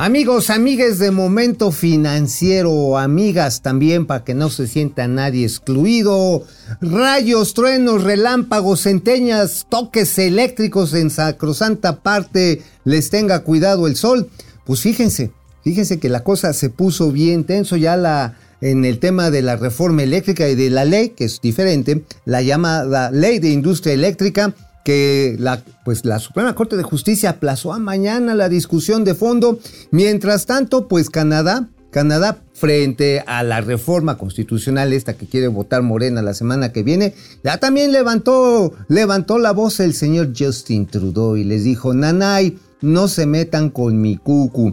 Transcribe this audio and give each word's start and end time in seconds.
Amigos, 0.00 0.48
amigues 0.50 1.00
de 1.00 1.10
Momento 1.10 1.72
Financiero, 1.72 2.98
amigas 2.98 3.62
también 3.62 4.06
para 4.06 4.22
que 4.22 4.32
no 4.32 4.48
se 4.48 4.68
sienta 4.68 5.08
nadie 5.08 5.44
excluido. 5.44 6.44
Rayos, 6.80 7.52
truenos, 7.52 8.04
relámpagos, 8.04 8.82
centeñas, 8.82 9.66
toques 9.68 10.16
eléctricos 10.20 10.94
en 10.94 11.10
sacrosanta 11.10 11.96
parte, 12.00 12.62
les 12.84 13.10
tenga 13.10 13.40
cuidado 13.40 13.88
el 13.88 13.96
sol. 13.96 14.30
Pues 14.64 14.82
fíjense, 14.82 15.32
fíjense 15.64 15.98
que 15.98 16.08
la 16.08 16.22
cosa 16.22 16.52
se 16.52 16.70
puso 16.70 17.10
bien 17.10 17.42
tenso 17.42 17.74
ya 17.76 18.36
en 18.60 18.84
el 18.84 19.00
tema 19.00 19.32
de 19.32 19.42
la 19.42 19.56
reforma 19.56 20.04
eléctrica 20.04 20.48
y 20.48 20.54
de 20.54 20.70
la 20.70 20.84
ley, 20.84 21.08
que 21.08 21.24
es 21.24 21.40
diferente, 21.40 22.04
la 22.24 22.40
llamada 22.40 23.10
Ley 23.10 23.40
de 23.40 23.50
Industria 23.50 23.94
Eléctrica 23.94 24.54
que 24.88 25.36
la, 25.38 25.62
pues 25.84 26.06
la 26.06 26.18
Suprema 26.18 26.54
Corte 26.54 26.78
de 26.78 26.82
Justicia 26.82 27.28
aplazó 27.28 27.74
a 27.74 27.78
mañana 27.78 28.34
la 28.34 28.48
discusión 28.48 29.04
de 29.04 29.14
fondo. 29.14 29.58
Mientras 29.90 30.46
tanto, 30.46 30.88
pues 30.88 31.10
Canadá, 31.10 31.68
Canadá 31.90 32.38
frente 32.54 33.22
a 33.26 33.42
la 33.42 33.60
reforma 33.60 34.16
constitucional 34.16 34.94
esta 34.94 35.12
que 35.12 35.26
quiere 35.26 35.48
votar 35.48 35.82
Morena 35.82 36.22
la 36.22 36.32
semana 36.32 36.72
que 36.72 36.84
viene, 36.84 37.12
ya 37.44 37.58
también 37.58 37.92
levantó, 37.92 38.72
levantó 38.88 39.38
la 39.38 39.52
voz 39.52 39.78
el 39.80 39.92
señor 39.92 40.32
Justin 40.34 40.86
Trudeau 40.86 41.36
y 41.36 41.44
les 41.44 41.64
dijo, 41.64 41.92
Nanay, 41.92 42.56
no 42.80 43.08
se 43.08 43.26
metan 43.26 43.68
con 43.68 44.00
mi 44.00 44.16
cucu. 44.16 44.72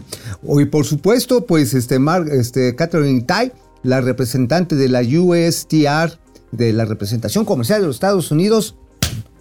Y 0.58 0.64
por 0.64 0.86
supuesto, 0.86 1.44
pues 1.44 1.74
este, 1.74 2.00
este 2.32 2.74
Catherine 2.74 3.20
Tai, 3.20 3.52
la 3.82 4.00
representante 4.00 4.76
de 4.76 4.88
la 4.88 5.02
USTR, 5.02 6.18
de 6.52 6.72
la 6.72 6.86
representación 6.86 7.44
comercial 7.44 7.82
de 7.82 7.88
los 7.88 7.96
Estados 7.96 8.30
Unidos, 8.30 8.76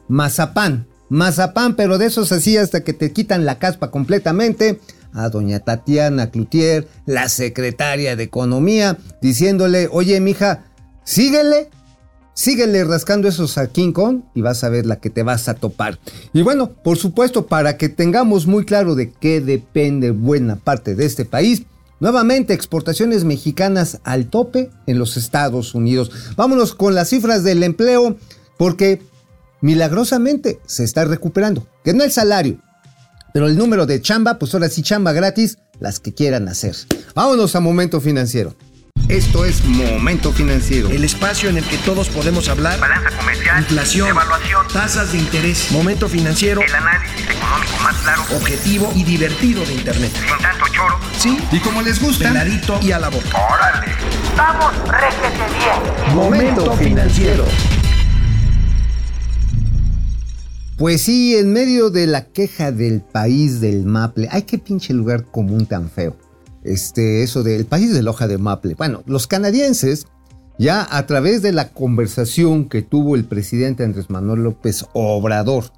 mazapán, 0.08 0.88
mazapán, 1.09 1.76
pero 1.76 1.98
de 1.98 2.08
esos 2.08 2.32
así 2.32 2.58
hasta 2.58 2.84
que 2.84 2.94
te 2.94 3.12
quitan 3.12 3.45
la 3.45 3.59
caspa 3.59 3.91
completamente. 3.91 4.80
A 5.14 5.30
doña 5.30 5.62
Tatiana 5.62 6.30
Cloutier, 6.30 6.90
la 7.05 7.30
secretaria 7.30 8.17
de 8.17 8.23
Economía, 8.23 8.98
diciéndole, 9.22 9.88
oye, 9.89 10.20
mija, 10.20 10.66
síguele, 11.06 11.70
síguele 12.33 12.83
rascando 12.83 13.30
esos 13.30 13.58
a 13.58 13.67
King 13.67 13.94
Kong 13.94 14.23
y 14.33 14.42
vas 14.42 14.66
a 14.66 14.70
ver 14.70 14.86
la 14.86 14.98
que 14.98 15.09
te 15.09 15.23
vas 15.23 15.48
a 15.48 15.53
topar. 15.53 16.00
Y 16.33 16.42
bueno, 16.42 16.70
por 16.70 16.98
supuesto, 16.98 17.48
para 17.48 17.78
que 17.78 17.88
tengamos 17.88 18.45
muy 18.45 18.66
claro 18.66 18.94
de 18.94 19.11
qué 19.11 19.39
depende 19.39 20.11
buena 20.11 20.58
parte 20.58 20.95
de 20.95 21.06
este 21.06 21.23
país, 21.23 21.64
Nuevamente, 22.00 22.53
exportaciones 22.53 23.23
mexicanas 23.23 24.00
al 24.03 24.28
tope 24.28 24.70
en 24.86 25.00
los 25.00 25.16
Estados 25.16 25.73
Unidos. 25.73 26.11
Vámonos 26.36 26.76
con 26.76 26.94
las 26.94 27.09
cifras 27.09 27.44
del 27.44 27.64
empleo, 27.64 28.17
porque 28.58 29.02
milagrosamente 29.61 30.59
se 30.66 30.84
está 30.84 31.06
recuperando. 31.06 31.67
Que 31.84 31.94
no 31.94 32.03
el 32.03 32.11
salario, 32.11 32.59
pero 33.34 33.48
el 33.48 33.58
número 33.58 33.86
de 33.86 34.02
chamba, 34.02 34.39
pues 34.39 34.53
ahora 34.53 34.70
sí 34.70 34.81
chamba 34.81 35.11
gratis, 35.11 35.58
las 35.80 36.00
que 36.00 36.14
quieran 36.14 36.48
hacer. 36.48 36.75
Vámonos 37.14 37.56
a 37.56 37.59
Momento 37.59 38.00
Financiero. 38.00 38.56
Esto 39.09 39.45
es 39.45 39.64
Momento 39.66 40.31
Financiero. 40.31 40.89
El 40.89 41.03
espacio 41.03 41.50
en 41.50 41.58
el 41.58 41.64
que 41.66 41.78
todos 41.80 42.09
podemos 42.09 42.50
hablar. 42.50 42.80
Balanza 42.80 43.11
comercial. 43.16 43.59
Inflación. 43.59 44.09
Evaluación. 44.09 44.67
Tasas 44.73 45.11
de 45.11 45.20
interés. 45.20 45.72
Momento 45.72 46.09
Financiero. 46.09 46.61
El 46.61 46.73
análisis 46.73 47.22
económico 47.30 47.78
más 47.83 47.95
claro. 47.98 48.23
Objetivo 48.36 48.92
y 48.95 49.03
divertido 49.03 49.64
de 49.64 49.73
Internet. 49.73 50.11
Sin 50.11 50.42
tanto 50.42 50.66
choro. 50.73 51.00
Sí. 51.20 51.38
Y 51.52 51.59
como 51.59 51.83
les 51.83 52.02
gusta. 52.02 52.30
Peladito 52.30 52.80
y 52.81 52.94
a 52.94 53.00
la 53.00 53.09
boca. 53.09 53.28
Órale. 53.53 53.94
Vamos, 54.36 54.73
réjete 54.89 55.44
bien. 55.53 56.16
Momento 56.16 56.76
Financiero. 56.76 57.45
Pues 60.78 61.04
sí, 61.04 61.38
en 61.38 61.54
medio 61.54 61.90
de 61.90 62.06
la 62.06 62.26
queja 62.26 62.73
del 62.73 63.00
país 63.00 63.62
del 63.62 63.86
Maple, 63.86 64.28
ay 64.30 64.42
qué 64.42 64.58
pinche 64.58 64.94
lugar 64.94 65.23
común 65.23 65.66
tan 65.67 65.90
feo. 65.90 66.17
Este, 66.64 67.23
eso 67.23 67.44
del 67.44 67.66
país 67.66 67.94
de 67.94 68.04
la 68.04 68.09
hoja 68.09 68.28
de 68.28 68.38
Maple. 68.38 68.76
Bueno, 68.76 69.02
los 69.06 69.26
canadienses, 69.26 70.06
ya 70.59 70.86
a 70.90 71.06
través 71.06 71.42
de 71.42 71.54
la 71.54 71.70
conversación 71.70 72.67
que 72.67 72.82
tuvo 72.82 73.16
el 73.16 73.23
presidente 73.23 73.86
Andrés 73.86 74.10
Manuel 74.10 74.44
López 74.44 74.86
Obrador 74.94 75.72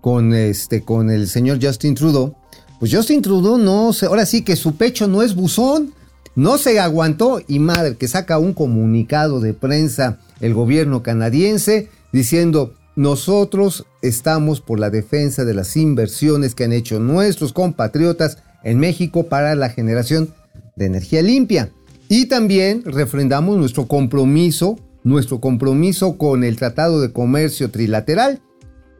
con, 0.00 0.34
este, 0.34 0.82
con 0.82 1.10
el 1.10 1.28
señor 1.28 1.60
Justin 1.62 1.94
Trudeau, 1.94 2.34
pues 2.80 2.92
Justin 2.92 3.22
Trudeau 3.22 3.56
no 3.56 3.92
se, 3.92 4.06
ahora 4.06 4.26
sí 4.26 4.42
que 4.42 4.56
su 4.56 4.74
pecho 4.74 5.06
no 5.06 5.22
es 5.22 5.36
buzón, 5.36 5.94
no 6.34 6.58
se 6.58 6.80
aguantó 6.80 7.40
y 7.46 7.60
madre 7.60 7.96
que 7.96 8.08
saca 8.08 8.38
un 8.38 8.54
comunicado 8.54 9.38
de 9.38 9.54
prensa 9.54 10.18
el 10.40 10.54
gobierno 10.54 11.04
canadiense 11.04 11.88
diciendo 12.12 12.74
nosotros 12.96 13.86
estamos 14.02 14.60
por 14.60 14.78
la 14.78 14.90
defensa 14.90 15.44
de 15.44 15.54
las 15.54 15.76
inversiones 15.76 16.54
que 16.54 16.64
han 16.64 16.72
hecho 16.72 17.00
nuestros 17.00 17.52
compatriotas 17.52 18.38
en 18.64 18.78
México 18.78 19.28
para 19.28 19.54
la 19.54 19.70
generación 19.70 20.34
de 20.76 20.86
energía 20.86 21.22
limpia. 21.22 21.70
Y 22.08 22.26
también 22.26 22.82
refrendamos 22.84 23.56
nuestro 23.56 23.86
compromiso, 23.86 24.78
nuestro 25.04 25.40
compromiso 25.40 26.18
con 26.18 26.44
el 26.44 26.56
Tratado 26.56 27.00
de 27.00 27.12
Comercio 27.12 27.70
Trilateral 27.70 28.40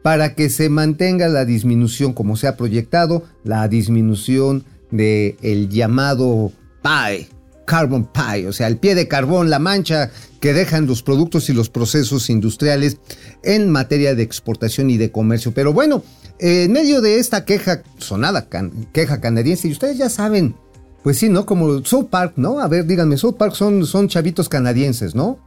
para 0.01 0.33
que 0.33 0.49
se 0.49 0.69
mantenga 0.69 1.27
la 1.27 1.45
disminución, 1.45 2.13
como 2.13 2.35
se 2.35 2.47
ha 2.47 2.57
proyectado, 2.57 3.23
la 3.43 3.67
disminución 3.67 4.63
del 4.89 5.35
el 5.41 5.69
llamado 5.69 6.51
PAE, 6.81 7.27
Carbon 7.65 8.05
Pie, 8.05 8.47
o 8.47 8.53
sea, 8.53 8.67
el 8.67 8.77
pie 8.77 8.95
de 8.95 9.07
carbón, 9.07 9.49
la 9.49 9.59
mancha 9.59 10.11
que 10.39 10.53
dejan 10.53 10.87
los 10.87 11.03
productos 11.03 11.49
y 11.49 11.53
los 11.53 11.69
procesos 11.69 12.29
industriales 12.29 12.97
en 13.43 13.69
materia 13.69 14.15
de 14.15 14.23
exportación 14.23 14.89
y 14.89 14.97
de 14.97 15.11
comercio. 15.11 15.53
Pero 15.53 15.71
bueno, 15.71 16.03
en 16.39 16.71
medio 16.71 17.01
de 17.01 17.19
esta 17.19 17.45
queja, 17.45 17.83
sonada 17.97 18.47
queja 18.91 19.21
canadiense, 19.21 19.67
y 19.67 19.71
ustedes 19.71 19.97
ya 19.97 20.09
saben, 20.09 20.55
pues 21.03 21.17
sí, 21.17 21.29
¿no? 21.29 21.45
Como 21.45 21.83
South 21.85 22.07
Park, 22.09 22.33
¿no? 22.35 22.59
A 22.59 22.67
ver, 22.67 22.85
díganme, 22.85 23.17
South 23.17 23.35
Park 23.37 23.53
son, 23.55 23.85
son 23.85 24.07
chavitos 24.07 24.49
canadienses, 24.49 25.15
¿no? 25.15 25.39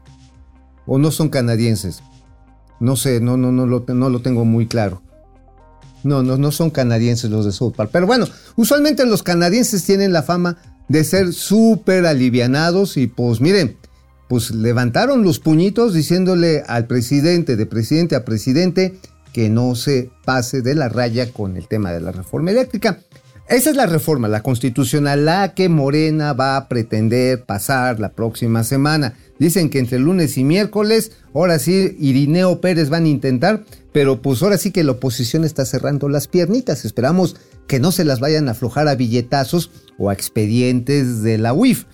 ¿O 0.87 0.99
no 0.99 1.11
son 1.11 1.29
canadienses? 1.29 2.03
No 2.81 2.97
sé, 2.97 3.21
no, 3.21 3.37
no, 3.37 3.53
no, 3.53 3.67
lo, 3.67 3.85
no 3.89 4.11
lo 4.11 4.21
tengo 4.21 4.45
muy 4.45 4.67
claro. 4.67 5.03
No, 6.03 6.23
no, 6.23 6.37
no 6.37 6.53
son 6.53 6.71
canadienses 6.71 7.31
los 7.31 7.47
de 7.47 7.53
South 7.53 7.73
Park. 7.75 7.91
Pero 7.93 8.07
bueno, 8.07 8.27
usualmente 8.57 9.07
los 9.07 9.23
canadienses 9.23 9.85
tienen 9.85 10.13
la 10.13 10.23
fama 10.23 10.59
de 10.89 11.05
ser 11.05 11.33
súper 11.33 12.07
alivianados 12.07 12.97
y 12.97 13.07
pues 13.07 13.41
miren, 13.41 13.77
pues 14.29 14.51
levantaron 14.51 15.23
los 15.23 15.39
puñitos 15.39 15.95
diciéndole 15.95 16.63
al 16.67 16.87
presidente, 16.87 17.57
de 17.57 17.67
presidente 17.67 18.17
a 18.17 18.25
presidente, 18.25 18.99
que 19.33 19.51
no 19.51 19.75
se 19.75 20.11
pase 20.25 20.63
de 20.63 20.75
la 20.75 20.89
raya 20.89 21.33
con 21.33 21.57
el 21.57 21.67
tema 21.67 21.93
de 21.93 22.01
la 22.01 22.13
reforma 22.13 22.53
eléctrica. 22.53 23.01
Esa 23.49 23.71
es 23.71 23.77
la 23.77 23.85
reforma, 23.85 24.27
la 24.27 24.43
constitucional, 24.43 25.27
la 25.27 25.53
que 25.53 25.69
Morena 25.69 26.33
va 26.33 26.57
a 26.57 26.67
pretender 26.67 27.45
pasar 27.45 28.01
la 28.01 28.13
próxima 28.13 28.65
semana. 28.65 29.17
Dicen 29.39 29.69
que 29.69 29.81
entre 29.81 29.99
lunes 29.99 30.39
y 30.39 30.45
miércoles, 30.45 31.13
ahora 31.35 31.59
sí, 31.59 31.95
Irineo 32.01 32.63
Pérez 32.63 32.89
van 32.89 33.05
a 33.05 33.09
intentar, 33.09 33.65
pero 33.93 34.23
pues 34.23 34.43
ahora 34.43 34.57
sí 34.57 34.71
que 34.71 34.83
la 34.83 34.93
oposición 34.93 35.45
está 35.45 35.67
cerrando 35.67 36.09
las 36.09 36.27
piernitas. 36.27 36.87
Esperamos 36.87 37.37
que 37.67 37.81
no 37.81 37.93
se 37.93 38.05
las 38.05 38.21
vayan 38.21 38.49
a 38.49 38.53
aflojar 38.53 38.89
a 38.89 38.95
billetazos 38.95 39.71
o 39.99 40.11
a 40.11 40.13
expedientes 40.13 41.23
de 41.23 41.39
la 41.39 41.53
UIF. 41.53 41.85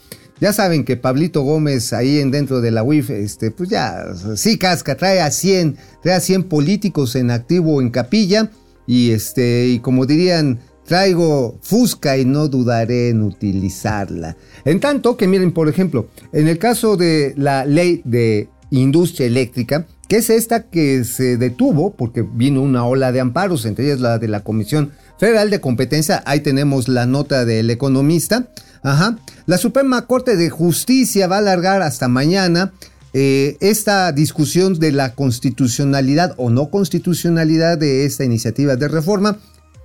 Ya 0.41 0.55
saben 0.55 0.85
que 0.85 0.97
Pablito 0.97 1.43
Gómez 1.43 1.93
ahí 1.93 2.19
en 2.19 2.31
dentro 2.31 2.63
de 2.63 2.71
la 2.71 2.83
UIF, 2.83 3.11
este, 3.11 3.51
pues 3.51 3.69
ya 3.69 4.07
sí 4.37 4.57
casca, 4.57 4.97
trae 4.97 5.21
a 5.21 5.31
100, 5.31 5.77
trae 6.03 6.15
a 6.15 6.21
100 6.21 6.45
políticos 6.45 7.15
en 7.15 7.31
activo 7.31 7.83
en 7.83 7.91
capilla 7.91 8.51
y 8.87 9.11
este, 9.11 9.67
y 9.69 9.81
como 9.81 10.07
dirían, 10.07 10.61
traigo 10.87 11.59
Fusca 11.61 12.17
y 12.17 12.25
no 12.25 12.49
dudaré 12.49 13.11
en 13.11 13.23
utilizarla. 13.23 14.37
En 14.65 14.81
tanto 14.81 15.17
que 15.17 15.29
miren, 15.29 15.53
por 15.53 15.69
ejemplo, 15.69 16.09
en 16.33 16.49
el 16.49 16.59
caso 16.59 16.97
de 16.97 17.35
la 17.37 17.67
ley 17.67 18.01
de 18.05 18.49
industria 18.71 19.27
eléctrica, 19.27 19.87
que 20.09 20.17
es 20.17 20.31
esta 20.31 20.69
que 20.71 21.05
se 21.05 21.37
detuvo 21.37 21.95
porque 21.95 22.23
vino 22.23 22.63
una 22.63 22.85
ola 22.85 23.13
de 23.13 23.21
amparos, 23.21 23.67
entre 23.67 23.85
ellas 23.85 24.01
la 24.01 24.19
de 24.19 24.27
la 24.27 24.43
Comisión 24.43 24.91
Federal 25.21 25.51
de 25.51 25.61
Competencia, 25.61 26.23
ahí 26.25 26.41
tenemos 26.41 26.89
la 26.89 27.05
nota 27.05 27.45
del 27.45 27.69
economista. 27.69 28.49
Ajá. 28.83 29.19
La 29.45 29.59
Suprema 29.59 30.07
Corte 30.07 30.35
de 30.35 30.49
Justicia 30.49 31.27
va 31.27 31.37
a 31.37 31.41
alargar 31.41 31.83
hasta 31.83 32.09
mañana 32.09 32.73
eh, 33.13 33.59
esta 33.61 34.13
discusión 34.13 34.79
de 34.79 34.93
la 34.93 35.15
constitucionalidad 35.15 36.33
o 36.39 36.49
no 36.49 36.71
constitucionalidad 36.71 37.77
de 37.77 38.07
esta 38.07 38.25
iniciativa 38.25 38.77
de 38.77 38.89
reforma, 38.89 39.37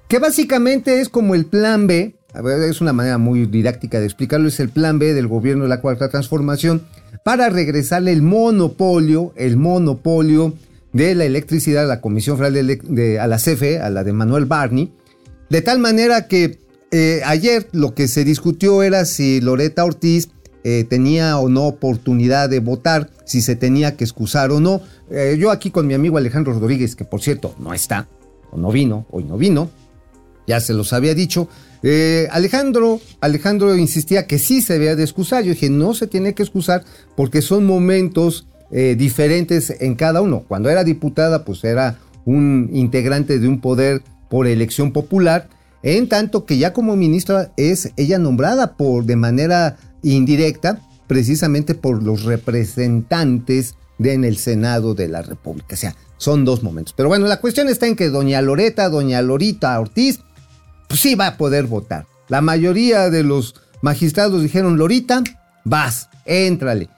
que 0.07 0.19
básicamente 0.19 1.01
es 1.01 1.09
como 1.09 1.35
el 1.35 1.45
plan 1.45 1.85
B, 1.85 2.15
es 2.69 2.79
una 2.79 2.93
manera 2.93 3.17
muy 3.17 3.45
didáctica 3.45 3.99
de 3.99 4.05
explicarlo, 4.05 4.47
es 4.47 4.61
el 4.61 4.69
plan 4.69 4.99
B 4.99 5.13
del 5.13 5.27
gobierno 5.27 5.63
de 5.63 5.69
la 5.69 5.81
Cuarta 5.81 6.07
Transformación 6.07 6.83
para 7.25 7.49
regresarle 7.49 8.13
el 8.13 8.21
monopolio, 8.21 9.33
el 9.35 9.57
monopolio 9.57 10.53
de 10.93 11.13
la 11.13 11.25
electricidad 11.25 11.83
a 11.83 11.87
la 11.87 11.99
Comisión 11.99 12.37
Federal 12.37 12.79
de, 12.83 13.19
a 13.19 13.27
la 13.27 13.35
CFE, 13.35 13.81
a 13.81 13.89
la 13.89 14.05
de 14.05 14.13
Manuel 14.13 14.45
Barney, 14.45 14.93
de 15.49 15.61
tal 15.61 15.79
manera 15.79 16.27
que 16.27 16.59
eh, 16.91 17.21
ayer 17.25 17.67
lo 17.71 17.93
que 17.93 18.07
se 18.07 18.23
discutió 18.23 18.81
era 18.81 19.05
si 19.05 19.41
Loreta 19.41 19.83
Ortiz 19.83 20.29
eh, 20.63 20.85
tenía 20.89 21.37
o 21.37 21.49
no 21.49 21.63
oportunidad 21.63 22.49
de 22.49 22.59
votar, 22.59 23.09
si 23.25 23.41
se 23.41 23.55
tenía 23.55 23.97
que 23.97 24.03
excusar 24.03 24.51
o 24.51 24.59
no. 24.59 24.81
Eh, 25.11 25.35
yo 25.37 25.51
aquí 25.51 25.71
con 25.71 25.87
mi 25.87 25.93
amigo 25.93 26.17
Alejandro 26.17 26.53
Rodríguez, 26.53 26.95
que 26.95 27.03
por 27.03 27.21
cierto 27.21 27.53
no 27.59 27.73
está, 27.73 28.07
o 28.51 28.57
no 28.57 28.71
vino, 28.71 29.05
hoy 29.11 29.23
no 29.23 29.37
vino, 29.37 29.69
ya 30.47 30.59
se 30.59 30.73
los 30.73 30.93
había 30.93 31.13
dicho. 31.13 31.47
Alejandro, 32.31 32.99
Alejandro 33.21 33.75
insistía 33.75 34.25
que 34.25 34.39
sí 34.39 34.63
se 34.63 34.73
debía 34.73 34.95
de 34.95 35.03
excusar. 35.03 35.43
Yo 35.43 35.51
dije, 35.51 35.69
no 35.69 35.93
se 35.93 36.07
tiene 36.07 36.33
que 36.33 36.41
excusar 36.41 36.83
porque 37.15 37.43
son 37.43 37.63
momentos 37.65 38.47
diferentes 38.71 39.71
en 39.81 39.93
cada 39.93 40.21
uno. 40.21 40.45
Cuando 40.47 40.71
era 40.71 40.83
diputada, 40.83 41.45
pues 41.45 41.63
era 41.63 41.99
un 42.25 42.71
integrante 42.73 43.37
de 43.37 43.47
un 43.47 43.61
poder 43.61 44.01
por 44.29 44.47
elección 44.47 44.91
popular, 44.91 45.49
en 45.83 46.09
tanto 46.09 46.45
que 46.45 46.57
ya 46.57 46.73
como 46.73 46.95
ministra 46.95 47.51
es 47.57 47.91
ella 47.95 48.17
nombrada 48.17 48.75
por 48.75 49.05
de 49.05 49.15
manera 49.15 49.77
indirecta 50.01 50.81
precisamente 51.07 51.75
por 51.75 52.01
los 52.01 52.23
representantes 52.23 53.75
en 53.99 54.23
el 54.25 54.37
Senado 54.37 54.95
de 54.95 55.07
la 55.07 55.21
República. 55.21 55.75
O 55.75 55.77
sea, 55.77 55.95
son 56.17 56.45
dos 56.45 56.63
momentos. 56.63 56.93
Pero 56.95 57.09
bueno, 57.09 57.27
la 57.27 57.39
cuestión 57.39 57.69
está 57.69 57.87
en 57.87 57.95
que 57.95 58.09
doña 58.09 58.41
Loreta, 58.41 58.89
doña 58.89 59.21
Lorita 59.21 59.79
Ortiz, 59.79 60.19
pues 60.87 60.99
sí 60.99 61.15
va 61.15 61.27
a 61.27 61.37
poder 61.37 61.65
votar. 61.65 62.05
La 62.27 62.41
mayoría 62.41 63.09
de 63.09 63.23
los 63.23 63.55
magistrados 63.81 64.41
dijeron, 64.41 64.77
Lorita, 64.77 65.23
vas, 65.63 66.09
éntrale. 66.25 66.89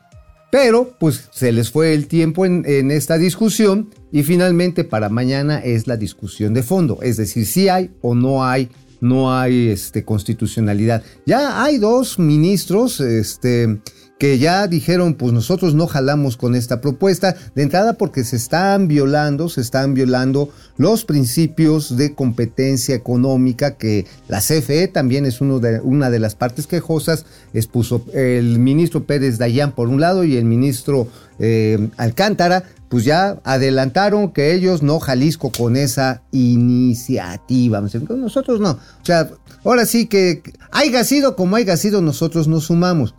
Pero 0.51 0.95
pues 0.99 1.29
se 1.31 1.51
les 1.51 1.71
fue 1.71 1.93
el 1.93 2.07
tiempo 2.07 2.45
en, 2.45 2.91
esta 2.91 3.17
discusión 3.17 3.89
y 4.11 4.23
finalmente 4.23 4.83
para 4.83 5.09
mañana 5.09 5.59
es 5.59 5.87
la 5.87 5.97
discusión 5.97 6.53
de 6.53 6.63
fondo, 6.63 6.99
es 7.01 7.17
decir, 7.17 7.45
si 7.45 7.67
hay 7.67 7.91
o 8.01 8.15
no 8.15 8.45
hay 8.45 8.69
no 8.99 9.31
hay 9.31 9.69
este, 9.69 10.03
constitucionalidad. 10.03 11.03
Ya 11.25 11.63
hay 11.63 11.77
dos 11.77 12.17
ministros 12.17 12.99
este, 12.99 13.79
que 14.17 14.39
ya 14.39 14.67
dijeron, 14.67 15.13
pues 15.13 15.31
nosotros 15.31 15.75
no 15.75 15.87
jalamos 15.87 16.37
con 16.37 16.55
esta 16.55 16.81
propuesta, 16.81 17.35
de 17.55 17.63
entrada 17.63 17.93
porque 17.93 18.23
se 18.23 18.35
están 18.35 18.87
violando, 18.87 19.47
se 19.49 19.61
están 19.61 19.93
violando 19.93 20.49
los 20.77 21.05
principios 21.05 21.97
de 21.97 22.15
competencia 22.15 22.95
económica 22.95 23.77
que 23.77 24.05
la 24.27 24.39
CFE 24.39 24.87
también 24.87 25.25
es 25.25 25.41
uno 25.41 25.59
de, 25.59 25.79
una 25.81 26.09
de 26.09 26.19
las 26.19 26.35
partes 26.35 26.65
quejosas, 26.67 27.25
expuso 27.53 28.05
el 28.13 28.59
ministro 28.59 29.03
Pérez 29.03 29.37
Dayán 29.37 29.73
por 29.73 29.87
un 29.87 30.01
lado 30.01 30.23
y 30.23 30.35
el 30.35 30.45
ministro 30.45 31.07
eh, 31.39 31.89
Alcántara, 31.97 32.63
pues 32.89 33.03
ya 33.03 33.39
adelantaron 33.43 34.31
que 34.31 34.53
ellos 34.53 34.81
no 34.81 34.99
Jalisco 34.99 35.51
con 35.51 35.75
esa 35.75 36.23
iniciativa. 36.31 37.81
Nosotros 37.81 38.59
no. 38.59 38.71
O 38.71 39.05
sea, 39.05 39.29
ahora 39.63 39.85
sí 39.85 40.07
que 40.07 40.41
haya 40.71 41.03
sido 41.03 41.35
como 41.35 41.57
haya 41.57 41.75
sido, 41.77 42.01
nosotros 42.01 42.47
nos 42.47 42.65
sumamos. 42.65 43.13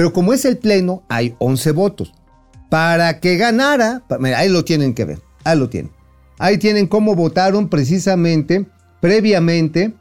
Pero 0.00 0.14
como 0.14 0.32
es 0.32 0.46
el 0.46 0.56
pleno, 0.56 1.02
hay 1.10 1.34
11 1.40 1.72
votos. 1.72 2.14
Para 2.70 3.20
que 3.20 3.36
ganara, 3.36 4.02
ahí 4.34 4.48
lo 4.48 4.64
tienen 4.64 4.94
que 4.94 5.04
ver, 5.04 5.18
ahí 5.44 5.58
lo 5.58 5.68
tienen. 5.68 5.92
Ahí 6.38 6.56
tienen 6.56 6.86
cómo 6.86 7.14
votaron 7.14 7.68
precisamente, 7.68 8.64
previamente, 9.02 9.92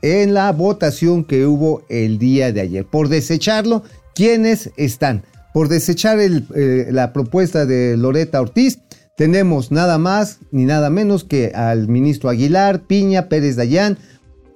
en 0.00 0.32
la 0.32 0.50
votación 0.52 1.22
que 1.22 1.44
hubo 1.44 1.82
el 1.90 2.18
día 2.18 2.50
de 2.50 2.62
ayer. 2.62 2.86
Por 2.86 3.10
desecharlo, 3.10 3.82
¿quiénes 4.14 4.70
están? 4.78 5.22
Por 5.52 5.68
desechar 5.68 6.18
eh, 6.18 6.86
la 6.90 7.12
propuesta 7.12 7.66
de 7.66 7.98
Loreta 7.98 8.40
Ortiz, 8.40 8.78
tenemos 9.18 9.70
nada 9.70 9.98
más 9.98 10.38
ni 10.50 10.64
nada 10.64 10.88
menos 10.88 11.24
que 11.24 11.52
al 11.54 11.88
ministro 11.88 12.30
Aguilar, 12.30 12.86
Piña, 12.86 13.28
Pérez 13.28 13.56
Dayán, 13.56 13.98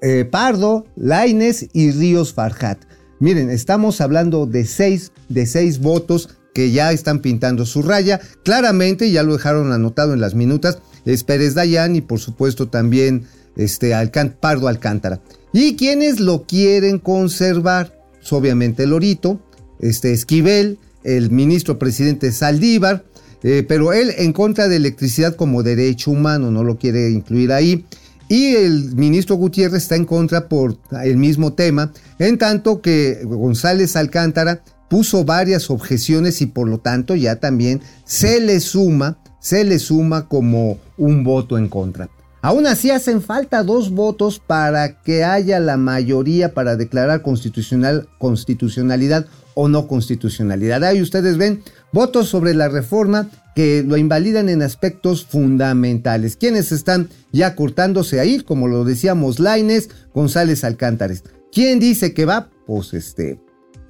eh, 0.01 0.25
Pardo, 0.25 0.87
Laines 0.97 1.69
y 1.75 1.91
Ríos 1.91 2.33
Farjat. 2.33 2.89
Miren, 3.21 3.51
estamos 3.51 4.01
hablando 4.01 4.47
de 4.47 4.65
seis, 4.65 5.13
de 5.29 5.45
seis 5.45 5.79
votos 5.79 6.31
que 6.55 6.73
ya 6.73 6.91
están 6.91 7.21
pintando 7.21 7.67
su 7.67 7.83
raya. 7.83 8.19
Claramente, 8.45 9.11
ya 9.11 9.23
lo 9.23 9.35
dejaron 9.35 9.73
anotado 9.73 10.15
en 10.15 10.23
las 10.23 10.35
minutas, 10.35 10.79
es 11.05 11.23
Pérez 11.23 11.55
Dayán 11.55 11.97
y 11.97 12.01
por 12.01 12.19
supuesto 12.19 12.69
también 12.69 13.27
este, 13.57 13.93
Pardo 14.41 14.69
Alcántara. 14.69 15.21
¿Y 15.53 15.77
quienes 15.77 16.19
lo 16.19 16.47
quieren 16.47 16.99
conservar? 16.99 17.95
Pues, 18.19 18.33
obviamente 18.33 18.87
Lorito, 18.87 19.39
este, 19.81 20.13
Esquivel, 20.13 20.79
el 21.05 21.31
ministro 21.31 21.79
presidente 21.79 22.33
Saldívar, 22.33 23.05
eh, 23.43 23.67
pero 23.69 23.93
él 23.93 24.13
en 24.17 24.33
contra 24.33 24.67
de 24.67 24.77
electricidad 24.77 25.37
como 25.37 25.63
derecho 25.63 26.11
humano, 26.11 26.51
no 26.51 26.65
lo 26.65 26.79
quiere 26.79 27.11
incluir 27.11 27.53
ahí. 27.53 27.85
Y 28.31 28.55
el 28.55 28.95
ministro 28.95 29.35
Gutiérrez 29.35 29.83
está 29.83 29.97
en 29.97 30.05
contra 30.05 30.49
por 30.49 30.79
el 31.03 31.17
mismo 31.17 31.53
tema, 31.55 31.93
en 32.21 32.39
tanto 32.39 32.81
que 32.81 33.23
González 33.25 33.97
Alcántara 33.97 34.63
puso 34.89 35.25
varias 35.25 35.69
objeciones 35.69 36.41
y 36.41 36.47
por 36.47 36.69
lo 36.69 36.79
tanto 36.79 37.17
ya 37.17 37.41
también 37.41 37.81
se 38.05 38.41
le 38.41 38.61
suma, 38.61 39.19
se 39.41 39.65
le 39.65 39.81
suma 39.81 40.29
como 40.29 40.79
un 40.97 41.25
voto 41.25 41.59
en 41.59 41.69
contra. 41.69 42.09
Aún 42.41 42.69
así 42.69 42.93
hacen 42.93 43.21
falta 43.21 43.65
dos 43.65 43.91
votos 43.91 44.39
para 44.39 45.03
que 45.03 45.25
haya 45.25 45.59
la 45.59 45.77
mayoría 45.77 46.55
para 46.55 46.77
declarar 46.77 47.23
constitucional, 47.23 48.09
constitucionalidad 48.19 49.27
o 49.55 49.69
no 49.69 49.89
constitucionalidad. 49.89 50.85
Ahí 50.85 51.03
ustedes 51.03 51.37
ven 51.37 51.65
votos 51.93 52.29
sobre 52.29 52.55
la 52.55 52.69
reforma 52.69 53.29
que 53.55 53.83
lo 53.87 53.97
invalidan 53.97 54.49
en 54.49 54.63
aspectos 54.63 55.25
fundamentales. 55.25 56.37
¿Quiénes 56.37 56.73
están 56.73 57.09
ya 57.33 57.57
cortándose 57.57 58.21
ahí? 58.21 58.41
Como 58.41 58.69
lo 58.69 58.85
decíamos, 58.85 59.41
Laines, 59.41 59.91
González 60.15 60.65
Alcántares. 60.65 61.25
¿Quién 61.53 61.81
dice 61.81 62.15
que 62.15 62.25
va? 62.25 62.51
Pues 62.67 62.95
este, 62.95 63.41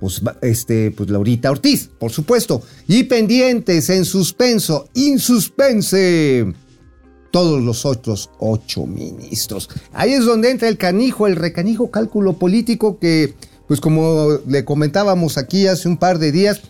pues, 0.01 0.23
este, 0.41 0.91
pues 0.91 1.11
Laurita 1.11 1.51
Ortiz, 1.51 1.91
por 1.99 2.11
supuesto. 2.11 2.63
Y 2.89 3.05
pendientes 3.05 3.91
en 3.91 4.05
suspenso, 4.05 4.89
insuspense. 4.95 6.53
Todos 7.31 7.63
los 7.63 7.85
otros 7.85 8.29
ocho 8.41 8.87
ministros. 8.87 9.69
Ahí 9.93 10.15
es 10.15 10.25
donde 10.25 10.51
entra 10.51 10.69
el 10.69 10.79
canijo, 10.79 11.29
el 11.29 11.37
recanijo 11.37 11.93
cálculo 11.93 12.33
político 12.33 12.99
que, 12.99 13.35
pues 13.69 13.81
como 13.81 14.41
le 14.49 14.65
comentábamos 14.65 15.39
aquí 15.39 15.69
hace 15.69 15.87
un 15.87 15.97
par 15.97 16.19
de 16.19 16.33
días, 16.33 16.61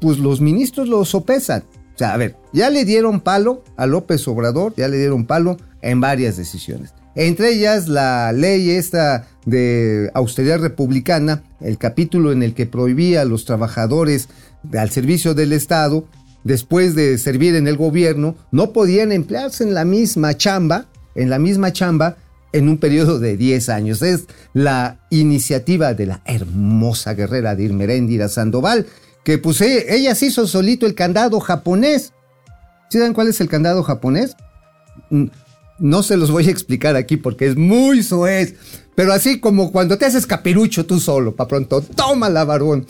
pues 0.00 0.18
los 0.18 0.40
ministros 0.40 0.88
lo 0.88 1.04
sopesan 1.04 1.64
sea, 2.00 2.14
a 2.14 2.16
ver, 2.16 2.36
ya 2.52 2.70
le 2.70 2.84
dieron 2.84 3.20
palo 3.20 3.62
a 3.76 3.86
López 3.86 4.26
Obrador, 4.26 4.74
ya 4.76 4.88
le 4.88 4.98
dieron 4.98 5.26
palo 5.26 5.56
en 5.82 6.00
varias 6.00 6.36
decisiones. 6.36 6.94
Entre 7.14 7.52
ellas 7.52 7.88
la 7.88 8.32
ley 8.32 8.70
esta 8.70 9.26
de 9.44 10.10
austeridad 10.14 10.60
republicana, 10.60 11.42
el 11.60 11.76
capítulo 11.76 12.32
en 12.32 12.42
el 12.42 12.54
que 12.54 12.66
prohibía 12.66 13.22
a 13.22 13.24
los 13.24 13.44
trabajadores 13.44 14.28
al 14.72 14.90
servicio 14.90 15.34
del 15.34 15.52
Estado, 15.52 16.06
después 16.44 16.94
de 16.94 17.18
servir 17.18 17.54
en 17.54 17.66
el 17.66 17.76
gobierno, 17.76 18.36
no 18.52 18.72
podían 18.72 19.12
emplearse 19.12 19.64
en 19.64 19.74
la 19.74 19.84
misma 19.84 20.36
chamba, 20.36 20.86
en 21.14 21.28
la 21.28 21.38
misma 21.38 21.72
chamba, 21.72 22.16
en 22.52 22.68
un 22.68 22.78
periodo 22.78 23.18
de 23.18 23.36
10 23.36 23.68
años. 23.68 24.02
Es 24.02 24.24
la 24.54 25.00
iniciativa 25.10 25.94
de 25.94 26.06
la 26.06 26.22
hermosa 26.24 27.14
guerrera 27.14 27.54
de 27.56 27.64
Irmeréndira 27.64 28.28
Sandoval, 28.28 28.86
que 29.24 29.38
pues 29.38 29.60
e, 29.60 29.94
ella 29.94 30.14
se 30.14 30.26
hizo 30.26 30.46
solito 30.46 30.86
el 30.86 30.94
candado 30.94 31.40
japonés. 31.40 32.12
¿Sí 32.90 32.98
saben 32.98 33.14
cuál 33.14 33.28
es 33.28 33.40
el 33.40 33.48
candado 33.48 33.82
japonés? 33.82 34.36
Mm, 35.10 35.26
no 35.78 36.02
se 36.02 36.16
los 36.16 36.30
voy 36.30 36.48
a 36.48 36.50
explicar 36.50 36.96
aquí 36.96 37.16
porque 37.16 37.46
es 37.46 37.56
muy 37.56 38.02
soez. 38.02 38.54
Pero 38.94 39.12
así 39.12 39.40
como 39.40 39.72
cuando 39.72 39.96
te 39.98 40.06
haces 40.06 40.26
capirucho 40.26 40.86
tú 40.86 41.00
solo, 41.00 41.34
para 41.34 41.48
pronto, 41.48 41.80
toma 41.80 42.28
la 42.28 42.44
varón. 42.44 42.86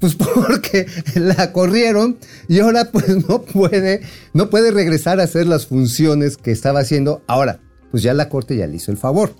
Pues 0.00 0.14
porque 0.34 0.86
la 1.14 1.52
corrieron 1.52 2.18
y 2.48 2.60
ahora 2.60 2.90
pues 2.90 3.08
no 3.28 3.42
puede, 3.42 4.02
no 4.32 4.50
puede 4.50 4.70
regresar 4.70 5.20
a 5.20 5.24
hacer 5.24 5.46
las 5.46 5.66
funciones 5.66 6.36
que 6.36 6.50
estaba 6.50 6.80
haciendo. 6.80 7.22
Ahora, 7.26 7.60
pues 7.90 8.02
ya 8.02 8.12
la 8.12 8.28
corte 8.28 8.56
ya 8.56 8.66
le 8.66 8.76
hizo 8.76 8.90
el 8.90 8.98
favor 8.98 9.34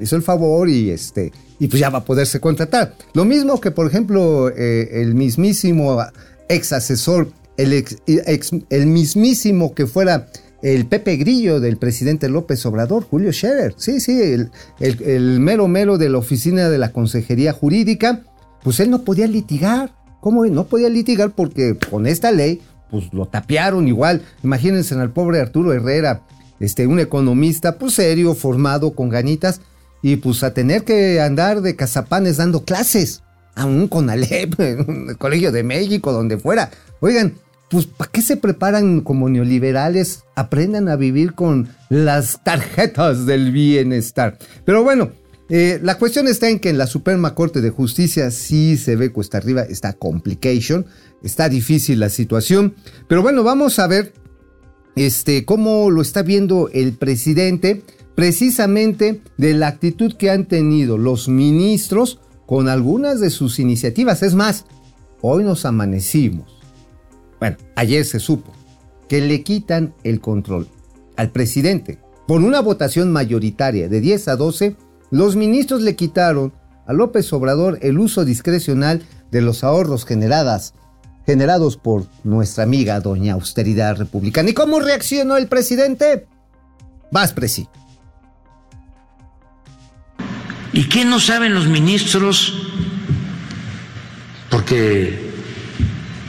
hizo 0.00 0.16
el 0.16 0.22
favor 0.22 0.68
y, 0.68 0.90
este, 0.90 1.32
y 1.58 1.68
pues 1.68 1.80
ya 1.80 1.90
va 1.90 1.98
a 1.98 2.04
poderse 2.04 2.40
contratar. 2.40 2.94
Lo 3.14 3.24
mismo 3.24 3.60
que, 3.60 3.70
por 3.70 3.86
ejemplo, 3.86 4.48
eh, 4.48 5.02
el 5.02 5.14
mismísimo 5.14 6.02
ex 6.48 6.72
asesor, 6.72 7.32
el, 7.56 7.84
el 8.70 8.86
mismísimo 8.86 9.74
que 9.74 9.86
fuera 9.86 10.26
el 10.62 10.86
Pepe 10.86 11.16
Grillo 11.16 11.60
del 11.60 11.76
presidente 11.76 12.28
López 12.28 12.64
Obrador, 12.66 13.04
Julio 13.04 13.32
Scherer, 13.32 13.74
sí, 13.76 14.00
sí, 14.00 14.20
el, 14.20 14.50
el, 14.78 15.40
mero 15.40 15.68
mero 15.68 15.96
de 15.96 16.10
la 16.10 16.18
oficina 16.18 16.68
de 16.68 16.78
la 16.78 16.92
Consejería 16.92 17.52
Jurídica, 17.52 18.22
pues 18.62 18.80
él 18.80 18.90
no 18.90 19.02
podía 19.02 19.26
litigar. 19.26 19.92
¿Cómo? 20.20 20.44
No 20.44 20.64
podía 20.64 20.90
litigar 20.90 21.30
porque 21.30 21.78
con 21.90 22.06
esta 22.06 22.30
ley, 22.30 22.60
pues 22.90 23.12
lo 23.14 23.26
tapearon 23.26 23.88
igual. 23.88 24.20
Imagínense 24.44 24.94
al 24.94 25.12
pobre 25.12 25.40
Arturo 25.40 25.72
Herrera, 25.72 26.22
este, 26.58 26.86
un 26.86 27.00
economista, 27.00 27.78
pues 27.78 27.94
serio, 27.94 28.34
formado, 28.34 28.90
con 28.90 29.08
ganitas, 29.08 29.62
y 30.02 30.16
pues 30.16 30.42
a 30.42 30.54
tener 30.54 30.84
que 30.84 31.20
andar 31.20 31.60
de 31.62 31.76
cazapanes 31.76 32.38
dando 32.38 32.64
clases, 32.64 33.22
aún 33.54 33.88
con 33.88 34.10
Alep, 34.10 34.58
en 34.60 35.10
el 35.10 35.18
Colegio 35.18 35.52
de 35.52 35.62
México, 35.62 36.12
donde 36.12 36.38
fuera. 36.38 36.70
Oigan, 37.00 37.34
pues 37.70 37.86
¿para 37.86 38.10
qué 38.10 38.20
se 38.20 38.36
preparan 38.36 39.00
como 39.00 39.28
neoliberales? 39.28 40.24
Aprendan 40.34 40.88
a 40.88 40.96
vivir 40.96 41.34
con 41.34 41.68
las 41.88 42.42
tarjetas 42.42 43.26
del 43.26 43.52
bienestar. 43.52 44.38
Pero 44.64 44.82
bueno, 44.82 45.12
eh, 45.48 45.78
la 45.82 45.98
cuestión 45.98 46.26
está 46.28 46.48
en 46.48 46.58
que 46.58 46.68
en 46.68 46.78
la 46.78 46.86
Suprema 46.86 47.34
Corte 47.34 47.60
de 47.60 47.70
Justicia 47.70 48.30
sí 48.30 48.76
se 48.76 48.96
ve 48.96 49.12
cuesta 49.12 49.38
arriba, 49.38 49.62
está 49.62 49.92
complication, 49.92 50.86
está 51.22 51.48
difícil 51.48 52.00
la 52.00 52.08
situación. 52.08 52.74
Pero 53.08 53.22
bueno, 53.22 53.44
vamos 53.44 53.78
a 53.78 53.86
ver 53.86 54.12
este, 54.96 55.44
cómo 55.44 55.90
lo 55.90 56.02
está 56.02 56.22
viendo 56.22 56.70
el 56.72 56.92
presidente 56.92 57.82
precisamente 58.14 59.22
de 59.36 59.54
la 59.54 59.68
actitud 59.68 60.14
que 60.14 60.30
han 60.30 60.46
tenido 60.46 60.98
los 60.98 61.28
ministros 61.28 62.20
con 62.46 62.68
algunas 62.68 63.20
de 63.20 63.30
sus 63.30 63.58
iniciativas. 63.58 64.22
Es 64.22 64.34
más, 64.34 64.64
hoy 65.20 65.44
nos 65.44 65.64
amanecimos. 65.64 66.60
Bueno, 67.38 67.56
ayer 67.76 68.04
se 68.04 68.18
supo 68.18 68.52
que 69.08 69.20
le 69.20 69.42
quitan 69.42 69.94
el 70.04 70.20
control 70.20 70.68
al 71.16 71.30
presidente. 71.30 71.98
Por 72.26 72.42
una 72.42 72.60
votación 72.60 73.10
mayoritaria 73.10 73.88
de 73.88 74.00
10 74.00 74.28
a 74.28 74.36
12, 74.36 74.76
los 75.10 75.36
ministros 75.36 75.82
le 75.82 75.96
quitaron 75.96 76.52
a 76.86 76.92
López 76.92 77.32
Obrador 77.32 77.78
el 77.82 77.98
uso 77.98 78.24
discrecional 78.24 79.02
de 79.30 79.42
los 79.42 79.64
ahorros 79.64 80.04
generadas, 80.04 80.74
generados 81.26 81.76
por 81.76 82.06
nuestra 82.24 82.64
amiga 82.64 83.00
doña 83.00 83.34
Austeridad 83.34 83.96
Republicana. 83.96 84.50
¿Y 84.50 84.54
cómo 84.54 84.80
reaccionó 84.80 85.36
el 85.36 85.46
presidente? 85.46 86.26
Vas, 87.10 87.32
presi. 87.32 87.68
¿Y 90.72 90.84
qué 90.84 91.04
no 91.04 91.18
saben 91.18 91.54
los 91.54 91.66
ministros? 91.66 92.68
Porque 94.48 95.30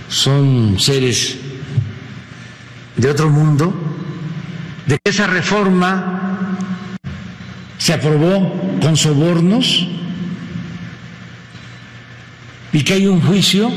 son 0.08 0.80
seres 0.80 1.38
de 2.98 3.10
otro 3.10 3.30
mundo, 3.30 3.74
de 4.86 5.00
que 5.00 5.12
esa 5.12 5.28
reforma 5.28 6.58
se 7.78 7.94
aprobó 7.94 8.80
con 8.82 8.98
sobornos 8.98 9.88
y 12.74 12.84
que 12.84 12.94
hay 12.94 13.08
un 13.08 13.22
juicio 13.22 13.72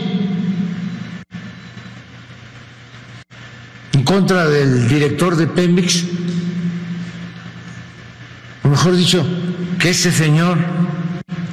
en 3.92 4.02
contra 4.02 4.46
del 4.48 4.88
director 4.88 5.36
de 5.36 5.46
Pemex, 5.46 6.04
o 8.62 8.68
mejor 8.68 8.96
dicho, 8.96 9.26
que 9.78 9.90
ese 9.90 10.12
señor 10.12 10.58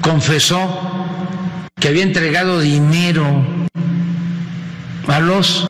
confesó 0.01 1.08
que 1.80 1.88
había 1.88 2.04
entregado 2.04 2.60
dinero 2.60 3.46
a 5.08 5.20
los 5.20 5.68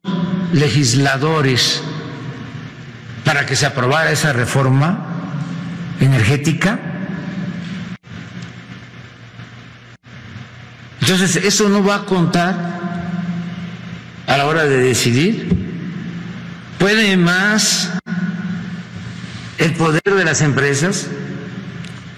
legisladores 0.53 1.81
para 3.23 3.45
que 3.45 3.55
se 3.55 3.65
aprobara 3.65 4.11
esa 4.11 4.33
reforma 4.33 5.05
energética. 5.99 6.79
Entonces, 10.99 11.37
eso 11.37 11.69
no 11.69 11.83
va 11.83 11.95
a 11.95 12.05
contar 12.05 12.79
a 14.27 14.37
la 14.37 14.45
hora 14.45 14.65
de 14.65 14.77
decidir. 14.77 15.49
Puede 16.77 17.15
más 17.17 17.91
el 19.57 19.73
poder 19.73 20.01
de 20.03 20.25
las 20.25 20.41
empresas 20.41 21.07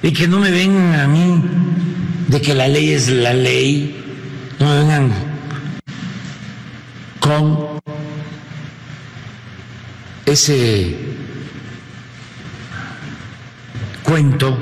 y 0.03 0.11
que 0.11 0.27
no 0.27 0.37
me 0.39 0.51
vengan 0.51 0.99
a 0.99 1.07
mí 1.07 1.41
de 2.27 2.41
que 2.41 2.53
la 2.53 2.67
ley 2.67 2.91
es 2.91 3.07
la 3.07 3.33
ley, 3.33 4.03
no 4.59 4.67
me 4.67 4.79
vengan 4.79 5.13
con 7.21 7.79
ese 10.25 10.97
cuento 14.03 14.57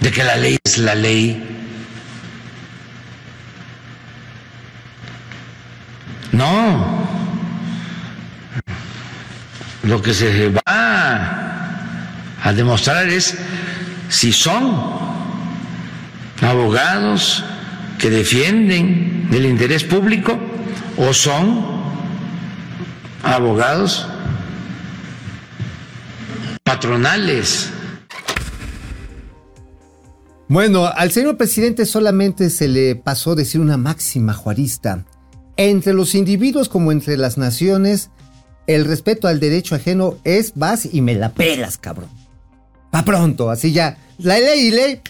de 0.00 0.10
que 0.10 0.24
la 0.24 0.36
ley 0.36 0.58
es 0.64 0.78
la 0.78 0.96
ley. 0.96 1.48
No, 6.32 7.06
lo 9.84 10.02
que 10.02 10.14
se 10.14 10.48
va 10.48 11.51
a 12.42 12.52
demostrar 12.52 13.08
es 13.08 13.36
si 14.08 14.32
son 14.32 14.76
abogados 16.40 17.44
que 17.98 18.10
defienden 18.10 19.28
el 19.32 19.46
interés 19.46 19.84
público 19.84 20.38
o 20.96 21.12
son 21.14 21.64
abogados 23.22 24.06
patronales. 26.64 27.70
Bueno, 30.48 30.86
al 30.86 31.12
señor 31.12 31.36
presidente 31.36 31.86
solamente 31.86 32.50
se 32.50 32.68
le 32.68 32.96
pasó 32.96 33.34
decir 33.34 33.60
una 33.60 33.76
máxima 33.76 34.34
juarista. 34.34 35.06
Entre 35.56 35.94
los 35.94 36.14
individuos 36.14 36.68
como 36.68 36.92
entre 36.92 37.16
las 37.16 37.38
naciones, 37.38 38.10
el 38.66 38.84
respeto 38.84 39.28
al 39.28 39.40
derecho 39.40 39.74
ajeno 39.74 40.18
es 40.24 40.52
vas 40.56 40.88
y 40.92 41.00
me 41.00 41.14
la 41.14 41.32
pelas, 41.32 41.78
cabrón. 41.78 42.21
Pa' 42.92 43.06
pronto, 43.06 43.50
así 43.50 43.72
ya. 43.72 43.96
La 44.18 44.38
ley 44.38 44.70
ley, 44.70 45.00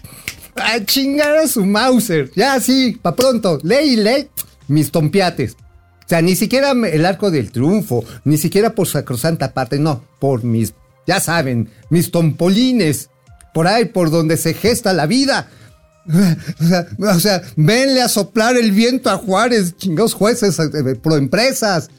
a 0.54 0.84
chingar 0.84 1.36
a 1.36 1.48
su 1.48 1.66
Mauser. 1.66 2.30
Ya 2.36 2.54
así, 2.54 2.96
pa' 3.02 3.16
pronto. 3.16 3.58
Ley 3.64 3.96
ley, 3.96 4.28
mis 4.68 4.92
tompiates. 4.92 5.54
O 5.54 6.08
sea, 6.08 6.22
ni 6.22 6.36
siquiera 6.36 6.70
el 6.70 7.04
arco 7.04 7.32
del 7.32 7.50
triunfo, 7.50 8.04
ni 8.24 8.38
siquiera 8.38 8.76
por 8.76 8.86
sacrosanta 8.86 9.52
parte, 9.52 9.80
no, 9.80 10.04
por 10.20 10.44
mis, 10.44 10.74
ya 11.08 11.18
saben, 11.18 11.70
mis 11.90 12.12
tompolines. 12.12 13.10
Por 13.52 13.66
ahí, 13.66 13.86
por 13.86 14.10
donde 14.10 14.36
se 14.36 14.54
gesta 14.54 14.92
la 14.92 15.06
vida. 15.06 15.50
O 16.60 16.64
sea, 16.64 16.86
o 16.98 17.20
sea, 17.20 17.42
venle 17.56 18.02
a 18.02 18.08
soplar 18.08 18.56
el 18.56 18.72
viento 18.72 19.10
a 19.10 19.16
Juárez, 19.18 19.76
chingados 19.76 20.14
jueces, 20.14 20.58
eh, 20.58 20.94
proempresas. 21.02 21.90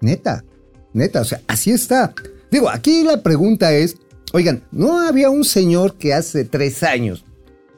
Neta, 0.00 0.44
neta, 0.92 1.20
o 1.20 1.24
sea, 1.24 1.40
así 1.46 1.70
está. 1.70 2.12
Digo, 2.50 2.68
aquí 2.68 3.02
la 3.02 3.22
pregunta 3.22 3.72
es, 3.72 3.96
oigan, 4.32 4.64
¿no 4.72 5.00
había 5.00 5.30
un 5.30 5.44
señor 5.44 5.96
que 5.96 6.14
hace 6.14 6.44
tres 6.44 6.82
años, 6.82 7.24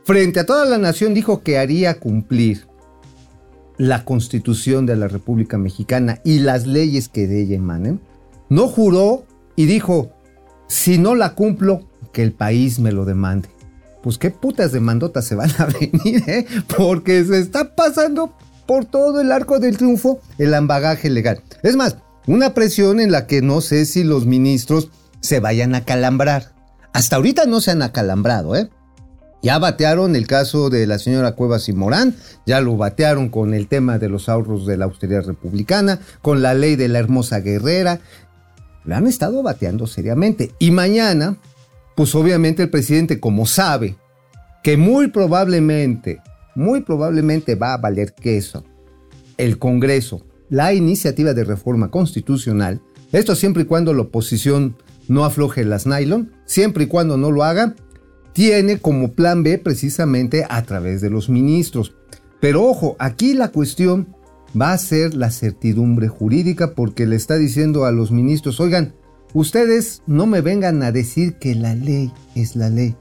frente 0.05 0.41
a 0.41 0.47
toda 0.47 0.65
la 0.65 0.79
nación, 0.79 1.15
dijo 1.15 1.43
que 1.43 1.59
haría 1.59 1.99
cumplir 1.99 2.67
la 3.77 4.05
constitución 4.05 4.87
de 4.87 4.97
la 4.97 5.09
República 5.09 5.59
Mexicana 5.59 6.21
y 6.25 6.39
las 6.39 6.67
leyes 6.67 7.09
que 7.09 7.27
de 7.27 7.43
ella 7.43 7.57
emanen? 7.57 8.01
No 8.49 8.69
juró 8.69 9.27
y 9.57 9.67
dijo, 9.67 10.13
si 10.69 10.99
no 10.99 11.15
la 11.15 11.35
cumplo, 11.35 11.89
que 12.13 12.23
el 12.23 12.33
país 12.33 12.79
me 12.79 12.93
lo 12.93 13.05
demande. 13.05 13.49
Pues 14.03 14.19
qué 14.19 14.31
putas 14.31 14.73
demandotas 14.73 15.25
se 15.27 15.35
van 15.35 15.51
a 15.59 15.67
venir, 15.81 16.23
¿eh? 16.29 16.47
Porque 16.77 17.25
se 17.25 17.39
está 17.39 17.75
pasando 17.75 18.35
por 18.67 18.85
todo 18.85 19.21
el 19.21 19.33
arco 19.33 19.59
del 19.59 19.77
triunfo 19.77 20.21
el 20.39 20.55
ambagaje 20.55 21.11
legal. 21.11 21.43
Es 21.63 21.77
más, 21.77 21.97
una 22.27 22.55
presión 22.55 23.01
en 23.01 23.13
la 23.13 23.27
que 23.27 23.43
no 23.43 23.61
sé 23.61 23.85
si 23.85 24.05
los 24.05 24.25
ministros 24.27 24.91
se 25.25 25.41
vayan 25.41 25.75
a 25.75 25.85
calambrar. 25.87 26.53
Hasta 26.93 27.17
ahorita 27.17 27.47
no 27.47 27.63
se 27.63 27.71
han 27.71 27.81
acalambrado, 27.81 28.55
¿eh? 28.55 28.69
Ya 29.43 29.59
batearon 29.59 30.17
el 30.17 30.27
caso 30.27 30.69
de 30.69 30.87
la 30.87 30.99
señora 30.99 31.33
Cuevas 31.33 31.69
y 31.69 31.73
Morán, 31.73 32.15
ya 32.47 32.61
lo 32.61 32.77
batearon 32.77 33.31
con 33.31 33.53
el 33.55 33.67
tema 33.67 33.99
de 33.99 34.11
los 34.11 34.29
ahorros 34.29 34.67
de 34.67 34.77
la 34.77 34.85
austeridad 34.85 35.25
republicana, 35.25 35.99
con 36.23 36.43
la 36.43 36.55
ley 36.55 36.77
de 36.77 36.89
la 36.89 36.99
hermosa 36.99 37.41
guerrera. 37.41 38.01
Le 38.85 38.95
han 38.95 39.07
estado 39.07 39.43
bateando 39.43 39.87
seriamente. 39.87 40.53
Y 40.59 40.71
mañana, 40.71 41.39
pues 41.95 42.15
obviamente 42.15 42.63
el 42.63 42.71
presidente, 42.71 43.19
como 43.19 43.47
sabe 43.47 43.97
que 44.63 44.77
muy 44.77 45.09
probablemente, 45.09 46.21
muy 46.55 46.83
probablemente 46.83 47.55
va 47.55 47.75
a 47.75 47.79
valer 47.79 48.13
queso 48.15 48.65
el 49.37 49.59
Congreso, 49.59 50.27
la 50.49 50.75
iniciativa 50.75 51.33
de 51.33 51.45
reforma 51.45 51.91
constitucional, 51.91 52.81
esto 53.13 53.35
siempre 53.35 53.63
y 53.63 53.67
cuando 53.67 53.95
la 53.95 54.03
oposición 54.03 54.77
no 55.09 55.25
afloje 55.25 55.65
las 55.65 55.87
nylon, 55.87 56.33
siempre 56.47 56.85
y 56.85 56.87
cuando 56.87 57.17
no 57.17 57.31
lo 57.31 57.45
haga, 57.45 57.75
tiene 58.33 58.79
como 58.79 59.13
plan 59.13 59.43
B 59.43 59.59
precisamente 59.59 60.45
a 60.49 60.63
través 60.63 61.01
de 61.01 61.11
los 61.11 61.29
ministros. 61.29 61.95
Pero 62.41 62.65
ojo, 62.65 62.97
aquí 62.99 63.33
la 63.35 63.49
cuestión 63.49 64.15
va 64.61 64.73
a 64.73 64.79
ser 64.79 65.15
la 65.15 65.31
certidumbre 65.31 66.09
jurídica 66.09 66.75
porque 66.75 67.07
le 67.07 67.17
está 67.17 67.37
diciendo 67.37 67.85
a 67.85 67.93
los 67.93 68.11
ministros, 68.11 68.61
oigan, 68.61 68.95
ustedes 69.33 70.03
no 70.07 70.27
me 70.27 70.41
vengan 70.41 70.83
a 70.83 70.93
decir 70.93 71.35
que 71.35 71.55
la 71.55 71.75
ley 71.75 72.13
es 72.35 72.57
la 72.57 72.71
ley. 72.71 72.97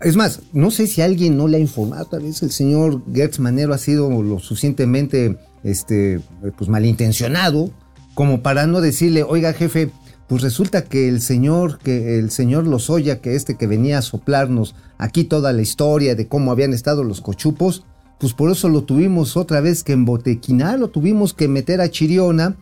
Es 0.00 0.16
más, 0.16 0.42
no 0.52 0.70
sé 0.70 0.86
si 0.86 1.00
alguien 1.00 1.36
no 1.36 1.48
le 1.48 1.56
ha 1.56 1.60
informado, 1.60 2.04
tal 2.06 2.22
vez 2.22 2.42
el 2.42 2.50
señor 2.50 3.02
Gertz 3.12 3.38
Manero 3.38 3.72
ha 3.72 3.78
sido 3.78 4.22
lo 4.22 4.38
suficientemente 4.38 5.38
este, 5.62 6.20
pues, 6.58 6.68
malintencionado 6.68 7.70
como 8.14 8.42
para 8.42 8.66
no 8.66 8.80
decirle, 8.80 9.22
oiga 9.22 9.52
jefe, 9.52 9.90
pues 10.28 10.42
resulta 10.42 10.84
que 10.84 11.08
el 11.08 11.20
señor, 11.20 11.78
que 11.78 12.18
el 12.18 12.30
señor 12.30 12.66
Lozoya, 12.66 13.20
que 13.20 13.36
este 13.36 13.56
que 13.56 13.66
venía 13.66 13.98
a 13.98 14.02
soplarnos 14.02 14.74
aquí 14.96 15.24
toda 15.24 15.52
la 15.52 15.62
historia 15.62 16.14
de 16.14 16.28
cómo 16.28 16.50
habían 16.50 16.72
estado 16.72 17.04
los 17.04 17.20
cochupos, 17.20 17.84
pues 18.18 18.32
por 18.32 18.50
eso 18.50 18.68
lo 18.68 18.84
tuvimos 18.84 19.36
otra 19.36 19.60
vez 19.60 19.84
que 19.84 19.92
embotequinar, 19.92 20.78
lo 20.78 20.88
tuvimos 20.88 21.34
que 21.34 21.48
meter 21.48 21.80
a 21.80 21.90
Chiriona, 21.90 22.56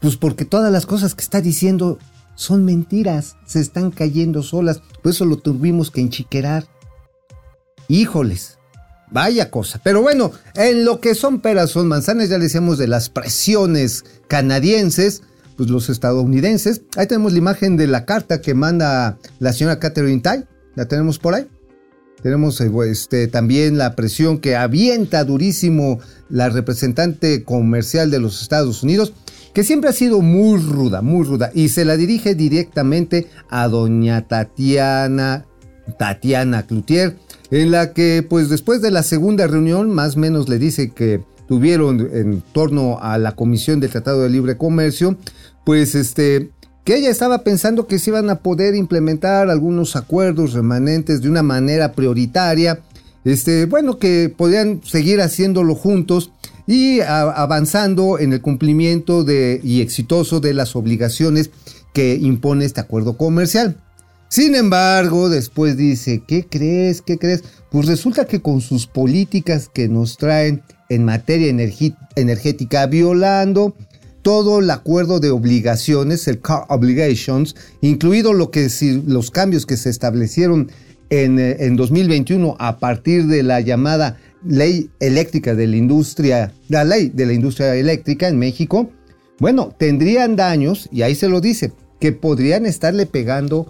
pues 0.00 0.16
porque 0.16 0.44
todas 0.44 0.70
las 0.72 0.86
cosas 0.86 1.14
que 1.14 1.22
está 1.22 1.40
diciendo 1.40 1.98
son 2.34 2.64
mentiras, 2.64 3.36
se 3.46 3.60
están 3.60 3.90
cayendo 3.90 4.42
solas, 4.42 4.82
por 5.02 5.12
eso 5.12 5.24
lo 5.24 5.36
tuvimos 5.38 5.90
que 5.90 6.00
enchiquerar. 6.00 6.66
Híjoles, 7.88 8.58
vaya 9.10 9.50
cosa. 9.50 9.80
Pero 9.82 10.02
bueno, 10.02 10.32
en 10.54 10.84
lo 10.84 11.00
que 11.00 11.14
son 11.14 11.40
peras, 11.40 11.70
son 11.70 11.88
manzanas, 11.88 12.28
ya 12.28 12.38
decíamos 12.38 12.78
de 12.78 12.88
las 12.88 13.08
presiones 13.08 14.04
canadienses, 14.28 15.22
pues, 15.60 15.68
los 15.68 15.90
estadounidenses. 15.90 16.80
Ahí 16.96 17.06
tenemos 17.06 17.32
la 17.32 17.38
imagen 17.38 17.76
de 17.76 17.86
la 17.86 18.06
carta 18.06 18.40
que 18.40 18.54
manda 18.54 19.18
la 19.40 19.52
señora 19.52 19.78
Catherine 19.78 20.22
Tai. 20.22 20.46
La 20.74 20.88
tenemos 20.88 21.18
por 21.18 21.34
ahí. 21.34 21.48
Tenemos 22.22 22.58
eh, 22.62 22.70
este, 22.86 23.28
también 23.28 23.76
la 23.76 23.94
presión 23.94 24.38
que 24.38 24.56
avienta 24.56 25.22
durísimo 25.22 25.98
la 26.30 26.48
representante 26.48 27.44
comercial 27.44 28.10
de 28.10 28.20
los 28.20 28.40
Estados 28.40 28.82
Unidos, 28.82 29.12
que 29.52 29.62
siempre 29.62 29.90
ha 29.90 29.92
sido 29.92 30.22
muy 30.22 30.58
ruda, 30.58 31.02
muy 31.02 31.26
ruda, 31.26 31.50
y 31.52 31.68
se 31.68 31.84
la 31.84 31.98
dirige 31.98 32.34
directamente 32.34 33.26
a 33.50 33.68
doña 33.68 34.28
Tatiana, 34.28 35.44
Tatiana 35.98 36.66
Cloutier, 36.66 37.18
en 37.50 37.70
la 37.70 37.92
que 37.92 38.24
pues 38.26 38.48
después 38.48 38.80
de 38.80 38.92
la 38.92 39.02
segunda 39.02 39.46
reunión, 39.46 39.90
más 39.90 40.16
o 40.16 40.20
menos 40.20 40.48
le 40.48 40.58
dice 40.58 40.92
que 40.92 41.20
tuvieron 41.50 42.08
en 42.12 42.42
torno 42.52 43.00
a 43.02 43.18
la 43.18 43.32
Comisión 43.34 43.80
del 43.80 43.90
Tratado 43.90 44.22
de 44.22 44.30
Libre 44.30 44.56
Comercio, 44.56 45.18
pues 45.64 45.94
este, 45.94 46.50
que 46.84 46.96
ella 46.96 47.10
estaba 47.10 47.44
pensando 47.44 47.86
que 47.86 47.98
se 47.98 48.10
iban 48.10 48.30
a 48.30 48.40
poder 48.40 48.74
implementar 48.74 49.50
algunos 49.50 49.96
acuerdos 49.96 50.52
remanentes 50.52 51.22
de 51.22 51.28
una 51.28 51.42
manera 51.42 51.92
prioritaria, 51.92 52.80
este, 53.24 53.66
bueno, 53.66 53.98
que 53.98 54.32
podían 54.34 54.80
seguir 54.82 55.20
haciéndolo 55.20 55.74
juntos 55.74 56.32
y 56.66 57.00
avanzando 57.00 58.18
en 58.18 58.32
el 58.32 58.40
cumplimiento 58.40 59.24
de, 59.24 59.60
y 59.62 59.80
exitoso 59.80 60.40
de 60.40 60.54
las 60.54 60.76
obligaciones 60.76 61.50
que 61.92 62.14
impone 62.14 62.64
este 62.64 62.80
acuerdo 62.80 63.16
comercial. 63.16 63.76
Sin 64.28 64.54
embargo, 64.54 65.28
después 65.28 65.76
dice, 65.76 66.22
¿qué 66.26 66.46
crees? 66.48 67.02
¿Qué 67.02 67.18
crees? 67.18 67.42
Pues 67.70 67.86
resulta 67.86 68.26
que 68.26 68.40
con 68.40 68.60
sus 68.60 68.86
políticas 68.86 69.68
que 69.68 69.88
nos 69.88 70.16
traen 70.16 70.62
en 70.88 71.04
materia 71.04 71.52
energética, 72.14 72.86
violando 72.86 73.74
todo 74.22 74.60
el 74.60 74.70
acuerdo 74.70 75.20
de 75.20 75.30
obligaciones, 75.30 76.28
el 76.28 76.40
Car 76.40 76.64
Obligations, 76.68 77.56
incluido 77.80 78.32
lo 78.32 78.50
que, 78.50 78.68
los 79.06 79.30
cambios 79.30 79.66
que 79.66 79.76
se 79.76 79.90
establecieron 79.90 80.70
en, 81.10 81.38
eh, 81.38 81.56
en 81.60 81.76
2021 81.76 82.56
a 82.58 82.78
partir 82.78 83.26
de 83.26 83.42
la 83.42 83.60
llamada 83.60 84.18
ley 84.44 84.90
eléctrica 85.00 85.54
de 85.54 85.66
la 85.66 85.76
industria, 85.76 86.52
la 86.68 86.84
ley 86.84 87.10
de 87.10 87.26
la 87.26 87.32
industria 87.32 87.74
eléctrica 87.74 88.28
en 88.28 88.38
México, 88.38 88.90
bueno, 89.38 89.74
tendrían 89.76 90.36
daños, 90.36 90.88
y 90.92 91.02
ahí 91.02 91.14
se 91.14 91.28
lo 91.28 91.40
dice, 91.40 91.72
que 91.98 92.12
podrían 92.12 92.66
estarle 92.66 93.06
pegando 93.06 93.66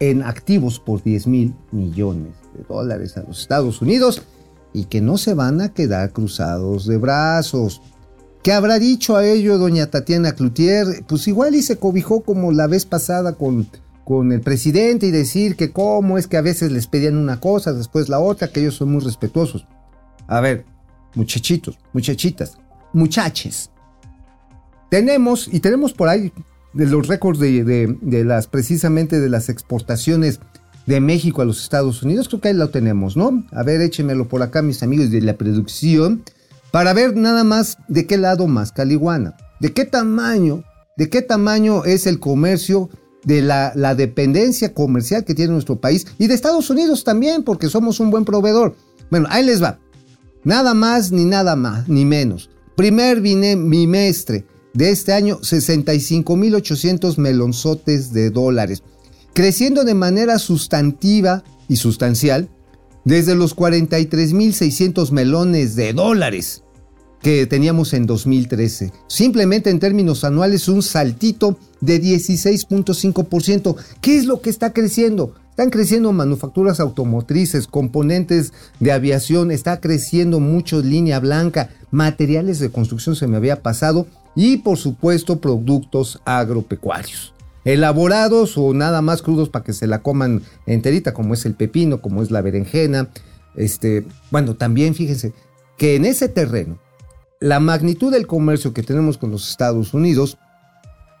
en 0.00 0.22
activos 0.22 0.80
por 0.80 1.02
10 1.02 1.26
mil 1.26 1.54
millones 1.72 2.34
de 2.54 2.64
dólares 2.64 3.16
a 3.16 3.22
los 3.22 3.40
Estados 3.40 3.80
Unidos 3.80 4.22
y 4.72 4.86
que 4.86 5.00
no 5.00 5.18
se 5.18 5.34
van 5.34 5.60
a 5.60 5.72
quedar 5.72 6.12
cruzados 6.12 6.86
de 6.86 6.96
brazos. 6.96 7.80
¿Qué 8.44 8.52
habrá 8.52 8.78
dicho 8.78 9.16
a 9.16 9.24
ello 9.24 9.56
doña 9.56 9.86
Tatiana 9.86 10.34
Cloutier? 10.34 11.02
Pues 11.08 11.26
igual 11.28 11.54
y 11.54 11.62
se 11.62 11.78
cobijó 11.78 12.20
como 12.20 12.52
la 12.52 12.66
vez 12.66 12.84
pasada 12.84 13.36
con, 13.36 13.66
con 14.04 14.32
el 14.32 14.42
presidente 14.42 15.06
y 15.06 15.10
decir 15.10 15.56
que 15.56 15.72
cómo 15.72 16.18
es 16.18 16.26
que 16.26 16.36
a 16.36 16.42
veces 16.42 16.70
les 16.70 16.86
pedían 16.86 17.16
una 17.16 17.40
cosa, 17.40 17.72
después 17.72 18.10
la 18.10 18.20
otra, 18.20 18.48
que 18.48 18.60
ellos 18.60 18.74
son 18.74 18.92
muy 18.92 19.00
respetuosos. 19.00 19.66
A 20.26 20.42
ver, 20.42 20.66
muchachitos, 21.14 21.78
muchachitas, 21.94 22.58
muchaches. 22.92 23.70
Tenemos, 24.90 25.48
y 25.50 25.60
tenemos 25.60 25.94
por 25.94 26.10
ahí 26.10 26.30
de 26.74 26.84
los 26.84 27.08
récords 27.08 27.38
de, 27.38 27.64
de, 27.64 28.24
las, 28.24 28.46
precisamente 28.46 29.20
de 29.20 29.30
las 29.30 29.48
exportaciones 29.48 30.40
de 30.84 31.00
México 31.00 31.40
a 31.40 31.46
los 31.46 31.62
Estados 31.62 32.02
Unidos, 32.02 32.28
creo 32.28 32.42
que 32.42 32.48
ahí 32.48 32.54
lo 32.54 32.68
tenemos, 32.68 33.16
¿no? 33.16 33.42
A 33.52 33.62
ver, 33.62 33.80
échemelo 33.80 34.28
por 34.28 34.42
acá, 34.42 34.60
mis 34.60 34.82
amigos 34.82 35.10
de 35.10 35.22
la 35.22 35.38
producción 35.38 36.24
para 36.74 36.92
ver 36.92 37.16
nada 37.16 37.44
más 37.44 37.78
de 37.86 38.04
qué 38.04 38.18
lado 38.18 38.48
más 38.48 38.72
caliguana, 38.72 39.36
de 39.60 39.72
qué 39.72 39.84
tamaño, 39.84 40.64
de 40.96 41.08
qué 41.08 41.22
tamaño 41.22 41.84
es 41.84 42.04
el 42.08 42.18
comercio, 42.18 42.90
de 43.22 43.42
la, 43.42 43.70
la 43.76 43.94
dependencia 43.94 44.74
comercial 44.74 45.24
que 45.24 45.36
tiene 45.36 45.52
nuestro 45.52 45.80
país 45.80 46.04
y 46.18 46.26
de 46.26 46.34
Estados 46.34 46.68
Unidos 46.70 47.04
también, 47.04 47.44
porque 47.44 47.68
somos 47.68 48.00
un 48.00 48.10
buen 48.10 48.24
proveedor. 48.24 48.74
Bueno, 49.08 49.28
ahí 49.30 49.44
les 49.44 49.62
va. 49.62 49.78
Nada 50.42 50.74
más 50.74 51.12
ni 51.12 51.24
nada 51.24 51.54
más, 51.54 51.88
ni 51.88 52.04
menos. 52.04 52.50
Primer 52.74 53.20
bimestre 53.20 54.44
de 54.72 54.90
este 54.90 55.12
año, 55.12 55.38
65.800 55.42 57.18
melonzotes 57.18 58.12
de 58.12 58.30
dólares, 58.30 58.82
creciendo 59.32 59.84
de 59.84 59.94
manera 59.94 60.40
sustantiva 60.40 61.44
y 61.68 61.76
sustancial 61.76 62.48
desde 63.04 63.36
los 63.36 63.54
43.600 63.54 65.12
melones 65.12 65.76
de 65.76 65.92
dólares 65.92 66.63
que 67.24 67.46
teníamos 67.46 67.94
en 67.94 68.04
2013. 68.04 68.92
Simplemente 69.06 69.70
en 69.70 69.78
términos 69.78 70.24
anuales 70.24 70.68
un 70.68 70.82
saltito 70.82 71.56
de 71.80 71.98
16.5%. 71.98 73.76
¿Qué 74.02 74.18
es 74.18 74.26
lo 74.26 74.42
que 74.42 74.50
está 74.50 74.74
creciendo? 74.74 75.34
Están 75.48 75.70
creciendo 75.70 76.12
manufacturas 76.12 76.80
automotrices, 76.80 77.66
componentes 77.66 78.52
de 78.78 78.92
aviación, 78.92 79.52
está 79.52 79.80
creciendo 79.80 80.38
mucho 80.38 80.82
línea 80.82 81.18
blanca, 81.18 81.70
materiales 81.90 82.58
de 82.58 82.70
construcción 82.70 83.16
se 83.16 83.26
me 83.26 83.38
había 83.38 83.62
pasado 83.62 84.06
y 84.36 84.58
por 84.58 84.76
supuesto 84.76 85.40
productos 85.40 86.20
agropecuarios. 86.26 87.32
Elaborados 87.64 88.58
o 88.58 88.74
nada 88.74 89.00
más 89.00 89.22
crudos 89.22 89.48
para 89.48 89.64
que 89.64 89.72
se 89.72 89.86
la 89.86 90.02
coman 90.02 90.42
enterita, 90.66 91.14
como 91.14 91.32
es 91.32 91.46
el 91.46 91.54
pepino, 91.54 92.02
como 92.02 92.22
es 92.22 92.30
la 92.30 92.42
berenjena. 92.42 93.08
Este, 93.56 94.04
bueno, 94.30 94.56
también 94.56 94.94
fíjense 94.94 95.32
que 95.78 95.96
en 95.96 96.04
ese 96.04 96.28
terreno 96.28 96.83
la 97.44 97.60
magnitud 97.60 98.10
del 98.10 98.26
comercio 98.26 98.72
que 98.72 98.82
tenemos 98.82 99.18
con 99.18 99.30
los 99.30 99.50
Estados 99.50 99.92
Unidos 99.92 100.38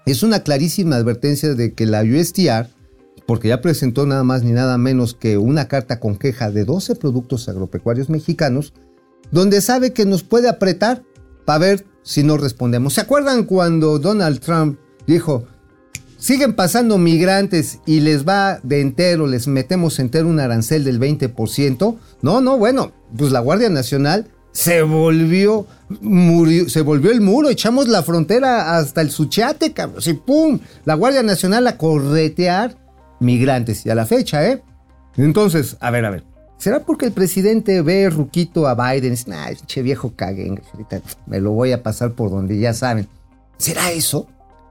es 0.06 0.22
una 0.22 0.42
clarísima 0.42 0.96
advertencia 0.96 1.54
de 1.54 1.74
que 1.74 1.84
la 1.84 2.02
USTR, 2.02 2.70
porque 3.26 3.48
ya 3.48 3.60
presentó 3.60 4.06
nada 4.06 4.24
más 4.24 4.42
ni 4.42 4.52
nada 4.52 4.78
menos 4.78 5.12
que 5.12 5.36
una 5.36 5.68
carta 5.68 6.00
con 6.00 6.16
queja 6.16 6.50
de 6.50 6.64
12 6.64 6.94
productos 6.94 7.46
agropecuarios 7.50 8.08
mexicanos, 8.08 8.72
donde 9.32 9.60
sabe 9.60 9.92
que 9.92 10.06
nos 10.06 10.22
puede 10.22 10.48
apretar 10.48 11.02
para 11.44 11.58
ver 11.58 11.84
si 12.02 12.22
no 12.22 12.38
respondemos. 12.38 12.94
¿Se 12.94 13.02
acuerdan 13.02 13.44
cuando 13.44 13.98
Donald 13.98 14.40
Trump 14.40 14.78
dijo, 15.06 15.44
siguen 16.16 16.54
pasando 16.56 16.96
migrantes 16.96 17.80
y 17.84 18.00
les 18.00 18.26
va 18.26 18.60
de 18.62 18.80
entero, 18.80 19.26
les 19.26 19.46
metemos 19.46 19.98
entero 19.98 20.28
un 20.28 20.40
arancel 20.40 20.84
del 20.84 20.98
20%? 20.98 21.98
No, 22.22 22.40
no, 22.40 22.56
bueno, 22.56 22.92
pues 23.14 23.30
la 23.30 23.40
Guardia 23.40 23.68
Nacional 23.68 24.30
se 24.54 24.82
volvió, 24.82 25.66
murió, 26.00 26.68
se 26.68 26.80
volvió 26.80 27.10
el 27.10 27.20
muro, 27.20 27.50
echamos 27.50 27.88
la 27.88 28.04
frontera 28.04 28.78
hasta 28.78 29.00
el 29.00 29.10
Suchiate, 29.10 29.72
cabrón, 29.72 30.00
y 30.06 30.12
pum, 30.12 30.60
la 30.84 30.94
Guardia 30.94 31.24
Nacional 31.24 31.66
a 31.66 31.76
corretear 31.76 32.76
migrantes, 33.18 33.84
y 33.84 33.90
a 33.90 33.96
la 33.96 34.06
fecha, 34.06 34.48
¿eh? 34.48 34.62
Entonces, 35.16 35.76
a 35.80 35.90
ver, 35.90 36.04
a 36.04 36.10
ver, 36.10 36.24
¿será 36.56 36.84
porque 36.84 37.06
el 37.06 37.12
presidente 37.12 37.82
ve 37.82 38.08
ruquito 38.08 38.68
a 38.68 38.74
Biden 38.76 39.12
y 39.12 39.16
dice, 39.16 39.66
che 39.66 39.82
viejo 39.82 40.12
caguen, 40.14 40.62
me 41.26 41.40
lo 41.40 41.50
voy 41.50 41.72
a 41.72 41.82
pasar 41.82 42.12
por 42.12 42.30
donde 42.30 42.56
ya 42.56 42.74
saben? 42.74 43.08
¿Será 43.58 43.90
eso? 43.90 44.28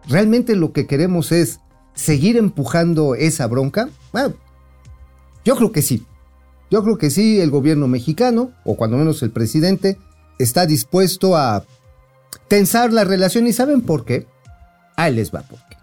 ¿Realmente 0.08 0.56
lo 0.56 0.72
que 0.72 0.88
queremos 0.88 1.34
es 1.34 1.60
seguir 1.94 2.38
empujando 2.38 3.16
esa 3.16 3.48
bronca? 3.48 3.90
Bueno, 4.14 4.36
yo 5.44 5.58
creo 5.58 5.74
que 5.74 5.82
sí. 5.82 6.06
Yo 6.74 6.82
creo 6.82 6.98
que 6.98 7.12
sí, 7.12 7.40
el 7.40 7.52
gobierno 7.52 7.88
mexicano, 7.88 8.50
o 8.64 8.76
cuando 8.76 8.98
menos 8.98 9.22
el 9.22 9.30
presidente, 9.30 10.00
está 10.40 10.66
dispuesto 10.66 11.38
a 11.38 11.64
tensar 12.48 12.92
la 12.92 13.04
relación. 13.04 13.46
¿Y 13.46 13.54
saben 13.54 13.82
por 13.82 14.06
qué? 14.06 14.26
Ahí 14.96 15.14
les 15.14 15.32
va 15.32 15.44
por 15.44 15.60
qué. 15.70 15.78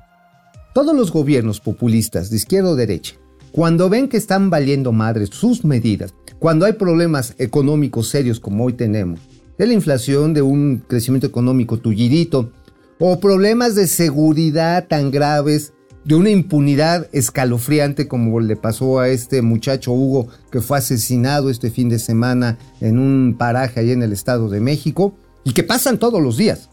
Todos 0.75 0.93
los 0.97 1.13
gobiernos 1.13 1.61
populistas 1.61 2.29
de 2.29 2.39
izquierda 2.39 2.71
o 2.71 2.75
derecha, 2.75 3.15
cuando 3.53 3.89
ven 3.89 4.09
que 4.09 4.17
están 4.17 4.51
valiendo 4.51 4.91
madres 4.91 5.29
sus 5.29 5.65
medidas, 5.65 6.13
cuando 6.41 6.67
hay 6.67 6.73
problemas 6.73 7.37
económicos 7.39 8.09
serios 8.09 8.41
como 8.41 8.65
hoy 8.65 8.73
tenemos, 8.73 9.21
de 9.59 9.69
la 9.69 9.75
inflación, 9.75 10.35
de 10.35 10.43
un 10.43 10.83
crecimiento 10.89 11.29
económico 11.29 11.79
tullidito, 11.79 12.51
o 12.99 13.21
problemas 13.21 13.77
de 13.77 13.87
seguridad 13.87 14.89
tan 14.89 15.13
graves 15.13 15.73
de 16.05 16.15
una 16.15 16.31
impunidad 16.31 17.09
escalofriante 17.13 18.09
como 18.09 18.41
le 18.41 18.57
pasó 18.57 19.01
a 19.01 19.09
este 19.09 19.43
muchacho 19.43 19.93
Hugo 19.93 20.29
que 20.51 20.61
fue 20.61 20.79
asesinado 20.79 21.51
este 21.51 21.71
fin 21.71 21.89
de 21.89 21.99
semana 21.99 22.59
en 22.81 22.99
un 22.99 23.37
paraje 23.39 23.81
ahí 23.81 23.91
en 23.91 24.03
el 24.03 24.13
Estado 24.13 24.49
de 24.49 24.61
México 24.61 25.15
y 25.45 25.53
que 25.53 25.63
pasan 25.63 25.99
todos 25.99 26.23
los 26.23 26.37
días. 26.37 26.71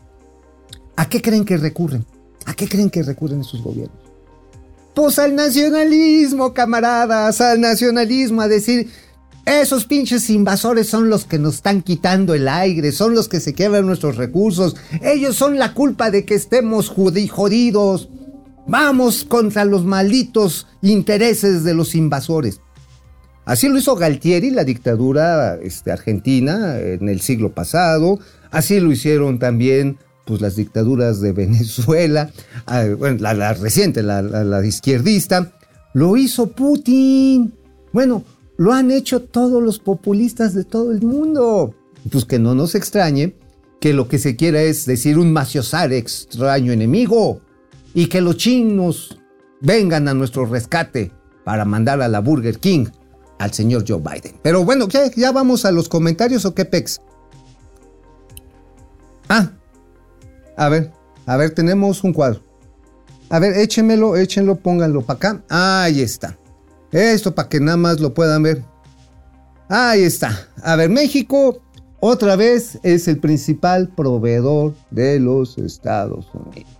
¿A 0.96 1.10
qué 1.10 1.22
creen 1.22 1.46
que 1.46 1.58
recurren? 1.58 2.06
¿A 2.46 2.54
qué 2.54 2.68
creen 2.68 2.90
que 2.90 3.04
recurren 3.04 3.42
esos 3.42 3.62
gobiernos? 3.62 3.98
Pues 4.96 5.20
al 5.20 5.36
nacionalismo, 5.36 6.54
camaradas, 6.54 7.40
al 7.40 7.62
nacionalismo, 7.62 8.42
a 8.42 8.48
decir, 8.48 8.90
esos 9.46 9.86
pinches 9.86 10.30
invasores 10.30 10.88
son 10.88 11.10
los 11.10 11.26
que 11.26 11.38
nos 11.38 11.56
están 11.56 11.82
quitando 11.82 12.34
el 12.34 12.48
aire, 12.48 12.92
son 12.92 13.14
los 13.14 13.28
que 13.28 13.40
se 13.40 13.54
quebran 13.54 13.86
nuestros 13.86 14.18
recursos, 14.18 14.76
ellos 15.02 15.36
son 15.36 15.60
la 15.60 15.74
culpa 15.74 16.10
de 16.10 16.26
que 16.26 16.36
estemos 16.36 16.90
jodidos. 16.90 18.10
Vamos 18.68 19.24
contra 19.24 19.64
los 19.66 19.86
malditos 19.86 20.68
intereses 20.82 21.64
de 21.64 21.74
los 21.74 21.96
invasores. 21.96 22.60
Así 23.46 23.70
lo 23.70 23.78
hizo 23.78 23.96
Galtieri, 23.96 24.52
la 24.52 24.66
dictadura 24.66 25.56
este, 25.62 25.92
argentina, 25.92 26.78
en 26.80 27.08
el 27.08 27.22
siglo 27.22 27.54
pasado. 27.54 28.20
Así 28.52 28.80
lo 28.82 28.92
hicieron 28.92 29.40
también 29.40 29.98
pues 30.26 30.42
las 30.42 30.58
dictaduras 30.58 31.22
de 31.22 31.32
Venezuela, 31.34 32.30
ah, 32.66 32.84
bueno, 32.98 33.20
la, 33.22 33.34
la 33.34 33.54
reciente, 33.54 34.04
la, 34.04 34.22
la- 34.22 34.66
izquierdista, 34.66 35.54
lo 35.94 36.18
hizo 36.18 36.48
Putin. 36.52 37.54
Bueno, 37.94 38.26
lo 38.58 38.74
han 38.74 38.92
hecho 38.92 39.22
todos 39.22 39.64
los 39.64 39.80
populistas 39.80 40.54
de 40.54 40.66
todo 40.66 40.92
el 40.92 41.02
mundo. 41.02 41.74
Pues 42.12 42.26
que 42.26 42.40
no 42.40 42.54
nos 42.54 42.76
extrañe 42.76 43.34
que 43.80 43.94
lo 43.94 44.10
que 44.10 44.18
se 44.20 44.36
quiera 44.36 44.62
es 44.62 44.86
decir 44.86 45.18
un 45.18 45.32
maciosar 45.32 45.94
extraño 45.94 46.74
enemigo 46.74 47.40
y 47.98 48.06
que 48.10 48.22
los 48.22 48.38
chinos 48.38 49.18
vengan 49.60 50.08
a 50.08 50.14
nuestro 50.14 50.46
rescate 50.46 51.12
para 51.44 51.66
mandar 51.66 52.00
a 52.00 52.08
la 52.08 52.20
Burger 52.20 52.60
King 52.60 52.86
al 53.40 53.52
señor 53.54 53.86
Joe 53.88 53.98
Biden. 53.98 54.40
Pero 54.44 54.64
bueno. 54.64 54.88
¿ya 55.16 55.32
vamos 55.32 55.66
a 55.66 55.72
los 55.72 55.90
comentarios 55.90 56.46
o 56.46 56.54
qué 56.54 56.64
pex? 56.64 57.02
Ah, 59.28 59.50
a 60.56 60.70
ver, 60.70 60.92
a 61.26 61.38
ver, 61.38 61.56
tenemos 61.56 62.04
un 62.04 62.14
cuadro. 62.14 62.44
A 63.32 63.40
ver, 63.40 63.58
échenmelo, 63.58 64.16
échenlo, 64.16 64.58
pónganlo 64.58 65.02
para 65.02 65.18
acá. 65.18 65.44
Ahí 65.50 66.02
está. 66.02 66.38
Esto 66.92 67.34
para 67.34 67.50
que 67.50 67.60
nada 67.60 67.78
más 67.78 68.00
lo 68.00 68.14
puedan 68.14 68.44
ver. 68.44 68.64
Ahí 69.70 70.04
está. 70.04 70.48
A 70.62 70.76
ver, 70.76 70.92
México 70.92 71.64
otra 72.00 72.36
vez 72.36 72.78
es 72.84 73.08
el 73.08 73.18
principal 73.18 73.90
proveedor 73.90 74.76
de 74.92 75.20
los 75.20 75.58
Estados 75.58 76.28
Unidos. 76.36 76.77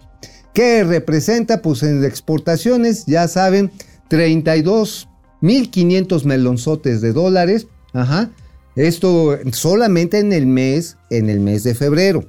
¿Qué 0.58 0.84
representa? 0.84 1.62
Pues 1.62 1.84
en 1.84 2.04
exportaciones, 2.04 3.06
ya 3.06 3.28
saben, 3.28 3.70
32.500 4.10 6.24
melonzotes 6.24 7.00
de 7.00 7.14
dólares. 7.14 7.68
Ajá. 7.94 8.32
Esto 8.76 9.38
solamente 9.52 10.18
en 10.18 10.34
el 10.34 10.48
mes, 10.48 10.98
en 11.12 11.30
el 11.30 11.42
mes 11.42 11.64
de 11.64 11.76
febrero. 11.76 12.26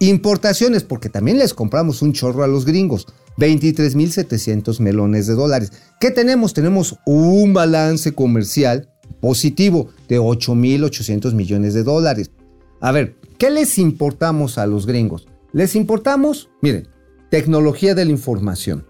Importaciones, 0.00 0.82
porque 0.82 1.08
también 1.08 1.38
les 1.38 1.54
compramos 1.54 2.02
un 2.02 2.12
chorro 2.12 2.42
a 2.42 2.48
los 2.48 2.64
gringos. 2.64 3.06
23.700 3.36 4.80
melones 4.80 5.28
de 5.28 5.34
dólares. 5.34 5.70
¿Qué 6.00 6.10
tenemos? 6.10 6.54
Tenemos 6.54 6.96
un 7.06 7.54
balance 7.54 8.12
comercial 8.12 8.90
positivo 9.20 9.90
de 10.08 10.18
8.800 10.18 11.32
millones 11.32 11.74
de 11.74 11.84
dólares. 11.84 12.32
A 12.80 12.90
ver, 12.90 13.14
¿qué 13.38 13.50
les 13.50 13.78
importamos 13.78 14.58
a 14.58 14.66
los 14.66 14.84
gringos? 14.84 15.28
Les 15.52 15.76
importamos, 15.76 16.50
miren, 16.60 16.88
tecnología 17.30 17.94
de 17.94 18.04
la 18.04 18.10
información. 18.10 18.86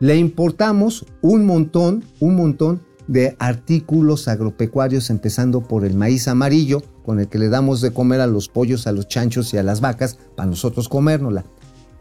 Le 0.00 0.16
importamos 0.16 1.06
un 1.20 1.44
montón, 1.44 2.04
un 2.20 2.36
montón 2.36 2.80
de 3.06 3.36
artículos 3.38 4.28
agropecuarios, 4.28 5.10
empezando 5.10 5.62
por 5.62 5.84
el 5.84 5.94
maíz 5.94 6.28
amarillo, 6.28 6.82
con 7.04 7.20
el 7.20 7.28
que 7.28 7.38
le 7.38 7.48
damos 7.48 7.80
de 7.80 7.92
comer 7.92 8.20
a 8.20 8.26
los 8.26 8.48
pollos, 8.48 8.86
a 8.86 8.92
los 8.92 9.08
chanchos 9.08 9.52
y 9.52 9.58
a 9.58 9.62
las 9.62 9.80
vacas, 9.80 10.18
para 10.36 10.48
nosotros 10.48 10.88
comérnosla. 10.88 11.44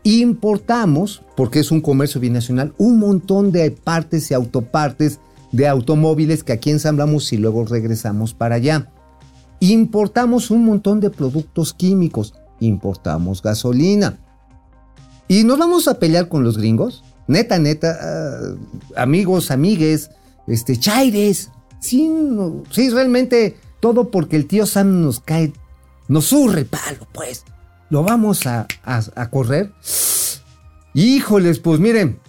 Importamos, 0.04 1.24
porque 1.36 1.60
es 1.60 1.72
un 1.72 1.82
comercio 1.82 2.22
binacional, 2.22 2.74
un 2.78 3.00
montón 3.00 3.52
de 3.52 3.72
partes 3.72 4.32
y 4.32 4.34
autopartes 4.34 5.20
de 5.52 5.68
automóviles 5.68 6.44
que 6.44 6.54
aquí 6.54 6.70
ensamblamos 6.70 7.34
y 7.34 7.38
luego 7.38 7.66
regresamos 7.66 8.34
para 8.34 8.56
allá. 8.56 8.92
Importamos 9.60 10.52
un 10.52 10.64
montón 10.64 11.00
de 11.00 11.10
productos 11.10 11.74
químicos, 11.74 12.34
importamos 12.60 13.42
gasolina. 13.42 14.20
¿Y 15.30 15.46
nos 15.46 15.58
vamos 15.58 15.88
a 15.88 16.00
pelear 16.00 16.28
con 16.28 16.44
los 16.44 16.58
gringos? 16.58 17.04
Neta, 17.28 17.58
neta, 17.60 17.98
ah, 18.02 18.56
amigos, 18.98 19.52
amigues, 19.52 20.10
este, 20.48 20.78
chaires. 20.78 21.52
Sí, 21.80 22.12
sí, 22.72 22.90
realmente 22.90 23.56
todo 23.80 24.12
porque 24.12 24.36
el 24.36 24.48
tío 24.48 24.66
Sam 24.66 25.02
nos 25.02 25.22
cae, 25.22 25.54
nos 26.10 26.26
surre 26.26 26.62
el 26.62 26.66
palo, 26.66 27.08
pues. 27.14 27.46
Lo 27.90 28.04
vamos 28.04 28.46
a, 28.48 28.68
a- 28.84 29.04
a 29.16 29.30
correr. 29.30 29.72
Híjoles, 30.94 31.60
pues 31.60 31.80
miren, 31.80 32.20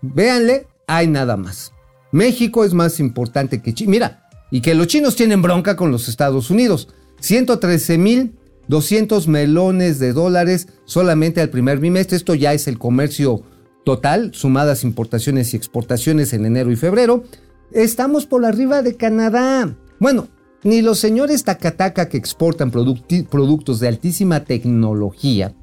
véanle, 0.00 0.66
hay 0.86 1.08
nada 1.08 1.36
más. 1.36 1.72
México 2.12 2.64
es 2.64 2.72
más 2.74 3.00
importante 3.00 3.60
que 3.60 3.74
China. 3.74 3.90
Mira, 3.90 4.28
y 4.50 4.60
que 4.60 4.74
los 4.74 4.86
chinos 4.86 5.16
tienen 5.16 5.42
bronca 5.42 5.74
con 5.76 5.90
los 5.90 6.08
Estados 6.08 6.50
Unidos. 6.50 6.88
113 7.20 7.98
mil 7.98 8.38
200 8.68 9.28
melones 9.28 9.98
de 9.98 10.12
dólares 10.12 10.68
solamente 10.84 11.40
al 11.40 11.50
primer 11.50 11.78
bimestre. 11.78 12.16
Esto 12.16 12.34
ya 12.34 12.52
es 12.52 12.66
el 12.68 12.78
comercio 12.78 13.42
total, 13.84 14.32
sumadas 14.34 14.84
importaciones 14.84 15.52
y 15.52 15.56
exportaciones 15.56 16.32
en 16.32 16.46
enero 16.46 16.70
y 16.72 16.76
febrero. 16.76 17.24
Estamos 17.72 18.26
por 18.26 18.44
arriba 18.44 18.82
de 18.82 18.96
Canadá. 18.96 19.76
Bueno, 19.98 20.28
ni 20.62 20.80
los 20.80 20.98
señores 20.98 21.44
Takataka 21.44 22.08
que 22.08 22.16
exportan 22.16 22.70
productos 22.70 23.80
de 23.80 23.88
altísima 23.88 24.44
tecnología, 24.44 25.54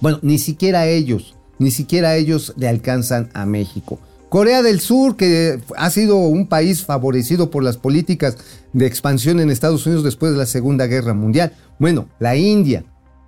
bueno, 0.00 0.18
ni 0.22 0.38
siquiera 0.38 0.86
ellos, 0.86 1.36
ni 1.58 1.70
siquiera 1.70 2.16
ellos 2.16 2.52
le 2.56 2.68
alcanzan 2.68 3.30
a 3.34 3.46
México. 3.46 3.98
Corea 4.32 4.62
del 4.62 4.80
Sur, 4.80 5.16
que 5.16 5.60
ha 5.76 5.90
sido 5.90 6.16
un 6.16 6.46
país 6.46 6.86
favorecido 6.86 7.50
por 7.50 7.62
las 7.62 7.76
políticas 7.76 8.38
de 8.72 8.86
expansión 8.86 9.40
en 9.40 9.50
Estados 9.50 9.84
Unidos 9.84 10.04
después 10.04 10.32
de 10.32 10.38
la 10.38 10.46
Segunda 10.46 10.86
Guerra 10.86 11.12
Mundial. 11.12 11.52
Bueno, 11.78 12.08
la 12.18 12.34
India. 12.34 12.82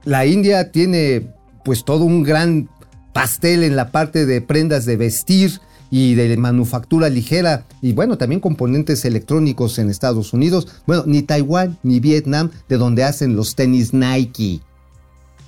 La 0.04 0.24
India 0.24 0.72
tiene 0.72 1.34
pues 1.62 1.84
todo 1.84 2.04
un 2.04 2.22
gran 2.22 2.70
pastel 3.12 3.64
en 3.64 3.76
la 3.76 3.92
parte 3.92 4.24
de 4.24 4.40
prendas 4.40 4.86
de 4.86 4.96
vestir 4.96 5.60
y 5.90 6.14
de 6.14 6.34
manufactura 6.38 7.10
ligera 7.10 7.66
y 7.82 7.92
bueno, 7.92 8.16
también 8.16 8.40
componentes 8.40 9.04
electrónicos 9.04 9.78
en 9.78 9.90
Estados 9.90 10.32
Unidos. 10.32 10.68
Bueno, 10.86 11.02
ni 11.04 11.20
Taiwán 11.20 11.76
ni 11.82 12.00
Vietnam, 12.00 12.50
de 12.66 12.78
donde 12.78 13.04
hacen 13.04 13.36
los 13.36 13.56
tenis 13.56 13.92
Nike. 13.92 14.62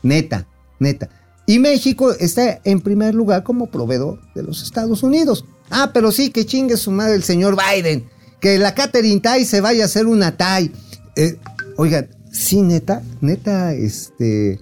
Neta, 0.02 0.46
neta. 0.78 1.08
Y 1.46 1.60
México 1.60 2.12
está 2.12 2.60
en 2.64 2.80
primer 2.80 3.14
lugar 3.14 3.44
como 3.44 3.68
proveedor 3.68 4.20
de 4.34 4.42
los 4.42 4.62
Estados 4.62 5.02
Unidos. 5.04 5.44
Ah, 5.70 5.90
pero 5.94 6.10
sí, 6.10 6.30
que 6.30 6.44
chingue 6.44 6.76
su 6.76 6.90
madre 6.90 7.14
el 7.14 7.22
señor 7.22 7.56
Biden. 7.56 8.08
Que 8.40 8.58
la 8.58 8.74
Catherine 8.74 9.20
Tai 9.20 9.44
se 9.44 9.60
vaya 9.60 9.84
a 9.84 9.86
hacer 9.86 10.06
una 10.06 10.36
Tai. 10.36 10.72
Eh, 11.14 11.38
oigan, 11.76 12.08
sí, 12.32 12.62
neta, 12.62 13.02
neta, 13.20 13.74
este, 13.74 14.60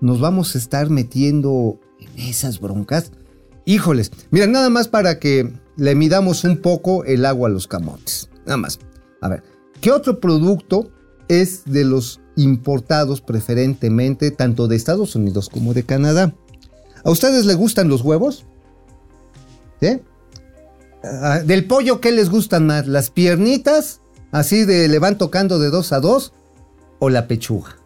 nos 0.00 0.20
vamos 0.20 0.54
a 0.54 0.58
estar 0.58 0.90
metiendo 0.90 1.80
en 2.00 2.28
esas 2.28 2.60
broncas. 2.60 3.12
Híjoles, 3.64 4.10
mira, 4.30 4.46
nada 4.46 4.70
más 4.70 4.88
para 4.88 5.18
que 5.18 5.50
le 5.76 5.94
midamos 5.94 6.44
un 6.44 6.58
poco 6.58 7.04
el 7.04 7.24
agua 7.24 7.48
a 7.48 7.52
los 7.52 7.66
camotes. 7.66 8.28
Nada 8.44 8.56
más. 8.56 8.78
A 9.20 9.28
ver, 9.28 9.42
¿qué 9.80 9.90
otro 9.90 10.20
producto 10.20 10.90
es 11.28 11.64
de 11.64 11.84
los 11.84 12.20
importados 12.36 13.20
preferentemente 13.20 14.30
tanto 14.30 14.68
de 14.68 14.76
Estados 14.76 15.14
Unidos 15.16 15.48
como 15.48 15.74
de 15.74 15.84
Canadá? 15.84 16.34
¿A 17.04 17.10
ustedes 17.10 17.44
les 17.44 17.56
gustan 17.56 17.88
los 17.88 18.02
huevos? 18.02 18.44
¿Sí? 19.80 20.00
Ah, 21.02 21.40
¿Del 21.44 21.66
pollo 21.66 22.00
qué 22.00 22.12
les 22.12 22.30
gustan 22.30 22.66
más? 22.66 22.86
¿Las 22.86 23.10
piernitas? 23.10 24.00
Así 24.32 24.64
de 24.64 24.88
le 24.88 24.98
van 24.98 25.18
tocando 25.18 25.58
de 25.58 25.70
dos 25.70 25.92
a 25.92 26.00
dos. 26.00 26.32
¿O 26.98 27.10
la 27.10 27.28
pechuga? 27.28 27.76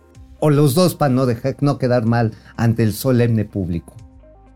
O 0.40 0.50
los 0.50 0.74
dos 0.74 0.94
para 0.94 1.12
no, 1.12 1.26
dejar, 1.26 1.56
no 1.60 1.78
quedar 1.78 2.04
mal 2.04 2.32
ante 2.56 2.84
el 2.84 2.94
solemne 2.94 3.44
público. 3.44 3.94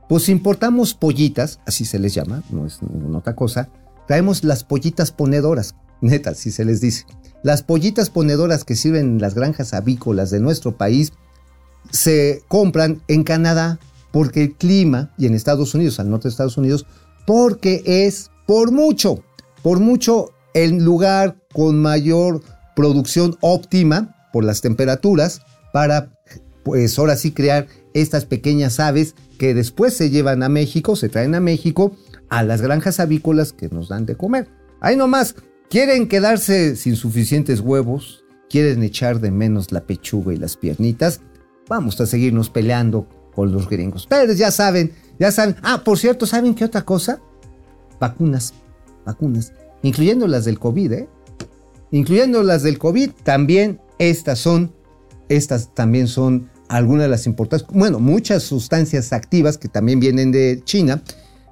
Pues 0.08 0.28
importamos 0.28 0.94
pollitas, 0.94 1.58
así 1.66 1.84
se 1.84 1.98
les 1.98 2.14
llama, 2.14 2.42
no 2.50 2.66
es 2.66 2.82
ninguna 2.82 3.18
otra 3.18 3.34
cosa. 3.34 3.70
Traemos 4.06 4.44
las 4.44 4.62
pollitas 4.62 5.10
ponedoras, 5.10 5.74
neta, 6.00 6.30
así 6.30 6.50
se 6.50 6.64
les 6.64 6.80
dice. 6.80 7.06
Las 7.42 7.62
pollitas 7.62 8.10
ponedoras 8.10 8.64
que 8.64 8.76
sirven 8.76 9.04
en 9.04 9.20
las 9.20 9.34
granjas 9.34 9.74
avícolas 9.74 10.30
de 10.30 10.40
nuestro 10.40 10.76
país 10.76 11.12
se 11.90 12.42
compran 12.48 13.02
en 13.08 13.24
Canadá 13.24 13.78
porque 14.12 14.42
el 14.42 14.54
clima 14.54 15.10
y 15.18 15.26
en 15.26 15.34
Estados 15.34 15.74
Unidos, 15.74 15.98
al 15.98 16.10
norte 16.10 16.24
de 16.24 16.30
Estados 16.30 16.56
Unidos, 16.56 16.86
porque 17.26 17.82
es 17.84 18.30
por 18.46 18.70
mucho, 18.70 19.24
por 19.62 19.80
mucho 19.80 20.30
el 20.54 20.84
lugar 20.84 21.36
con 21.52 21.80
mayor 21.80 22.42
producción 22.76 23.36
óptima 23.40 24.28
por 24.32 24.44
las 24.44 24.60
temperaturas 24.60 25.42
para, 25.72 26.12
pues 26.62 26.98
ahora 26.98 27.16
sí, 27.16 27.32
crear 27.32 27.66
estas 27.94 28.24
pequeñas 28.24 28.80
aves 28.80 29.14
que 29.38 29.54
después 29.54 29.96
se 29.96 30.10
llevan 30.10 30.42
a 30.42 30.48
México, 30.48 30.96
se 30.96 31.08
traen 31.08 31.34
a 31.34 31.40
México 31.40 31.96
a 32.28 32.42
las 32.42 32.62
granjas 32.62 33.00
avícolas 33.00 33.52
que 33.52 33.68
nos 33.68 33.88
dan 33.88 34.06
de 34.06 34.16
comer. 34.16 34.48
Ahí 34.80 34.96
nomás, 34.96 35.34
quieren 35.72 36.06
quedarse 36.06 36.76
sin 36.76 36.96
suficientes 36.96 37.60
huevos, 37.60 38.26
quieren 38.50 38.82
echar 38.82 39.20
de 39.20 39.30
menos 39.30 39.72
la 39.72 39.86
pechuga 39.86 40.34
y 40.34 40.36
las 40.36 40.54
piernitas, 40.54 41.22
vamos 41.66 41.98
a 41.98 42.04
seguirnos 42.04 42.50
peleando 42.50 43.08
con 43.34 43.52
los 43.52 43.70
gringos. 43.70 44.02
Ustedes 44.02 44.36
ya 44.36 44.50
saben, 44.50 44.92
ya 45.18 45.32
saben. 45.32 45.56
Ah, 45.62 45.80
por 45.82 45.98
cierto, 45.98 46.26
¿saben 46.26 46.54
qué 46.54 46.66
otra 46.66 46.82
cosa? 46.82 47.22
Vacunas, 47.98 48.52
vacunas, 49.06 49.54
incluyendo 49.82 50.28
las 50.28 50.44
del 50.44 50.58
COVID, 50.58 50.92
¿eh? 50.92 51.08
Incluyendo 51.90 52.42
las 52.42 52.62
del 52.62 52.76
COVID, 52.76 53.12
también 53.22 53.80
estas 53.98 54.40
son, 54.40 54.74
estas 55.30 55.72
también 55.72 56.06
son 56.06 56.50
algunas 56.68 57.04
de 57.04 57.08
las 57.08 57.26
importantes, 57.26 57.66
bueno, 57.72 57.98
muchas 57.98 58.42
sustancias 58.42 59.14
activas 59.14 59.56
que 59.56 59.68
también 59.68 60.00
vienen 60.00 60.32
de 60.32 60.60
China. 60.64 61.02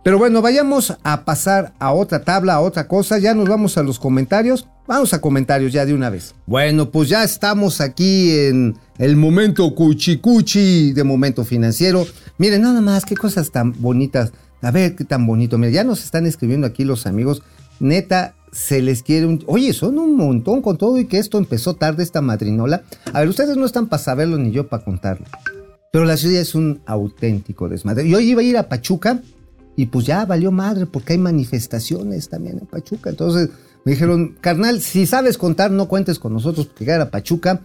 Pero 0.03 0.19
bueno, 0.19 0.41
vayamos 0.41 0.97
a 1.03 1.25
pasar 1.25 1.75
a 1.79 1.93
otra 1.93 2.25
tabla, 2.25 2.55
a 2.55 2.61
otra 2.61 2.89
cosa. 2.89 3.19
Ya 3.19 3.35
nos 3.35 3.49
vamos 3.49 3.77
a 3.77 3.83
los 3.83 3.99
comentarios. 3.99 4.67
Vamos 4.87 5.13
a 5.13 5.21
comentarios 5.21 5.73
ya 5.73 5.85
de 5.85 5.93
una 5.93 6.09
vez. 6.09 6.35
Bueno, 6.47 6.91
pues 6.91 7.11
ya 7.11 7.23
estamos 7.23 7.83
aquí 7.83 8.31
en 8.33 8.77
el 8.99 9.17
momento 9.17 9.75
cuchicuchi 9.75 10.93
de 10.93 11.05
momento 11.05 11.45
financiero. 11.45 12.07
Miren, 12.39 12.63
nada 12.63 12.81
más, 12.81 13.05
qué 13.05 13.15
cosas 13.15 13.51
tan 13.51 13.75
bonitas. 13.81 14.33
A 14.63 14.71
ver, 14.71 14.97
qué 14.97 15.05
tan 15.05 15.27
bonito. 15.27 15.59
Mira, 15.59 15.71
ya 15.71 15.85
nos 15.85 16.03
están 16.03 16.27
escribiendo 16.27 16.67
aquí 16.67 16.85
los 16.85 17.07
amigos. 17.07 17.43
Neta, 17.79 18.35
se 18.53 18.81
les 18.81 19.03
quiere 19.03 19.27
un... 19.27 19.45
Oye, 19.47 19.75
son 19.75 19.99
un 19.99 20.17
montón 20.17 20.63
con 20.63 20.79
todo 20.79 20.99
y 20.99 21.05
que 21.05 21.19
esto 21.19 21.37
empezó 21.37 21.75
tarde 21.75 22.03
esta 22.03 22.23
madrinola. 22.23 22.83
A 23.13 23.21
ver, 23.21 23.29
ustedes 23.29 23.59
no 23.59 23.67
están 23.67 23.87
para 23.87 24.03
saberlo 24.03 24.39
ni 24.39 24.51
yo 24.51 24.67
para 24.67 24.83
contarlo. 24.83 25.27
Pero 25.93 26.07
la 26.07 26.17
ciudad 26.17 26.41
es 26.41 26.55
un 26.55 26.81
auténtico 26.87 27.69
desmadre. 27.69 28.09
Yo 28.09 28.19
iba 28.19 28.41
a 28.41 28.45
ir 28.45 28.57
a 28.57 28.69
Pachuca 28.69 29.21
y 29.81 29.87
pues 29.87 30.05
ya 30.05 30.27
valió 30.27 30.53
madre 30.53 30.85
porque 30.85 31.14
hay 31.14 31.19
manifestaciones 31.19 32.29
también 32.29 32.59
en 32.59 32.66
Pachuca. 32.66 33.09
Entonces 33.09 33.49
me 33.87 33.93
dijeron, 33.93 34.37
carnal, 34.38 34.83
si 34.83 35.07
sabes 35.07 35.38
contar, 35.38 35.71
no 35.71 35.88
cuentes 35.88 36.19
con 36.19 36.35
nosotros 36.35 36.66
porque 36.66 36.85
llegar 36.85 37.01
a 37.01 37.11
Pachuca 37.11 37.62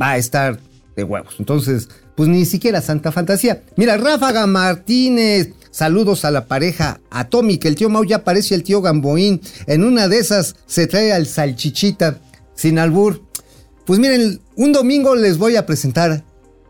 va 0.00 0.12
a 0.12 0.16
estar 0.16 0.58
de 0.96 1.04
huevos. 1.04 1.34
Entonces, 1.38 1.90
pues 2.14 2.26
ni 2.26 2.46
siquiera 2.46 2.80
Santa 2.80 3.12
Fantasía. 3.12 3.64
Mira, 3.76 3.98
Ráfaga 3.98 4.46
Martínez, 4.46 5.50
saludos 5.70 6.24
a 6.24 6.30
la 6.30 6.46
pareja 6.46 7.02
atómica. 7.10 7.68
El 7.68 7.74
tío 7.74 7.90
Mau 7.90 8.02
ya 8.02 8.24
parece 8.24 8.54
el 8.54 8.62
tío 8.62 8.80
Gamboín. 8.80 9.42
En 9.66 9.84
una 9.84 10.08
de 10.08 10.20
esas 10.20 10.56
se 10.64 10.86
trae 10.86 11.12
al 11.12 11.26
salchichita 11.26 12.18
sin 12.54 12.78
albur. 12.78 13.20
Pues 13.84 13.98
miren, 13.98 14.40
un 14.56 14.72
domingo 14.72 15.14
les 15.14 15.36
voy 15.36 15.56
a 15.56 15.66
presentar 15.66 16.24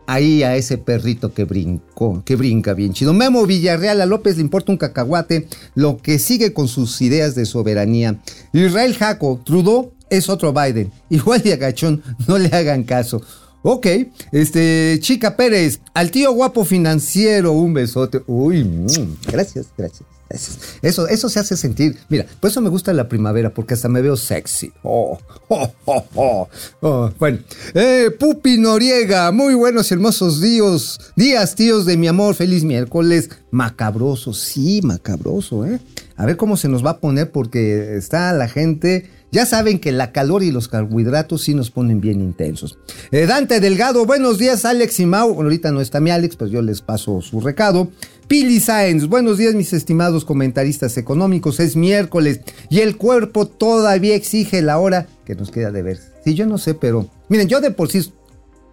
ahí 0.09 0.43
a 0.43 0.55
ese 0.55 0.77
perrito 0.77 1.33
que 1.33 1.43
brincó, 1.43 2.23
que 2.25 2.35
brinca 2.35 2.73
bien 2.73 2.93
chido. 2.93 3.13
Memo 3.13 3.45
Villarreal, 3.45 4.01
a 4.01 4.05
López 4.05 4.37
le 4.37 4.41
importa 4.41 4.71
un 4.71 4.77
cacahuate, 4.77 5.47
lo 5.75 5.97
que 5.97 6.17
sigue 6.17 6.51
con 6.51 6.67
sus 6.67 7.01
ideas 7.01 7.35
de 7.35 7.45
soberanía. 7.45 8.19
Israel 8.51 8.95
Jaco, 8.95 9.39
Trudeau 9.45 9.91
es 10.09 10.27
otro 10.29 10.51
Biden. 10.51 10.91
Igual 11.09 11.43
de 11.43 11.53
agachón, 11.53 12.01
no 12.27 12.37
le 12.37 12.47
hagan 12.47 12.83
caso. 12.83 13.21
Ok, 13.61 13.87
este, 14.31 14.97
Chica 15.01 15.35
Pérez, 15.35 15.81
al 15.93 16.11
tío 16.11 16.31
guapo 16.31 16.65
financiero, 16.65 17.51
un 17.51 17.73
besote. 17.73 18.21
Uy, 18.25 18.63
mm, 18.63 19.17
gracias, 19.31 19.67
gracias. 19.77 20.18
Eso, 20.29 21.07
eso 21.07 21.29
se 21.29 21.39
hace 21.39 21.57
sentir. 21.57 21.97
Mira, 22.07 22.25
por 22.39 22.51
eso 22.51 22.61
me 22.61 22.69
gusta 22.69 22.93
la 22.93 23.09
primavera, 23.09 23.53
porque 23.53 23.73
hasta 23.73 23.89
me 23.89 24.01
veo 24.01 24.15
sexy. 24.15 24.71
Oh, 24.83 25.17
oh, 25.47 25.71
oh, 25.85 26.05
oh. 26.15 26.49
oh, 26.81 27.11
bueno, 27.17 27.39
eh, 27.73 28.11
Pupi 28.17 28.57
Noriega, 28.57 29.31
muy 29.31 29.55
buenos, 29.55 29.91
hermosos 29.91 30.39
días. 30.39 30.99
Días, 31.15 31.55
tíos 31.55 31.85
de 31.85 31.97
mi 31.97 32.07
amor, 32.07 32.35
feliz 32.35 32.63
miércoles. 32.63 33.29
Macabroso, 33.51 34.33
sí, 34.33 34.81
macabroso, 34.83 35.65
¿eh? 35.65 35.79
A 36.15 36.25
ver 36.25 36.37
cómo 36.37 36.57
se 36.57 36.67
nos 36.67 36.85
va 36.85 36.91
a 36.91 36.99
poner, 36.99 37.31
porque 37.31 37.95
está 37.95 38.31
la 38.33 38.47
gente 38.47 39.09
ya 39.31 39.45
saben 39.45 39.79
que 39.79 39.91
la 39.91 40.11
calor 40.11 40.43
y 40.43 40.51
los 40.51 40.67
carbohidratos 40.67 41.43
sí 41.43 41.53
nos 41.53 41.71
ponen 41.71 42.01
bien 42.01 42.21
intensos. 42.21 42.77
Eh, 43.11 43.25
Dante 43.25 43.59
Delgado, 43.59 44.05
buenos 44.05 44.37
días 44.37 44.65
Alex 44.65 44.99
y 44.99 45.05
Mau. 45.05 45.33
Bueno, 45.33 45.43
ahorita 45.43 45.71
no 45.71 45.81
está 45.81 45.99
mi 45.99 46.11
Alex, 46.11 46.35
pues 46.35 46.51
yo 46.51 46.61
les 46.61 46.81
paso 46.81 47.21
su 47.21 47.39
recado. 47.39 47.89
Pili 48.27 48.59
Sáenz, 48.59 49.07
buenos 49.07 49.37
días 49.37 49.55
mis 49.55 49.73
estimados 49.73 50.25
comentaristas 50.25 50.97
económicos. 50.97 51.59
Es 51.59 51.75
miércoles 51.75 52.41
y 52.69 52.79
el 52.79 52.97
cuerpo 52.97 53.47
todavía 53.47 54.15
exige 54.15 54.61
la 54.61 54.79
hora 54.79 55.07
que 55.25 55.35
nos 55.35 55.51
queda 55.51 55.71
de 55.71 55.83
ver. 55.83 55.99
Sí, 56.23 56.33
yo 56.33 56.45
no 56.45 56.57
sé, 56.57 56.73
pero 56.73 57.09
miren, 57.27 57.47
yo 57.47 57.61
de 57.61 57.71
por 57.71 57.89
sí 57.89 58.11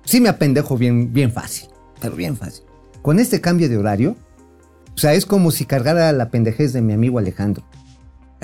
sí 0.05 0.21
me 0.21 0.29
apendejo 0.29 0.79
bien, 0.79 1.13
bien 1.13 1.33
fácil, 1.33 1.69
pero 2.01 2.17
bien 2.17 2.37
fácil. 2.37 2.65
Con 3.03 3.19
este 3.19 3.41
cambio 3.41 3.69
de 3.69 3.77
horario, 3.77 4.17
o 4.95 4.99
sea, 4.99 5.13
es 5.13 5.27
como 5.27 5.51
si 5.51 5.67
cargara 5.67 6.11
la 6.13 6.31
pendejez 6.31 6.73
de 6.73 6.81
mi 6.81 6.95
amigo 6.95 7.19
Alejandro. 7.19 7.65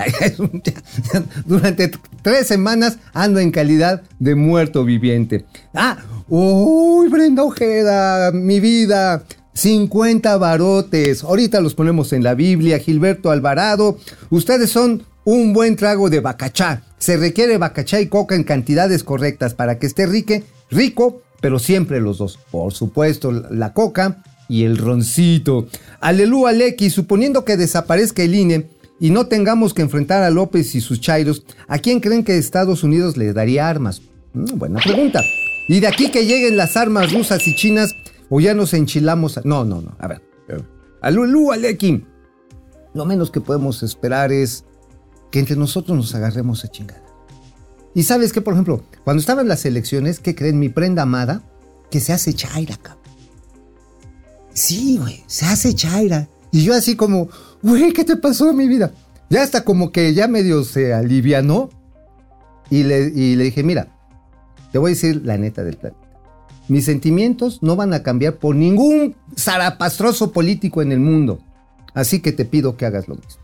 Durante 1.46 1.90
tres 2.22 2.46
semanas 2.46 2.98
ando 3.12 3.40
en 3.40 3.50
calidad 3.50 4.02
de 4.18 4.34
muerto 4.34 4.84
viviente. 4.84 5.44
Ah, 5.74 5.98
uy, 6.28 7.08
Brenda 7.08 7.44
Ojeda, 7.44 8.32
mi 8.32 8.60
vida. 8.60 9.24
50 9.54 10.38
barotes. 10.38 11.24
Ahorita 11.24 11.60
los 11.60 11.74
ponemos 11.74 12.12
en 12.12 12.22
la 12.22 12.34
Biblia. 12.34 12.78
Gilberto 12.78 13.30
Alvarado. 13.30 13.98
Ustedes 14.30 14.70
son 14.70 15.04
un 15.24 15.52
buen 15.52 15.76
trago 15.76 16.10
de 16.10 16.20
bacachá. 16.20 16.82
Se 16.98 17.16
requiere 17.16 17.58
bacachá 17.58 18.00
y 18.00 18.08
coca 18.08 18.34
en 18.34 18.44
cantidades 18.44 19.04
correctas 19.04 19.54
para 19.54 19.78
que 19.78 19.86
esté 19.86 20.06
rico, 20.06 21.22
pero 21.40 21.58
siempre 21.58 22.00
los 22.00 22.18
dos. 22.18 22.38
Por 22.50 22.72
supuesto, 22.72 23.32
la 23.32 23.72
coca 23.72 24.22
y 24.48 24.64
el 24.64 24.78
roncito. 24.78 25.66
Aleluya, 26.00 26.50
Aleki, 26.50 26.90
suponiendo 26.90 27.44
que 27.44 27.56
desaparezca 27.56 28.22
el 28.22 28.34
INE 28.34 28.68
y 29.00 29.10
no 29.10 29.26
tengamos 29.26 29.74
que 29.74 29.82
enfrentar 29.82 30.22
a 30.22 30.30
López 30.30 30.74
y 30.74 30.80
sus 30.80 31.00
chairos, 31.00 31.44
¿a 31.66 31.78
quién 31.78 32.00
creen 32.00 32.24
que 32.24 32.38
Estados 32.38 32.84
Unidos 32.84 33.16
le 33.16 33.32
daría 33.32 33.68
armas? 33.68 34.02
Mm, 34.32 34.58
buena 34.58 34.80
pregunta. 34.80 35.22
Y 35.68 35.80
de 35.80 35.88
aquí 35.88 36.10
que 36.10 36.26
lleguen 36.26 36.56
las 36.56 36.76
armas 36.76 37.12
rusas 37.12 37.46
y 37.46 37.54
chinas, 37.54 37.94
o 38.28 38.40
ya 38.40 38.54
nos 38.54 38.74
enchilamos. 38.74 39.38
A... 39.38 39.42
No, 39.44 39.64
no, 39.64 39.80
no. 39.80 39.96
A 39.98 40.08
ver. 40.08 40.22
Alulú, 41.00 41.52
Aleki. 41.52 42.04
Lo 42.94 43.04
menos 43.04 43.30
que 43.30 43.40
podemos 43.40 43.82
esperar 43.82 44.32
es 44.32 44.64
que 45.30 45.40
entre 45.40 45.56
nosotros 45.56 45.96
nos 45.96 46.14
agarremos 46.14 46.64
a 46.64 46.68
chingada. 46.68 47.02
Y 47.94 48.04
sabes 48.04 48.32
que, 48.32 48.40
por 48.40 48.54
ejemplo, 48.54 48.84
cuando 49.04 49.20
estaban 49.20 49.48
las 49.48 49.64
elecciones, 49.64 50.20
¿qué 50.20 50.34
creen? 50.34 50.58
Mi 50.58 50.68
prenda 50.68 51.02
amada, 51.02 51.42
que 51.90 52.00
se 52.00 52.12
hace 52.12 52.32
chaira, 52.34 52.76
cabrón. 52.76 53.02
Sí, 54.54 54.98
güey, 54.98 55.24
se 55.26 55.46
hace 55.46 55.74
chaira. 55.74 56.28
Y 56.52 56.64
yo 56.64 56.74
así 56.74 56.96
como, 56.96 57.28
güey, 57.62 57.92
¿qué 57.92 58.04
te 58.04 58.16
pasó 58.16 58.50
en 58.50 58.56
mi 58.56 58.68
vida? 58.68 58.92
Ya 59.30 59.42
hasta 59.42 59.64
como 59.64 59.92
que 59.92 60.12
ya 60.14 60.28
medio 60.28 60.64
se 60.64 60.92
alivianó. 60.92 61.70
Y 62.70 62.84
le, 62.84 63.12
y 63.14 63.36
le 63.36 63.44
dije, 63.44 63.62
mira, 63.62 63.88
te 64.72 64.78
voy 64.78 64.92
a 64.92 64.94
decir 64.94 65.22
la 65.24 65.36
neta 65.36 65.62
del 65.62 65.76
plan. 65.76 65.92
Mis 66.68 66.86
sentimientos 66.86 67.62
no 67.62 67.76
van 67.76 67.92
a 67.92 68.02
cambiar 68.02 68.36
por 68.36 68.56
ningún 68.56 69.14
zarapastroso 69.36 70.32
político 70.32 70.80
en 70.80 70.92
el 70.92 71.00
mundo. 71.00 71.40
Así 71.94 72.20
que 72.20 72.32
te 72.32 72.44
pido 72.44 72.76
que 72.76 72.86
hagas 72.86 73.08
lo 73.08 73.16
mismo. 73.16 73.42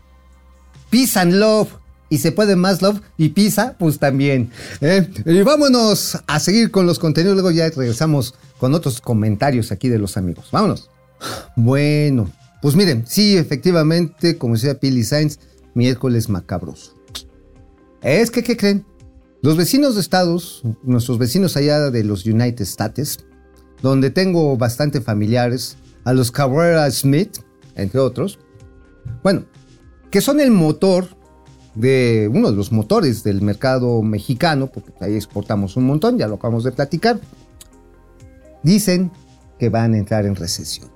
Peace 0.89 1.19
and 1.19 1.33
love. 1.33 1.69
Y 2.11 2.17
se 2.17 2.31
puede 2.31 2.55
más 2.55 2.81
love 2.81 3.01
y 3.17 3.29
pizza, 3.29 3.75
pues 3.77 3.99
también. 3.99 4.49
¿eh? 4.81 5.07
Y 5.25 5.43
vámonos 5.43 6.17
a 6.25 6.39
seguir 6.39 6.71
con 6.71 6.87
los 6.87 6.97
contenidos. 6.97 7.35
Luego 7.35 7.51
ya 7.51 7.69
regresamos 7.69 8.33
con 8.57 8.73
otros 8.73 8.99
comentarios 8.99 9.71
aquí 9.71 9.89
de 9.89 9.99
los 9.99 10.17
amigos. 10.17 10.47
Vámonos. 10.51 10.89
Bueno, 11.55 12.31
pues 12.61 12.75
miren, 12.75 13.05
sí, 13.07 13.37
efectivamente, 13.37 14.37
como 14.37 14.55
decía 14.55 14.79
Pili 14.79 15.03
Sainz, 15.03 15.39
miércoles 15.73 16.29
macabroso. 16.29 16.95
Es 18.01 18.31
que, 18.31 18.43
¿qué 18.43 18.57
creen? 18.57 18.85
Los 19.41 19.55
vecinos 19.55 19.95
de 19.95 20.01
Estados, 20.01 20.63
nuestros 20.83 21.17
vecinos 21.17 21.55
allá 21.55 21.89
de 21.89 22.03
los 22.03 22.25
United 22.25 22.63
States, 22.63 23.19
donde 23.81 24.09
tengo 24.09 24.57
bastante 24.57 24.99
familiares, 24.99 25.77
a 26.03 26.13
los 26.13 26.31
Cabrera 26.31 26.89
Smith, 26.91 27.39
entre 27.75 27.99
otros, 27.99 28.39
bueno, 29.23 29.45
que 30.11 30.21
son 30.21 30.39
el 30.39 30.51
motor 30.51 31.07
de 31.75 32.29
uno 32.33 32.51
de 32.51 32.57
los 32.57 32.71
motores 32.71 33.23
del 33.23 33.41
mercado 33.41 34.01
mexicano, 34.01 34.67
porque 34.67 34.91
ahí 34.99 35.15
exportamos 35.15 35.77
un 35.77 35.85
montón, 35.85 36.17
ya 36.17 36.27
lo 36.27 36.35
acabamos 36.35 36.63
de 36.63 36.71
platicar, 36.71 37.19
dicen 38.63 39.11
que 39.57 39.69
van 39.69 39.93
a 39.93 39.97
entrar 39.97 40.25
en 40.25 40.35
recesión. 40.35 40.89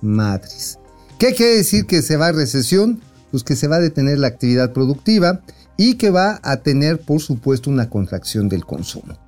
Madres. 0.00 0.78
¿Qué 1.18 1.34
quiere 1.34 1.56
decir 1.56 1.86
que 1.86 2.02
se 2.02 2.16
va 2.16 2.28
a 2.28 2.32
recesión? 2.32 3.00
Pues 3.30 3.44
que 3.44 3.56
se 3.56 3.68
va 3.68 3.76
a 3.76 3.80
detener 3.80 4.18
la 4.18 4.28
actividad 4.28 4.72
productiva 4.72 5.42
y 5.76 5.94
que 5.94 6.10
va 6.10 6.40
a 6.42 6.58
tener, 6.58 7.00
por 7.00 7.20
supuesto, 7.20 7.70
una 7.70 7.88
contracción 7.88 8.48
del 8.48 8.64
consumo. 8.64 9.18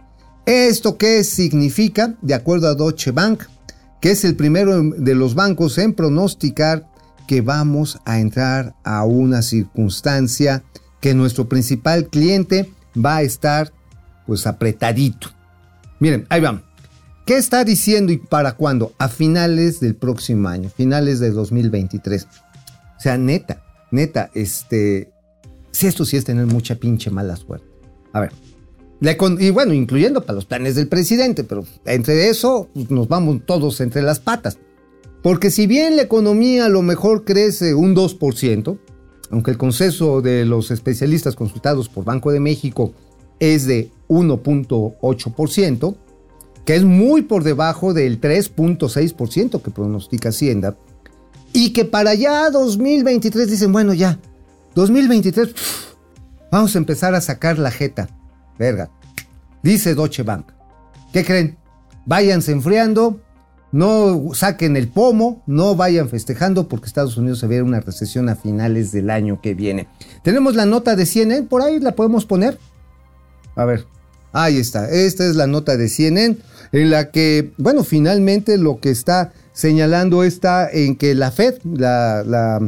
¿Esto 0.44 0.98
qué 0.98 1.22
significa? 1.22 2.14
De 2.20 2.35
acuerdo 2.35 2.68
a 2.68 2.74
Deutsche 2.74 3.12
Bank, 3.12 3.44
que 4.00 4.11
es 4.11 4.24
el 4.24 4.35
primero 4.35 4.82
de 4.82 5.14
los 5.14 5.35
bancos 5.35 5.78
en 5.78 5.94
pronosticar 5.94 6.90
que 7.26 7.40
vamos 7.40 8.00
a 8.04 8.18
entrar 8.18 8.74
a 8.85 9.04
una 9.04 9.42
circunstancia 9.42 10.64
que 11.00 11.14
nuestro 11.14 11.48
principal 11.48 12.08
cliente 12.08 12.72
va 12.94 13.16
a 13.16 13.22
estar 13.22 13.72
pues 14.26 14.46
apretadito. 14.46 15.28
Miren, 16.00 16.26
ahí 16.28 16.40
vamos. 16.40 16.71
¿Qué 17.24 17.37
está 17.37 17.64
diciendo 17.64 18.12
y 18.12 18.16
para 18.16 18.52
cuándo? 18.52 18.92
A 18.98 19.08
finales 19.08 19.78
del 19.80 19.94
próximo 19.94 20.48
año, 20.48 20.70
finales 20.70 21.20
de 21.20 21.30
2023. 21.30 22.24
O 22.24 23.00
sea, 23.00 23.16
neta, 23.16 23.62
neta, 23.90 24.30
este, 24.35 25.12
si 25.70 25.87
esto 25.87 26.04
sí 26.04 26.16
es 26.16 26.24
tener 26.24 26.46
mucha 26.46 26.74
pinche 26.74 27.11
mala 27.11 27.37
suerte. 27.37 27.66
A 28.12 28.20
ver, 28.20 28.32
y 29.40 29.50
bueno, 29.50 29.72
incluyendo 29.72 30.22
para 30.22 30.35
los 30.35 30.44
planes 30.44 30.76
del 30.76 30.87
presidente, 30.87 31.42
pero 31.42 31.64
entre 31.85 32.28
eso 32.28 32.68
pues, 32.72 32.90
nos 32.90 33.08
vamos 33.08 33.40
todos 33.44 33.80
entre 33.80 34.02
las 34.02 34.20
patas. 34.20 34.58
Porque 35.22 35.50
si 35.50 35.66
bien 35.66 35.96
la 35.96 36.02
economía 36.02 36.66
a 36.66 36.68
lo 36.68 36.82
mejor 36.82 37.24
crece 37.24 37.74
un 37.74 37.96
2%, 37.96 38.78
aunque 39.30 39.50
el 39.50 39.58
consenso 39.58 40.20
de 40.20 40.44
los 40.44 40.70
especialistas 40.70 41.35
consultados 41.35 41.88
por 41.88 42.04
Banco 42.04 42.30
de 42.30 42.40
México 42.40 42.92
es 43.40 43.66
de 43.66 43.90
1.8%, 44.08 45.96
que 46.64 46.77
es 46.77 46.85
muy 46.85 47.22
por 47.22 47.44
debajo 47.44 47.94
del 47.94 48.20
3.6% 48.20 49.62
que 49.62 49.70
pronostica 49.70 50.29
Hacienda, 50.29 50.77
y 51.53 51.72
que 51.72 51.85
para 51.85 52.11
allá 52.11 52.51
2023 52.51 53.51
dicen, 53.51 53.72
bueno 53.72 53.92
ya, 53.94 54.18
2023 54.75 55.55
vamos 56.51 56.75
a 56.75 56.79
empezar 56.79 57.14
a 57.14 57.20
sacar 57.20 57.59
la 57.59 57.70
jeta. 57.70 58.09
verga. 58.59 58.90
Dice 59.62 59.94
Deutsche 59.94 60.22
Bank. 60.22 60.46
¿Qué 61.12 61.25
creen? 61.25 61.57
Váyanse 62.07 62.53
enfriando, 62.53 63.20
no 63.70 64.35
saquen 64.35 64.77
el 64.77 64.88
pomo, 64.88 65.42
no 65.46 65.77
vayan 65.77 66.09
festejando 66.09 66.68
porque 66.68 66.87
Estados 66.87 67.16
Unidos 67.16 67.38
se 67.38 67.46
ve 67.46 67.62
una 67.62 67.81
recesión 67.81 68.29
a 68.29 68.37
finales 68.37 68.92
del 68.92 69.11
año 69.11 69.40
que 69.40 69.55
viene. 69.55 69.88
Tenemos 70.22 70.55
la 70.55 70.66
nota 70.66 70.96
de 70.96 71.07
CNN, 71.07 71.46
por 71.48 71.62
ahí 71.62 71.81
la 71.81 71.92
podemos 71.92 72.25
poner. 72.25 72.59
A 73.55 73.64
ver, 73.64 73.87
ahí 74.33 74.59
está. 74.59 74.90
Esta 74.90 75.27
es 75.27 75.37
la 75.37 75.46
nota 75.46 75.77
de 75.77 75.88
CNN 75.88 76.37
en 76.72 76.90
la 76.90 77.11
que, 77.11 77.52
bueno, 77.58 77.85
finalmente 77.85 78.58
lo 78.58 78.80
que 78.80 78.90
está 78.90 79.32
señalando 79.52 80.24
está 80.24 80.68
en 80.70 80.96
que 80.96 81.14
la 81.14 81.30
Fed, 81.30 81.56
la, 81.64 82.61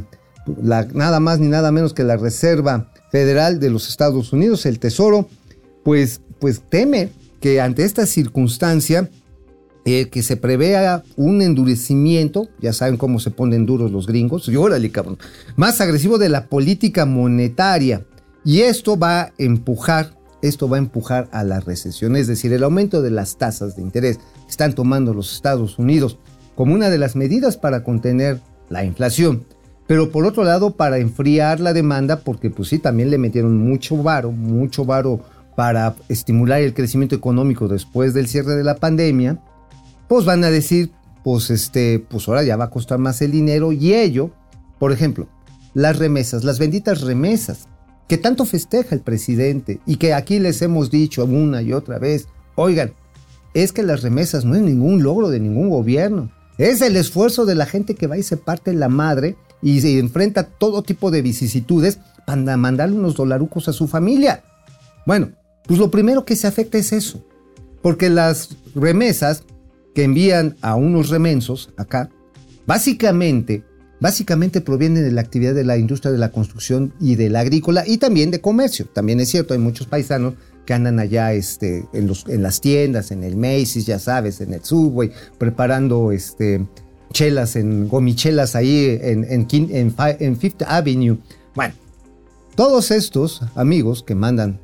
nada 0.93 1.21
más 1.21 1.41
ni 1.41 1.49
nada 1.49 1.73
menos 1.73 1.95
que 1.95 2.05
la 2.05 2.17
Reserva 2.17 2.91
Federal 3.11 3.59
de 3.61 3.71
los 3.71 3.89
Estados 3.89 4.33
Unidos, 4.33 4.67
el 4.67 4.79
Tesoro, 4.79 5.29
pues, 5.83 6.21
pues 6.39 6.61
teme 6.69 7.11
que 7.41 7.61
ante 7.61 7.85
esta 7.85 8.07
circunstancia 8.07 9.11
eh, 9.87 10.09
que 10.09 10.23
se 10.23 10.37
prevea 10.37 11.03
un 11.17 11.43
endurecimiento, 11.43 12.49
ya 12.59 12.73
saben 12.73 12.97
cómo 12.97 13.21
se 13.21 13.31
ponen 13.31 13.67
duros 13.67 13.91
los 13.93 14.07
gringos, 14.07 14.49
y 14.49 14.57
órale 14.57 14.91
cabrón, 14.91 15.19
más 15.57 15.79
agresivo 15.83 16.17
de 16.17 16.31
la 16.31 16.47
política 16.47 17.05
monetaria. 17.05 18.03
Y 18.47 18.61
esto 18.61 18.99
va 18.99 19.21
a 19.21 19.33
empujar, 19.37 20.17
esto 20.49 20.69
va 20.69 20.77
a 20.77 20.81
empujar 20.81 21.29
a 21.33 21.43
la 21.43 21.61
recesión, 21.61 22.17
es 22.17 22.27
decir, 22.27 22.53
el 22.53 22.65
aumento 22.65 23.01
de 23.01 23.11
las 23.11 23.37
tasas 23.37 23.77
de 23.77 23.83
interés 23.83 24.21
están 24.49 24.75
tomando 24.75 25.15
los 25.15 25.33
Estados 25.33 25.79
Unidos 25.79 26.19
como 26.55 26.75
una 26.75 26.91
de 26.91 26.99
las 26.99 27.17
medidas 27.17 27.57
para 27.57 27.83
contener 27.83 28.41
la 28.69 28.85
inflación. 28.85 29.45
Pero 29.87 30.11
por 30.11 30.27
otro 30.27 30.45
lado, 30.45 30.77
para 30.77 30.99
enfriar 30.99 31.61
la 31.61 31.73
demanda, 31.73 32.21
porque 32.21 32.51
pues 32.51 32.69
sí, 32.69 32.79
también 32.79 33.11
le 33.11 33.19
metieron 33.19 33.57
mucho 33.57 33.97
varo, 33.97 34.33
mucho 34.33 34.85
varo 34.85 35.21
para 35.57 35.95
estimular 36.09 36.61
el 36.61 36.75
crecimiento 36.75 37.15
económico 37.15 37.67
después 37.67 38.13
del 38.13 38.29
cierre 38.29 38.55
de 38.55 38.65
la 38.65 38.77
pandemia, 38.77 39.41
pues 40.09 40.25
van 40.25 40.45
a 40.45 40.51
decir, 40.51 40.91
pues 41.23 41.51
este, 41.51 41.99
pues 41.99 42.29
ahora 42.29 42.43
ya 42.43 42.57
va 42.57 42.65
a 42.65 42.71
costar 42.71 42.99
más 42.99 43.23
el 43.23 43.31
dinero 43.31 43.73
y 43.73 43.95
ello, 43.95 44.31
por 44.79 44.93
ejemplo, 44.93 45.27
las 45.73 45.99
remesas, 45.99 46.45
las 46.45 46.59
benditas 46.59 47.01
remesas, 47.01 47.69
que 48.09 48.19
tanto 48.19 48.45
festeja 48.45 48.95
el 48.95 49.01
presidente 49.01 49.81
y 49.87 49.97
que 49.97 50.15
aquí 50.15 50.39
les 50.39 50.61
hemos 50.63 50.91
dicho 50.91 51.25
una 51.25 51.63
y 51.63 51.73
otra 51.73 51.99
vez, 51.99 52.29
oigan, 52.55 52.93
es 53.55 53.73
que 53.73 53.83
las 53.83 54.03
remesas 54.03 54.45
no 54.45 54.55
es 54.55 54.63
ningún 54.63 55.03
logro 55.03 55.31
de 55.31 55.41
ningún 55.41 55.71
gobierno, 55.71 56.31
es 56.59 56.81
el 56.83 56.97
esfuerzo 56.97 57.47
de 57.47 57.55
la 57.55 57.67
gente 57.67 57.95
que 57.95 58.07
va 58.07 58.19
y 58.19 58.23
se 58.23 58.37
parte 58.37 58.73
la 58.73 58.89
madre 58.89 59.37
y 59.63 59.81
se 59.81 59.99
enfrenta 59.99 60.43
a 60.43 60.47
todo 60.47 60.83
tipo 60.83 61.11
de 61.11 61.23
vicisitudes 61.23 61.99
para 62.27 62.57
mandarle 62.57 62.97
unos 62.97 63.15
dolarucos 63.15 63.69
a 63.69 63.73
su 63.73 63.89
familia. 63.89 64.45
Bueno, 65.07 65.33
pues 65.67 65.79
lo 65.79 65.91
primero 65.91 66.25
que 66.25 66.37
se 66.37 66.47
afecta 66.47 66.79
es 66.79 66.93
eso, 66.93 67.25
porque 67.83 68.11
las 68.11 68.57
remesas 68.75 69.45
que 69.95 70.05
envían 70.05 70.57
a 70.61 70.75
unos 70.75 71.09
remensos 71.09 71.71
acá, 71.77 72.11
básicamente, 72.67 73.65
básicamente 74.05 74.61
provienen 74.61 75.03
de 75.03 75.13
la 75.13 75.23
actividad 75.23 75.55
de 75.55 75.65
la 75.65 75.79
industria 75.79 76.13
de 76.13 76.19
la 76.19 76.31
construcción 76.31 76.93
y 77.01 77.15
de 77.15 77.31
la 77.31 77.41
agrícola 77.41 77.85
y 77.87 77.97
también 77.97 78.31
de 78.31 78.39
comercio. 78.39 78.85
También 78.85 79.19
es 79.19 79.31
cierto, 79.31 79.55
hay 79.55 79.61
muchos 79.61 79.87
paisanos 79.87 80.35
que 80.67 80.75
andan 80.75 80.99
allá 80.99 81.33
este, 81.33 81.87
en, 81.95 82.43
las 82.43 82.61
tiendas, 82.61 83.13
en 83.13 83.25
el 83.25 83.35
Macy's, 83.39 83.87
ya 83.87 83.99
sabes, 83.99 84.43
en 84.43 84.53
el 84.53 84.63
Subway, 84.63 85.11
preparando 85.39 86.13
este, 86.13 86.67
chelas, 87.15 87.57
en 87.57 87.89
gomichelas 87.89 88.55
ahí 88.55 88.99
en, 89.01 89.25
en, 89.27 90.37
Fifth 90.37 90.61
Avenue. 90.67 91.17
Bueno, 91.55 91.73
todos 92.57 92.91
estos 92.91 93.41
amigos 93.55 94.03
que 94.03 94.15
mandan, 94.15 94.61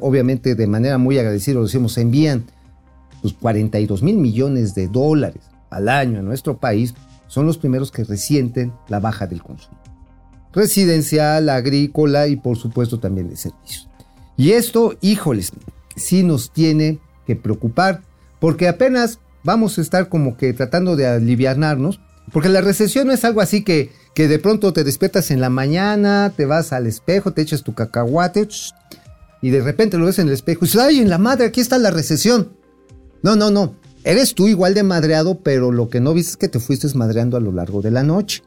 obviamente 0.00 0.54
de 0.54 0.66
manera 0.66 0.96
muy 0.96 1.18
agradecida, 1.18 1.56
lo 1.56 1.64
decimos, 1.64 1.98
envían 1.98 2.46
42 3.38 4.00
pues, 4.00 4.02
mil 4.02 4.16
millones 4.16 4.74
de 4.74 4.88
dólares 4.88 5.42
al 5.68 5.90
año 5.90 6.20
en 6.20 6.24
nuestro 6.24 6.56
país, 6.56 6.94
son 7.32 7.46
los 7.46 7.56
primeros 7.56 7.90
que 7.90 8.04
resienten 8.04 8.74
la 8.88 9.00
baja 9.00 9.26
del 9.26 9.42
consumo. 9.42 9.80
Residencial, 10.52 11.48
agrícola 11.48 12.26
y 12.26 12.36
por 12.36 12.58
supuesto 12.58 13.00
también 13.00 13.30
de 13.30 13.36
servicios. 13.36 13.88
Y 14.36 14.52
esto, 14.52 14.96
híjoles, 15.00 15.52
sí 15.96 16.24
nos 16.24 16.52
tiene 16.52 16.98
que 17.26 17.34
preocupar 17.34 18.02
porque 18.38 18.68
apenas 18.68 19.18
vamos 19.44 19.78
a 19.78 19.80
estar 19.80 20.10
como 20.10 20.36
que 20.36 20.52
tratando 20.52 20.94
de 20.94 21.06
aliviarnos, 21.06 22.00
porque 22.32 22.50
la 22.50 22.60
recesión 22.60 23.06
no 23.06 23.14
es 23.14 23.24
algo 23.24 23.40
así 23.40 23.64
que, 23.64 23.90
que 24.14 24.28
de 24.28 24.38
pronto 24.38 24.74
te 24.74 24.84
despiertas 24.84 25.30
en 25.30 25.40
la 25.40 25.48
mañana, 25.48 26.34
te 26.36 26.44
vas 26.44 26.74
al 26.74 26.86
espejo, 26.86 27.32
te 27.32 27.40
echas 27.40 27.62
tu 27.62 27.72
cacahuate 27.74 28.46
y 29.40 29.48
de 29.48 29.62
repente 29.62 29.96
lo 29.96 30.04
ves 30.04 30.18
en 30.18 30.28
el 30.28 30.34
espejo 30.34 30.66
y 30.66 30.68
dices, 30.68 30.82
ay, 30.82 30.98
en 30.98 31.08
la 31.08 31.16
madre, 31.16 31.46
aquí 31.46 31.62
está 31.62 31.78
la 31.78 31.90
recesión. 31.90 32.52
No, 33.22 33.36
no, 33.36 33.50
no. 33.50 33.74
Eres 34.04 34.34
tú 34.34 34.48
igual 34.48 34.74
de 34.74 34.82
madreado, 34.82 35.38
pero 35.40 35.70
lo 35.70 35.88
que 35.88 36.00
no 36.00 36.12
viste 36.12 36.32
es 36.32 36.36
que 36.36 36.48
te 36.48 36.58
fuiste 36.58 36.88
madreando 36.94 37.36
a 37.36 37.40
lo 37.40 37.52
largo 37.52 37.82
de 37.82 37.90
la 37.90 38.02
noche. 38.02 38.42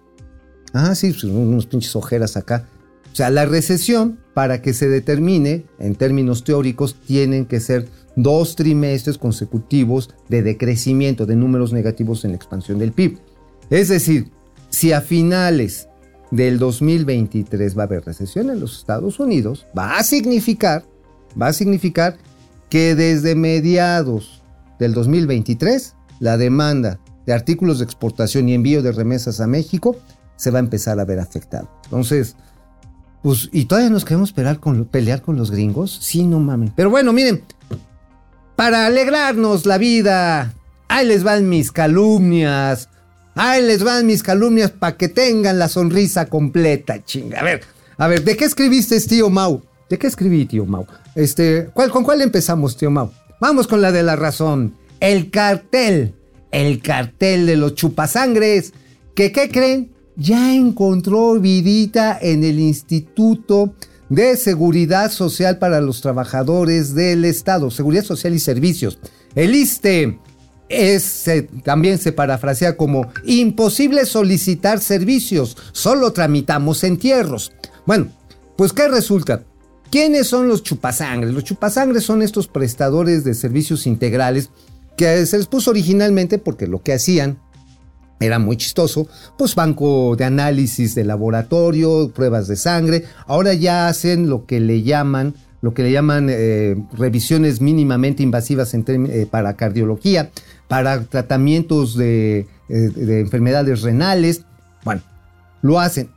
Ah, 0.74 0.94
sí, 0.96 1.12
pues, 1.12 1.24
unos 1.24 1.66
pinches 1.66 1.96
ojeras 1.96 2.36
acá. 2.36 2.68
O 3.12 3.16
sea, 3.16 3.30
la 3.30 3.46
recesión, 3.46 4.20
para 4.34 4.62
que 4.62 4.74
se 4.74 4.90
determine 4.90 5.66
en 5.80 5.96
términos 5.96 6.44
teóricos, 6.44 6.96
tienen 7.08 7.46
que 7.46 7.62
ser 7.62 7.88
dos 8.18 8.58
trimestres 8.58 9.18
consecutivos 9.18 10.10
de 10.28 10.44
decrecimiento 10.44 11.26
de 11.26 11.38
números 11.38 11.72
negativos 11.72 12.26
en 12.26 12.32
la 12.32 12.38
expansión 12.38 12.78
del 12.78 12.92
PIB. 12.92 13.20
Es 13.70 13.88
decir, 13.88 14.32
si 14.70 14.92
a 14.92 15.00
finales 15.00 15.88
del 16.32 16.60
2023 16.60 17.78
va 17.78 17.84
a 17.84 17.86
haber 17.86 18.04
recesión 18.04 18.50
en 18.50 18.60
los 18.60 18.78
Estados 18.80 19.20
Unidos, 19.22 19.66
va 19.78 19.98
a 19.98 20.04
significar, 20.04 20.84
va 21.42 21.48
a 21.48 21.54
significar 21.54 22.18
que 22.70 22.96
desde 22.96 23.36
mediados 23.36 24.44
del 24.80 24.94
2023, 24.94 25.96
la 26.20 26.38
demanda 26.38 27.00
de 27.26 27.34
artículos 27.34 27.80
de 27.80 27.86
exportación 27.86 28.50
y 28.50 28.54
envío 28.54 28.82
de 28.82 28.92
remesas 28.92 29.40
a 29.42 29.48
México 29.48 29.96
se 30.36 30.52
va 30.52 30.60
a 30.60 30.62
empezar 30.62 31.00
a 31.00 31.06
ver 31.06 31.20
afectada. 31.20 31.70
Entonces, 31.86 32.36
pues, 33.24 33.50
¿y 33.52 33.66
todavía 33.66 33.90
nos 33.90 34.06
queremos 34.06 34.32
pelear 34.32 34.60
con, 34.60 35.38
los 35.38 35.52
gringos? 35.52 35.98
Sí, 36.02 36.24
no 36.24 36.40
mames. 36.40 36.72
Pero 36.76 36.90
bueno, 36.90 37.14
miren, 37.14 37.42
para 38.56 38.86
alegrarnos 38.86 39.66
la 39.66 39.78
vida, 39.78 40.54
ahí 40.88 41.08
les 41.08 41.24
van 41.24 41.50
mis 41.50 41.72
calumnias. 41.72 42.90
Ahí 43.34 43.64
les 43.64 43.84
van 43.84 44.06
mis 44.06 44.24
calumnias 44.24 44.72
para 44.72 44.96
que 44.96 45.10
tengan 45.10 45.60
la 45.60 45.68
sonrisa 45.68 46.28
completa, 46.28 47.04
chinga. 47.04 47.40
A 47.40 47.44
ver, 47.44 47.64
a 47.98 48.08
ver, 48.08 48.24
¿de 48.24 48.38
qué 48.38 48.46
escribiste, 48.46 49.00
tío 49.02 49.30
Mau? 49.30 49.62
¿De 49.90 49.98
qué 49.98 50.08
escribí, 50.08 50.46
tío 50.46 50.66
Mau? 50.66 50.86
Este, 51.16 51.70
¿cuál, 51.74 51.92
¿con 51.92 52.04
cuál 52.04 52.22
empezamos, 52.22 52.78
tío 52.78 52.92
Mau? 52.92 53.12
Vamos 53.48 53.68
con 53.68 53.80
la 53.80 53.92
de 53.92 54.02
la 54.02 54.16
razón. 54.16 54.74
El 55.00 55.30
cartel. 55.30 56.16
El 56.50 56.82
cartel 56.82 57.46
de 57.46 57.56
los 57.56 57.76
chupasangres. 57.76 58.74
¿Que 59.14 59.32
qué 59.32 59.50
creen? 59.50 59.92
Ya 60.16 60.56
encontró 60.56 61.40
vidita 61.40 62.18
en 62.20 62.44
el 62.44 62.58
Instituto 62.58 63.76
de 64.10 64.36
Seguridad 64.36 65.12
Social 65.12 65.60
para 65.60 65.80
los 65.80 66.02
Trabajadores 66.02 66.96
del 66.96 67.24
Estado. 67.24 67.70
Seguridad 67.70 68.04
Social 68.04 68.34
y 68.34 68.40
Servicios. 68.40 68.98
El 69.36 69.54
ISTE. 69.54 70.18
Es, 70.68 71.26
también 71.64 72.00
se 72.00 72.14
parafrasea 72.14 72.76
como 72.76 73.12
imposible 73.26 74.08
solicitar 74.08 74.80
servicios, 74.80 75.56
solo 75.72 76.12
tramitamos 76.14 76.84
entierros. 76.84 77.52
Bueno, 77.86 78.08
pues 78.58 78.74
¿qué 78.74 78.88
resulta? 78.88 79.44
¿Quiénes 79.92 80.28
son 80.28 80.48
los 80.48 80.64
chupasangres? 80.64 81.34
Los 81.34 81.44
chupasangres 81.44 82.04
son 82.04 82.22
estos 82.22 82.48
prestadores 82.48 83.24
de 83.24 83.34
servicios 83.34 83.88
integrales 83.88 84.50
que 84.98 85.26
se 85.26 85.38
les 85.38 85.48
puso 85.48 85.72
originalmente 85.72 86.38
porque 86.38 86.68
lo 86.68 86.82
que 86.82 86.94
hacían 86.94 87.40
era 88.20 88.40
muy 88.40 88.58
chistoso, 88.58 89.08
pues 89.38 89.56
banco 89.56 90.16
de 90.16 90.24
análisis 90.24 90.96
de 90.96 91.04
laboratorio, 91.04 92.12
pruebas 92.14 92.48
de 92.48 92.56
sangre, 92.56 93.04
ahora 93.28 93.54
ya 93.54 93.88
hacen 93.88 94.30
lo 94.30 94.46
que 94.46 94.60
le 94.60 94.84
llaman, 94.84 95.34
lo 95.62 95.74
que 95.74 95.84
le 95.84 95.92
llaman 95.92 96.28
eh, 96.30 96.76
revisiones 96.94 97.60
mínimamente 97.60 98.24
invasivas 98.24 98.74
eh, 98.74 99.28
para 99.30 99.56
cardiología, 99.56 100.32
para 100.68 101.04
tratamientos 101.04 101.98
eh, 102.00 102.48
de 102.70 103.20
enfermedades 103.20 103.82
renales, 103.82 104.44
bueno, 104.84 105.02
lo 105.62 105.80
hacen 105.80 106.10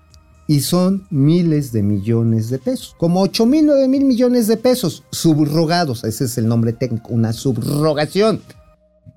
y 0.49 0.62
son 0.62 1.07
miles 1.11 1.72
de 1.72 1.82
millones 1.82 2.49
de 2.49 2.59
pesos, 2.59 2.96
como 2.99 3.20
8 3.20 3.44
mil, 3.44 3.66
9 3.66 3.86
mil 3.86 4.05
millones 4.07 4.49
de 4.49 4.57
pesos 4.57 5.05
subrogados, 5.12 6.05
ese 6.05 6.24
es 6.24 6.38
el 6.38 6.49
nombre 6.49 6.72
técnico, 6.72 7.12
una 7.12 7.34
subrogación. 7.34 8.40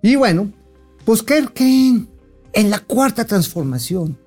Y 0.03 0.17
bueno, 0.17 0.51
pues 1.05 1.23
¿qué? 1.23 1.47
En 2.53 2.69
la 2.69 2.79
cuarta 2.79 3.23
transformación, 3.23 4.17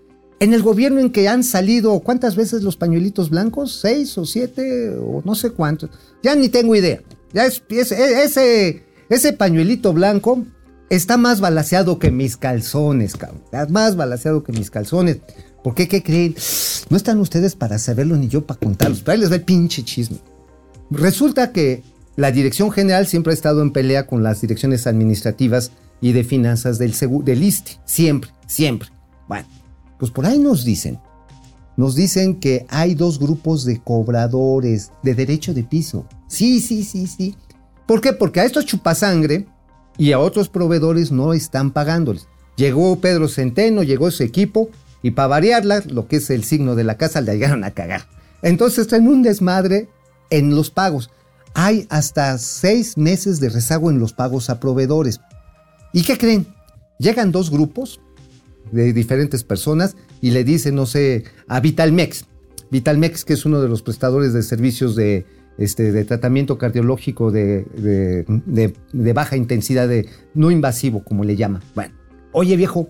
en 0.40 0.54
el 0.54 0.62
gobierno 0.62 0.98
en 0.98 1.10
que 1.10 1.28
han 1.28 1.44
salido, 1.44 2.00
¿cuántas 2.00 2.36
veces 2.36 2.62
los 2.62 2.76
pañuelitos 2.76 3.28
blancos? 3.28 3.78
¿Seis 3.80 4.16
o 4.16 4.24
siete 4.24 4.96
o 4.96 5.20
no 5.26 5.34
sé 5.34 5.50
cuántos? 5.50 5.90
Ya 6.22 6.34
ni 6.34 6.48
tengo 6.48 6.74
idea. 6.74 7.02
Ya 7.34 7.44
es, 7.44 7.62
ese, 7.68 8.82
ese 9.10 9.32
pañuelito 9.34 9.92
blanco 9.92 10.42
está 10.88 11.18
más 11.18 11.40
balaseado 11.40 11.98
que 11.98 12.10
mis 12.10 12.38
calzones, 12.38 13.14
cabrón. 13.14 13.42
Más 13.68 13.94
balaseado 13.94 14.42
que 14.42 14.52
mis 14.52 14.70
calzones. 14.70 15.18
¿Por 15.64 15.74
qué? 15.74 15.88
¿Qué 15.88 16.02
creen? 16.02 16.36
No 16.90 16.96
están 16.98 17.18
ustedes 17.20 17.56
para 17.56 17.78
saberlo 17.78 18.18
ni 18.18 18.28
yo 18.28 18.46
para 18.46 18.60
contarlos. 18.60 19.00
Pero 19.00 19.12
ahí 19.12 19.18
les 19.18 19.30
va 19.30 19.36
el 19.36 19.44
pinche 19.44 19.82
chisme. 19.82 20.18
Resulta 20.90 21.52
que 21.52 21.82
la 22.16 22.30
dirección 22.30 22.70
general 22.70 23.06
siempre 23.06 23.30
ha 23.30 23.34
estado 23.34 23.62
en 23.62 23.72
pelea 23.72 24.06
con 24.06 24.22
las 24.22 24.42
direcciones 24.42 24.86
administrativas 24.86 25.70
y 26.02 26.12
de 26.12 26.22
finanzas 26.22 26.78
del, 26.78 26.94
del 27.24 27.42
ISTE. 27.42 27.78
Siempre, 27.86 28.30
siempre. 28.46 28.90
Bueno, 29.26 29.48
pues 29.98 30.10
por 30.10 30.26
ahí 30.26 30.38
nos 30.38 30.66
dicen. 30.66 30.98
Nos 31.78 31.94
dicen 31.94 32.40
que 32.40 32.66
hay 32.68 32.94
dos 32.94 33.18
grupos 33.18 33.64
de 33.64 33.80
cobradores 33.80 34.92
de 35.02 35.14
derecho 35.14 35.54
de 35.54 35.64
piso. 35.64 36.04
Sí, 36.28 36.60
sí, 36.60 36.84
sí, 36.84 37.06
sí. 37.06 37.36
¿Por 37.86 38.02
qué? 38.02 38.12
Porque 38.12 38.40
a 38.40 38.44
estos 38.44 38.66
chupasangre 38.66 39.46
y 39.96 40.12
a 40.12 40.18
otros 40.18 40.50
proveedores 40.50 41.10
no 41.10 41.32
están 41.32 41.70
pagándoles. 41.70 42.28
Llegó 42.56 43.00
Pedro 43.00 43.28
Centeno, 43.28 43.82
llegó 43.82 44.10
su 44.10 44.24
equipo 44.24 44.68
y 45.04 45.10
para 45.10 45.28
variarla, 45.28 45.82
lo 45.86 46.08
que 46.08 46.16
es 46.16 46.30
el 46.30 46.44
signo 46.44 46.76
de 46.76 46.82
la 46.82 46.96
casa, 46.96 47.20
le 47.20 47.34
llegaron 47.34 47.62
a 47.62 47.72
cagar. 47.72 48.06
Entonces 48.40 48.86
traen 48.86 49.06
un 49.06 49.22
desmadre 49.22 49.90
en 50.30 50.56
los 50.56 50.70
pagos. 50.70 51.10
Hay 51.52 51.86
hasta 51.90 52.38
seis 52.38 52.96
meses 52.96 53.38
de 53.38 53.50
rezago 53.50 53.90
en 53.90 53.98
los 53.98 54.14
pagos 54.14 54.48
a 54.48 54.60
proveedores. 54.60 55.20
¿Y 55.92 56.04
qué 56.04 56.16
creen? 56.16 56.46
Llegan 56.98 57.32
dos 57.32 57.50
grupos 57.50 58.00
de 58.72 58.94
diferentes 58.94 59.44
personas 59.44 59.94
y 60.22 60.30
le 60.30 60.42
dicen, 60.42 60.74
no 60.74 60.86
sé, 60.86 61.24
a 61.48 61.60
Vitalmex. 61.60 62.24
Vitalmex, 62.70 63.26
que 63.26 63.34
es 63.34 63.44
uno 63.44 63.60
de 63.60 63.68
los 63.68 63.82
prestadores 63.82 64.32
de 64.32 64.42
servicios 64.42 64.96
de, 64.96 65.26
este, 65.58 65.92
de 65.92 66.04
tratamiento 66.06 66.56
cardiológico 66.56 67.30
de, 67.30 67.66
de, 67.76 69.12
baja 69.12 69.36
intensidad, 69.36 69.86
de 69.86 70.08
no 70.32 70.50
invasivo, 70.50 71.04
como 71.04 71.24
le 71.24 71.36
llama. 71.36 71.60
Bueno, 71.74 71.94
oye 72.32 72.56
viejo, 72.56 72.88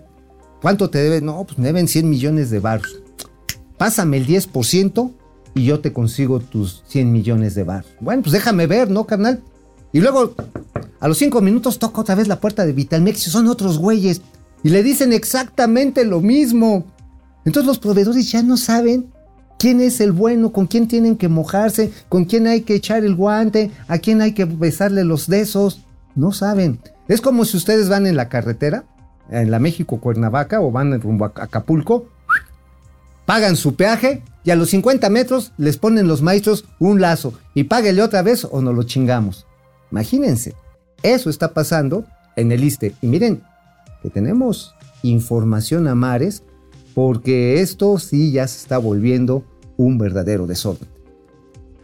¿cuánto 0.65 0.89
te 0.89 0.97
debe? 0.97 1.21
No, 1.21 1.43
pues 1.43 1.59
me 1.59 1.67
deben 1.67 1.87
100 1.87 2.09
millones 2.09 2.49
de 2.49 2.59
baros. 2.59 2.99
Pásame 3.77 4.17
el 4.17 4.25
10% 4.25 5.11
y 5.53 5.63
yo 5.63 5.79
te 5.79 5.93
consigo 5.93 6.39
tus 6.39 6.81
100 6.87 7.11
millones 7.11 7.53
de 7.53 7.63
bar. 7.63 7.85
Bueno, 7.99 8.23
pues 8.23 8.33
déjame 8.33 8.65
ver, 8.65 8.89
¿no, 8.89 9.05
carnal? 9.05 9.43
Y 9.93 9.99
luego, 9.99 10.33
a 10.99 11.07
los 11.07 11.19
5 11.19 11.39
minutos, 11.41 11.77
toca 11.77 12.01
otra 12.01 12.15
vez 12.15 12.27
la 12.27 12.39
puerta 12.39 12.65
de 12.65 12.73
Vitalmex 12.73 13.21
son 13.21 13.47
otros 13.47 13.77
güeyes. 13.77 14.23
Y 14.63 14.69
le 14.69 14.81
dicen 14.81 15.13
exactamente 15.13 16.03
lo 16.03 16.19
mismo. 16.19 16.87
Entonces 17.45 17.67
los 17.67 17.77
proveedores 17.77 18.31
ya 18.31 18.41
no 18.41 18.57
saben 18.57 19.13
quién 19.59 19.79
es 19.81 20.01
el 20.01 20.13
bueno, 20.13 20.51
con 20.51 20.65
quién 20.65 20.87
tienen 20.87 21.15
que 21.15 21.27
mojarse, 21.27 21.91
con 22.09 22.25
quién 22.25 22.47
hay 22.47 22.61
que 22.61 22.73
echar 22.73 23.05
el 23.05 23.13
guante, 23.13 23.69
a 23.87 23.99
quién 23.99 24.19
hay 24.19 24.31
que 24.31 24.45
besarle 24.45 25.03
los 25.03 25.27
dedos. 25.27 25.81
No 26.15 26.31
saben. 26.31 26.79
Es 27.07 27.21
como 27.21 27.45
si 27.45 27.55
ustedes 27.55 27.87
van 27.87 28.07
en 28.07 28.15
la 28.15 28.29
carretera, 28.29 28.85
en 29.29 29.51
la 29.51 29.59
México 29.59 29.99
Cuernavaca 29.99 30.61
o 30.61 30.71
van 30.71 30.99
rumbo 31.01 31.25
a 31.25 31.33
Acapulco, 31.35 32.07
pagan 33.25 33.55
su 33.55 33.75
peaje 33.75 34.23
y 34.43 34.51
a 34.51 34.55
los 34.55 34.69
50 34.69 35.09
metros 35.09 35.51
les 35.57 35.77
ponen 35.77 36.07
los 36.07 36.21
maestros 36.21 36.65
un 36.79 37.01
lazo 37.01 37.33
y 37.53 37.65
páguele 37.65 38.01
otra 38.01 38.21
vez 38.21 38.47
o 38.49 38.61
nos 38.61 38.75
lo 38.75 38.83
chingamos. 38.83 39.47
Imagínense, 39.91 40.53
eso 41.03 41.29
está 41.29 41.53
pasando 41.53 42.05
en 42.35 42.51
el 42.51 42.63
ISTE. 42.63 42.93
Y 43.01 43.07
miren, 43.07 43.43
que 44.01 44.09
tenemos 44.09 44.75
información 45.03 45.87
a 45.87 45.95
mares 45.95 46.43
porque 46.93 47.61
esto 47.61 47.97
sí 47.99 48.31
ya 48.31 48.47
se 48.47 48.59
está 48.59 48.77
volviendo 48.77 49.43
un 49.77 49.97
verdadero 49.97 50.47
desorden. 50.47 50.87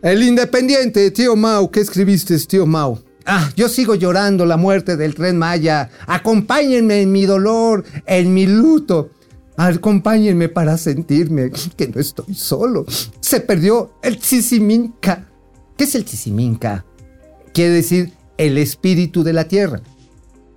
El 0.01 0.23
Independiente, 0.23 1.11
tío 1.11 1.35
Mau, 1.35 1.69
¿qué 1.69 1.81
escribiste, 1.81 2.37
tío 2.39 2.65
Mau? 2.65 2.99
Ah, 3.25 3.49
yo 3.55 3.69
sigo 3.69 3.95
llorando 3.95 4.45
la 4.45 4.57
muerte 4.57 4.97
del 4.97 5.15
tren 5.15 5.37
Maya. 5.37 5.89
Acompáñenme 6.07 7.01
en 7.01 7.11
mi 7.11 7.25
dolor, 7.25 7.83
en 8.05 8.33
mi 8.33 8.47
luto. 8.47 9.11
Acompáñenme 9.57 10.49
para 10.49 10.77
sentirme 10.77 11.51
que 11.75 11.87
no 11.87 11.99
estoy 11.99 12.33
solo. 12.33 12.85
Se 13.19 13.41
perdió 13.41 13.93
el 14.01 14.17
Tsisiminka. 14.17 15.27
¿Qué 15.77 15.83
es 15.83 15.95
el 15.95 16.05
Tsisiminka? 16.05 16.85
Quiere 17.53 17.71
decir 17.71 18.13
el 18.37 18.57
espíritu 18.57 19.23
de 19.23 19.33
la 19.33 19.47
tierra. 19.47 19.81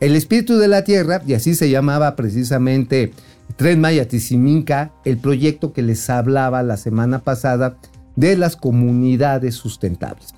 El 0.00 0.16
espíritu 0.16 0.58
de 0.58 0.68
la 0.68 0.84
tierra, 0.84 1.22
y 1.26 1.34
así 1.34 1.54
se 1.54 1.70
llamaba 1.70 2.16
precisamente 2.16 3.12
Tren 3.56 3.80
Maya 3.80 4.06
Tsisiminka, 4.06 4.92
el 5.04 5.18
proyecto 5.18 5.72
que 5.72 5.82
les 5.82 6.08
hablaba 6.10 6.62
la 6.62 6.76
semana 6.76 7.20
pasada 7.20 7.76
de 8.16 8.36
las 8.36 8.56
comunidades 8.56 9.54
sustentables. 9.54 10.34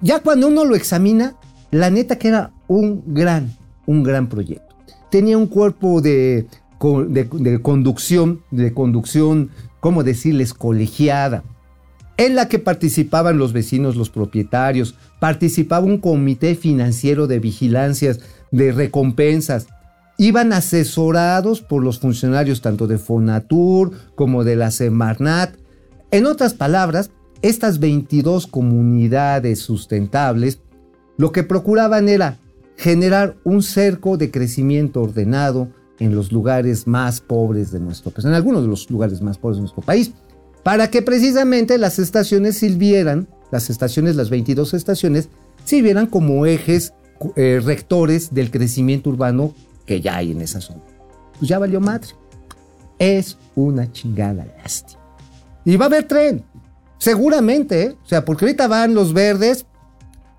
Ya 0.00 0.20
cuando 0.20 0.48
uno 0.48 0.64
lo 0.64 0.74
examina, 0.74 1.34
la 1.70 1.90
neta 1.90 2.16
que 2.16 2.28
era 2.28 2.52
un 2.68 3.02
gran, 3.14 3.54
un 3.86 4.02
gran 4.02 4.28
proyecto. 4.28 4.74
Tenía 5.10 5.38
un 5.38 5.46
cuerpo 5.46 6.00
de 6.00 6.46
de, 7.08 7.60
conducción, 7.62 8.42
de 8.50 8.74
conducción, 8.74 9.50
¿cómo 9.80 10.04
decirles?, 10.04 10.54
colegiada, 10.54 11.44
en 12.16 12.36
la 12.36 12.48
que 12.48 12.58
participaban 12.58 13.38
los 13.38 13.52
vecinos, 13.52 13.96
los 13.96 14.10
propietarios, 14.10 14.94
participaba 15.18 15.86
un 15.86 15.98
comité 15.98 16.54
financiero 16.54 17.26
de 17.26 17.40
vigilancias, 17.40 18.20
de 18.50 18.70
recompensas, 18.70 19.66
iban 20.16 20.52
asesorados 20.52 21.60
por 21.60 21.82
los 21.82 21.98
funcionarios 21.98 22.60
tanto 22.60 22.86
de 22.86 22.98
Fonatur 22.98 23.92
como 24.14 24.44
de 24.44 24.54
la 24.54 24.70
Semarnat. 24.70 25.56
En 26.12 26.26
otras 26.26 26.54
palabras, 26.54 27.10
estas 27.44 27.78
22 27.78 28.46
comunidades 28.46 29.60
sustentables 29.60 30.60
lo 31.16 31.30
que 31.30 31.42
procuraban 31.42 32.08
era 32.08 32.38
generar 32.76 33.36
un 33.44 33.62
cerco 33.62 34.16
de 34.16 34.30
crecimiento 34.30 35.02
ordenado, 35.02 35.68
en 36.00 36.14
los 36.14 36.32
lugares 36.32 36.86
más 36.86 37.20
pobres 37.20 37.70
de 37.70 37.78
nuestro 37.80 38.10
país, 38.10 38.24
en 38.24 38.34
algunos 38.34 38.62
de 38.62 38.68
los 38.68 38.90
lugares 38.90 39.22
más 39.22 39.38
pobres 39.38 39.58
de 39.58 39.62
nuestro 39.62 39.82
país, 39.82 40.12
para 40.62 40.90
que 40.90 41.02
precisamente 41.02 41.78
las 41.78 41.98
estaciones 41.98 42.58
sirvieran, 42.58 43.28
las 43.52 43.70
estaciones, 43.70 44.16
las 44.16 44.30
22 44.30 44.74
estaciones, 44.74 45.28
sirvieran 45.64 46.06
como 46.06 46.46
ejes 46.46 46.94
eh, 47.36 47.60
rectores 47.62 48.34
del 48.34 48.50
crecimiento 48.50 49.10
urbano 49.10 49.54
que 49.86 50.00
ya 50.00 50.16
hay 50.16 50.32
en 50.32 50.40
esa 50.40 50.60
zona. 50.60 50.80
Pues 51.38 51.48
ya 51.48 51.58
valió 51.58 51.80
madre. 51.80 52.08
Es 52.98 53.36
una 53.54 53.92
chingada 53.92 54.46
lástima. 54.62 55.00
Y 55.64 55.76
va 55.76 55.84
a 55.84 55.88
haber 55.88 56.08
tren, 56.08 56.44
seguramente, 57.04 57.82
¿eh? 57.82 57.96
O 58.02 58.08
sea, 58.08 58.24
porque 58.24 58.46
ahorita 58.46 58.66
van 58.66 58.94
los 58.94 59.12
verdes 59.12 59.66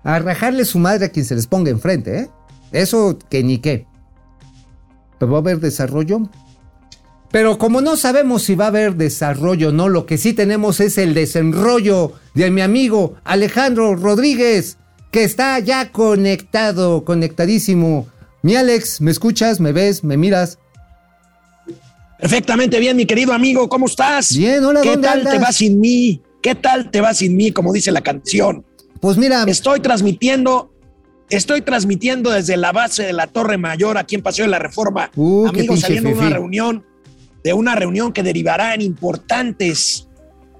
a 0.02 0.18
rajarle 0.18 0.64
su 0.64 0.78
madre 0.78 1.06
a 1.06 1.08
quien 1.08 1.24
se 1.24 1.36
les 1.36 1.46
ponga 1.46 1.70
enfrente, 1.70 2.18
¿eh? 2.18 2.30
Eso 2.72 3.16
que 3.30 3.44
ni 3.44 3.58
qué 3.58 3.86
pero 5.18 5.32
va 5.32 5.38
a 5.38 5.40
haber 5.40 5.60
desarrollo. 5.60 6.20
Pero 7.30 7.58
como 7.58 7.80
no 7.80 7.96
sabemos 7.96 8.42
si 8.42 8.54
va 8.54 8.66
a 8.66 8.68
haber 8.68 8.96
desarrollo 8.96 9.70
o 9.70 9.72
no, 9.72 9.88
lo 9.88 10.06
que 10.06 10.18
sí 10.18 10.32
tenemos 10.32 10.80
es 10.80 10.98
el 10.98 11.14
desenrollo 11.14 12.12
de 12.34 12.50
mi 12.50 12.60
amigo 12.60 13.14
Alejandro 13.24 13.96
Rodríguez, 13.96 14.78
que 15.10 15.24
está 15.24 15.58
ya 15.58 15.90
conectado, 15.90 17.04
conectadísimo. 17.04 18.06
Mi 18.42 18.56
Alex, 18.56 19.00
¿me 19.00 19.10
escuchas? 19.10 19.60
¿Me 19.60 19.72
ves? 19.72 20.04
¿Me 20.04 20.16
miras? 20.16 20.58
Perfectamente 22.18 22.78
bien, 22.78 22.96
mi 22.96 23.06
querido 23.06 23.32
amigo, 23.32 23.68
¿cómo 23.68 23.86
estás? 23.86 24.34
Bien, 24.34 24.64
hola, 24.64 24.80
¿Qué 24.80 24.96
tal 24.96 25.24
te 25.24 25.38
va 25.38 25.52
sin 25.52 25.80
mí? 25.80 26.22
¿Qué 26.46 26.54
tal 26.54 26.92
te 26.92 27.00
va 27.00 27.12
sin 27.12 27.36
mí, 27.36 27.50
como 27.50 27.72
dice 27.72 27.90
la 27.90 28.02
canción? 28.02 28.64
Pues 29.00 29.16
mira, 29.16 29.42
estoy 29.48 29.80
transmitiendo 29.80 30.72
Estoy 31.28 31.60
transmitiendo 31.60 32.30
desde 32.30 32.56
la 32.56 32.70
base 32.70 33.02
de 33.02 33.12
la 33.12 33.26
Torre 33.26 33.58
Mayor 33.58 33.98
aquí 33.98 34.14
en 34.14 34.22
Paseo 34.22 34.44
de 34.44 34.52
la 34.52 34.60
Reforma. 34.60 35.10
Uh, 35.16 35.48
Amigos, 35.48 35.80
saliendo 35.80 36.10
de 36.10 36.14
una 36.14 36.30
reunión, 36.30 36.84
de 37.42 37.52
una 37.52 37.74
reunión 37.74 38.12
que 38.12 38.22
derivará 38.22 38.74
en 38.74 38.82
importantes 38.82 40.06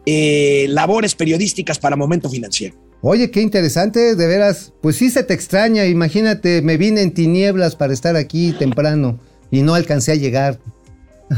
eh, 0.06 0.66
labores 0.70 1.14
periodísticas 1.14 1.78
para 1.78 1.94
Momento 1.94 2.28
Financiero. 2.28 2.74
Oye, 3.00 3.30
qué 3.30 3.40
interesante, 3.40 4.16
de 4.16 4.26
veras. 4.26 4.72
Pues 4.82 4.96
sí 4.96 5.08
se 5.08 5.22
te 5.22 5.34
extraña, 5.34 5.86
imagínate, 5.86 6.62
me 6.62 6.78
vine 6.78 7.02
en 7.02 7.14
tinieblas 7.14 7.76
para 7.76 7.92
estar 7.92 8.16
aquí 8.16 8.52
temprano 8.58 9.20
y 9.52 9.62
no 9.62 9.76
alcancé 9.76 10.10
a 10.10 10.16
llegar. 10.16 10.58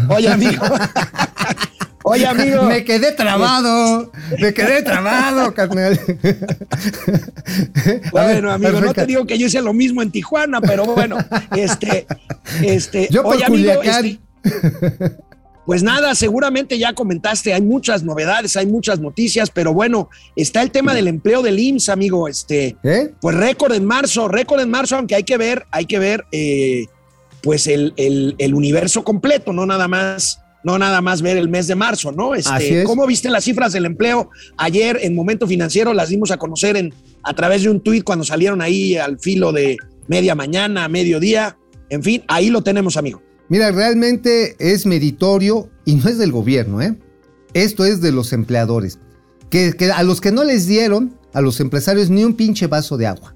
Oye, 0.09 0.31
amigo. 0.31 0.65
Oye, 2.09 2.27
amigo. 2.27 2.65
Me 2.65 2.85
quedé 2.85 3.13
trabado. 3.13 4.11
Me 4.39 4.55
quedé 4.55 4.83
trabado, 4.83 5.53
carnal. 5.55 6.01
Bueno, 8.11 8.51
amigo, 8.51 8.81
no 8.81 8.95
te 8.95 9.07
digo 9.07 9.27
que 9.27 9.39
yo 9.39 9.47
hice 9.47 9.61
lo 9.63 9.73
mismo 9.73 10.03
en 10.03 10.11
Tijuana, 10.11 10.61
pero 10.61 10.85
bueno, 10.87 11.19
este, 11.57 12.07
este. 12.63 13.09
Yo 13.11 13.23
oye, 13.25 13.45
amigo, 13.45 13.83
este, 13.83 14.19
pues 15.67 15.83
nada, 15.83 16.15
seguramente 16.15 16.79
ya 16.79 16.95
comentaste, 16.95 17.53
hay 17.53 17.61
muchas 17.61 18.03
novedades, 18.03 18.57
hay 18.57 18.67
muchas 18.67 19.01
noticias, 19.01 19.51
pero 19.51 19.75
bueno, 19.75 20.09
está 20.35 20.63
el 20.63 20.71
tema 20.71 20.95
del 20.95 21.09
empleo 21.09 21.43
del 21.43 21.59
IMSS, 21.59 21.91
amigo. 21.91 22.27
Este, 22.27 22.77
¿Eh? 22.83 23.13
pues 23.21 23.37
récord 23.37 23.75
en 23.75 23.85
marzo, 23.85 24.29
récord 24.29 24.61
en 24.61 24.71
marzo, 24.71 24.97
aunque 24.97 25.15
hay 25.15 25.25
que 25.25 25.37
ver, 25.37 25.67
hay 25.71 25.85
que 25.85 25.99
ver, 25.99 26.25
eh, 26.33 26.87
pues 27.43 27.67
el, 27.67 27.93
el, 27.97 28.35
el 28.39 28.55
universo 28.55 29.05
completo, 29.05 29.53
no 29.53 29.67
nada 29.67 29.89
más 29.89 30.41
no 30.65 30.79
nada 30.79 31.01
más 31.01 31.23
ver 31.23 31.37
el 31.37 31.49
mes 31.49 31.67
de 31.67 31.75
marzo, 31.75 32.13
¿no? 32.13 32.35
Este, 32.35 32.85
¿Cómo 32.85 33.07
viste 33.07 33.31
las 33.31 33.45
cifras 33.45 33.73
del 33.73 33.87
empleo? 33.87 34.31
Ayer 34.57 34.99
en 35.03 35.15
Momento 35.15 35.47
Financiero 35.47 35.95
las 35.95 36.09
dimos 36.09 36.31
a 36.31 36.37
conocer 36.37 36.77
en, 36.77 36.93
a 37.23 37.35
través 37.35 37.63
de 37.63 37.71
un 37.71 37.81
tuit 37.81 38.05
cuando 38.05 38.25
salieron 38.25 38.61
ahí 38.61 38.97
al 38.97 39.19
filo 39.19 39.53
de 39.53 39.77
media 40.09 40.35
mañana, 40.35 40.89
mediodía. 40.89 41.57
En 41.91 42.03
fin, 42.03 42.23
ahí 42.29 42.51
lo 42.51 42.63
tenemos, 42.63 42.97
amigo. 42.97 43.23
Mira, 43.49 43.71
realmente 43.71 44.57
es 44.59 44.85
meritorio 44.85 45.71
y 45.85 45.95
no 45.95 46.09
es 46.09 46.19
del 46.19 46.33
gobierno, 46.33 46.83
¿eh? 46.83 46.97
Esto 47.55 47.85
es 47.85 48.01
de 48.01 48.13
los 48.13 48.33
empleadores. 48.33 48.99
Que, 49.49 49.73
que 49.73 49.91
a 49.91 50.03
los 50.03 50.21
que 50.21 50.33
no 50.33 50.45
les 50.45 50.67
dieron, 50.67 51.17
a 51.33 51.41
los 51.41 51.61
empresarios 51.61 52.11
ni 52.11 52.25
un 52.25 52.35
pinche 52.35 52.67
vaso 52.67 52.99
de 52.99 53.07
agua. 53.07 53.35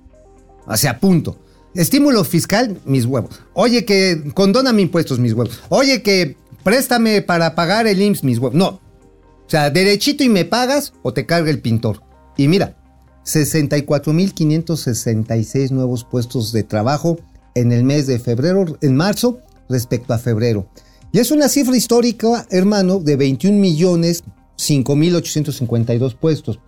O 0.66 0.76
sea, 0.76 0.98
punto. 1.00 1.38
Estímulo 1.74 2.22
fiscal, 2.24 2.78
mis 2.84 3.06
huevos. 3.06 3.40
Oye, 3.54 3.86
que 3.86 4.22
condóname 4.34 4.82
impuestos, 4.82 5.18
mis 5.18 5.32
huevos. 5.32 5.60
Oye, 5.70 6.02
que 6.02 6.36
préstame 6.62 7.22
para 7.22 7.54
pagar 7.54 7.86
el 7.86 8.02
IMSS, 8.02 8.24
mis 8.24 8.38
huevos. 8.38 8.56
No. 8.56 8.68
O 8.68 9.48
sea, 9.48 9.70
derechito 9.70 10.24
y 10.24 10.28
me 10.28 10.44
pagas 10.44 10.92
o 11.02 11.12
te 11.12 11.26
carga 11.26 11.50
el 11.50 11.60
pintor. 11.60 12.02
Y 12.36 12.48
mira, 12.48 12.76
64.566 13.24 15.70
nuevos 15.70 16.04
puestos 16.04 16.52
de 16.52 16.62
trabajo 16.62 17.18
en 17.54 17.72
el 17.72 17.84
mes 17.84 18.06
de 18.06 18.18
febrero, 18.18 18.78
en 18.80 18.96
marzo, 18.96 19.40
respecto 19.68 20.14
a 20.14 20.18
febrero. 20.18 20.68
Y 21.12 21.18
es 21.18 21.30
una 21.30 21.48
cifra 21.48 21.76
histórica, 21.76 22.46
hermano, 22.50 22.98
de 22.98 23.16
21 23.16 23.58
millones 23.58 24.24
5.852 24.56 26.16
puestos. 26.16 26.58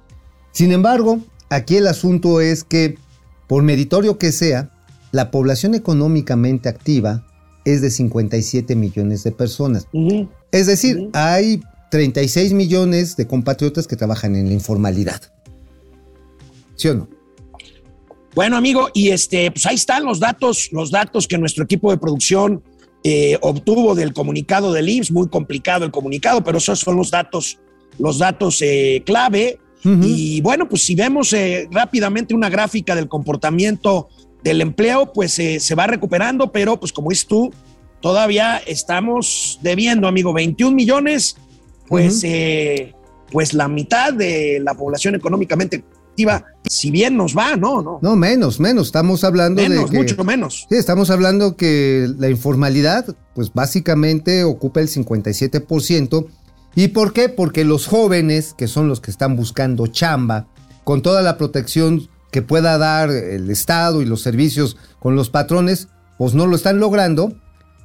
Sin 0.52 0.72
embargo, 0.72 1.20
aquí 1.48 1.76
el 1.76 1.86
asunto 1.86 2.40
es 2.40 2.64
que, 2.64 2.98
por 3.48 3.62
meritorio 3.62 4.18
que 4.18 4.32
sea, 4.32 4.70
la 5.12 5.30
población 5.30 5.74
económicamente 5.74 6.68
activa 6.68 7.24
es 7.64 7.80
de 7.80 7.90
57 7.90 8.76
millones 8.76 9.24
de 9.24 9.32
personas. 9.32 9.86
Es 10.52 10.66
decir, 10.66 11.08
hay 11.12 11.60
36 11.90 12.52
millones 12.52 13.16
de 13.16 13.26
compatriotas 13.26 13.86
que 13.86 13.96
trabajan 13.96 14.36
en 14.36 14.48
la 14.48 14.54
informalidad. 14.54 15.20
¿Sí 16.76 16.88
o 16.88 16.94
no? 16.94 17.08
Bueno, 18.34 18.56
amigo, 18.56 18.88
y 18.92 19.10
este, 19.10 19.50
pues 19.50 19.64
ahí 19.66 19.76
están 19.76 20.04
los 20.04 20.18
datos, 20.18 20.70
los 20.72 20.90
datos 20.90 21.28
que 21.28 21.38
nuestro 21.38 21.64
equipo 21.64 21.90
de 21.92 21.98
producción 21.98 22.62
eh, 23.04 23.38
obtuvo 23.42 23.94
del 23.94 24.12
comunicado 24.12 24.72
del 24.72 24.88
IMSS, 24.88 25.12
muy 25.12 25.28
complicado 25.28 25.84
el 25.84 25.92
comunicado, 25.92 26.42
pero 26.42 26.58
esos 26.58 26.80
son 26.80 26.96
los 26.96 27.10
datos, 27.10 27.58
los 27.98 28.18
datos 28.18 28.60
eh, 28.62 29.02
clave. 29.06 29.60
Y 29.84 30.40
bueno, 30.40 30.66
pues 30.66 30.82
si 30.82 30.94
vemos 30.94 31.34
eh, 31.34 31.68
rápidamente 31.70 32.34
una 32.34 32.48
gráfica 32.48 32.94
del 32.94 33.06
comportamiento 33.06 34.08
del 34.44 34.60
empleo, 34.60 35.12
pues 35.12 35.32
se 35.32 35.74
va 35.74 35.88
recuperando, 35.88 36.52
pero 36.52 36.78
pues 36.78 36.92
como 36.92 37.10
dices 37.10 37.26
tú, 37.26 37.52
todavía 38.00 38.58
estamos 38.58 39.58
debiendo, 39.62 40.06
amigo, 40.06 40.32
21 40.32 40.76
millones, 40.76 41.36
pues, 41.88 42.24
pues 43.32 43.54
la 43.54 43.66
mitad 43.66 44.12
de 44.12 44.60
la 44.62 44.74
población 44.74 45.16
económicamente 45.16 45.82
si 46.68 46.90
bien 46.90 47.16
nos 47.16 47.36
va, 47.36 47.56
no, 47.56 47.82
no. 47.82 47.98
No, 48.02 48.16
menos, 48.16 48.60
menos. 48.60 48.86
Estamos 48.86 49.24
hablando 49.24 49.62
de. 49.62 49.68
Menos, 49.68 49.92
mucho 49.92 50.22
menos. 50.24 50.66
Sí, 50.68 50.76
estamos 50.76 51.10
hablando 51.10 51.56
que 51.56 52.08
la 52.18 52.30
informalidad, 52.30 53.16
pues 53.34 53.52
básicamente 53.52 54.44
ocupa 54.44 54.80
el 54.80 54.88
57%. 54.88 56.26
¿Y 56.76 56.88
por 56.88 57.12
qué? 57.12 57.28
Porque 57.28 57.64
los 57.64 57.86
jóvenes, 57.86 58.54
que 58.56 58.66
son 58.66 58.88
los 58.88 59.00
que 59.00 59.10
están 59.10 59.36
buscando 59.36 59.86
chamba, 59.86 60.48
con 60.82 61.02
toda 61.02 61.22
la 61.22 61.36
protección 61.36 62.08
que 62.34 62.42
pueda 62.42 62.78
dar 62.78 63.10
el 63.10 63.48
Estado 63.48 64.02
y 64.02 64.06
los 64.06 64.20
servicios 64.20 64.76
con 64.98 65.14
los 65.14 65.30
patrones, 65.30 65.86
pues 66.18 66.34
no 66.34 66.48
lo 66.48 66.56
están 66.56 66.80
logrando. 66.80 67.32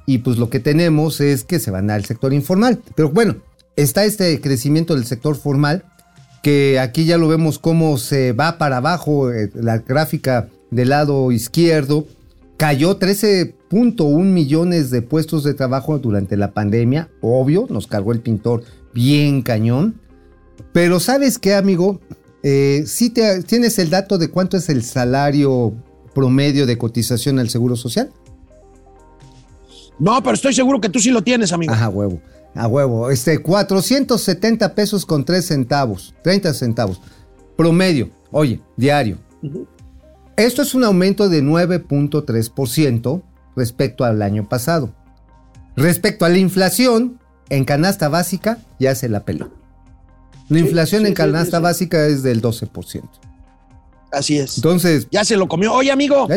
Y 0.06 0.18
pues 0.18 0.38
lo 0.38 0.50
que 0.50 0.58
tenemos 0.58 1.20
es 1.20 1.44
que 1.44 1.60
se 1.60 1.70
van 1.70 1.88
al 1.88 2.04
sector 2.04 2.32
informal. 2.32 2.82
Pero 2.96 3.10
bueno, 3.10 3.36
está 3.76 4.04
este 4.04 4.40
crecimiento 4.40 4.96
del 4.96 5.04
sector 5.06 5.36
formal 5.36 5.84
que 6.42 6.80
aquí 6.80 7.04
ya 7.04 7.16
lo 7.16 7.28
vemos 7.28 7.60
cómo 7.60 7.96
se 7.96 8.32
va 8.32 8.58
para 8.58 8.78
abajo 8.78 9.30
eh, 9.30 9.52
la 9.54 9.78
gráfica 9.78 10.48
del 10.72 10.88
lado 10.88 11.30
izquierdo. 11.30 12.08
Cayó 12.56 12.98
13.1 12.98 14.24
millones 14.24 14.90
de 14.90 15.02
puestos 15.02 15.44
de 15.44 15.54
trabajo 15.54 16.00
durante 16.00 16.36
la 16.36 16.50
pandemia, 16.50 17.08
obvio, 17.20 17.68
nos 17.70 17.86
cargó 17.86 18.10
el 18.10 18.20
pintor 18.20 18.64
bien 18.92 19.42
cañón. 19.42 20.00
Pero 20.72 20.98
¿sabes 20.98 21.38
qué, 21.38 21.54
amigo? 21.54 22.00
Eh, 22.42 22.84
si 22.86 23.10
tienes 23.10 23.78
el 23.78 23.90
dato 23.90 24.18
de 24.18 24.30
cuánto 24.30 24.56
es 24.56 24.68
el 24.68 24.82
salario 24.82 25.74
promedio 26.14 26.66
de 26.66 26.78
cotización 26.78 27.38
al 27.38 27.50
Seguro 27.50 27.76
Social. 27.76 28.10
No, 29.98 30.22
pero 30.22 30.34
estoy 30.34 30.54
seguro 30.54 30.80
que 30.80 30.88
tú 30.88 30.98
sí 30.98 31.10
lo 31.10 31.22
tienes, 31.22 31.52
amigo. 31.52 31.72
Ajá, 31.72 31.88
huevo. 31.88 32.20
A 32.54 32.66
huevo. 32.66 33.10
Este, 33.10 33.38
470 33.38 34.74
pesos 34.74 35.04
con 35.04 35.24
3 35.24 35.44
centavos. 35.44 36.14
30 36.24 36.54
centavos. 36.54 37.00
Promedio. 37.56 38.10
Oye, 38.30 38.60
diario. 38.76 39.18
Esto 40.36 40.62
es 40.62 40.74
un 40.74 40.84
aumento 40.84 41.28
de 41.28 41.42
9.3% 41.42 43.22
respecto 43.56 44.04
al 44.04 44.22
año 44.22 44.48
pasado. 44.48 44.94
Respecto 45.76 46.24
a 46.24 46.30
la 46.30 46.38
inflación, 46.38 47.20
en 47.50 47.64
canasta 47.64 48.08
básica 48.08 48.58
ya 48.78 48.94
se 48.94 49.08
la 49.08 49.24
peló. 49.24 49.50
La 50.50 50.58
inflación 50.58 51.06
en 51.06 51.14
canasta 51.14 51.58
básica 51.60 52.06
es 52.06 52.22
del 52.22 52.42
12%. 52.42 53.02
Así 54.12 54.38
es. 54.38 54.56
Entonces. 54.56 55.06
Ya 55.10 55.24
se 55.24 55.36
lo 55.36 55.48
comió. 55.48 55.72
Oye, 55.72 55.90
amigo. 55.90 56.28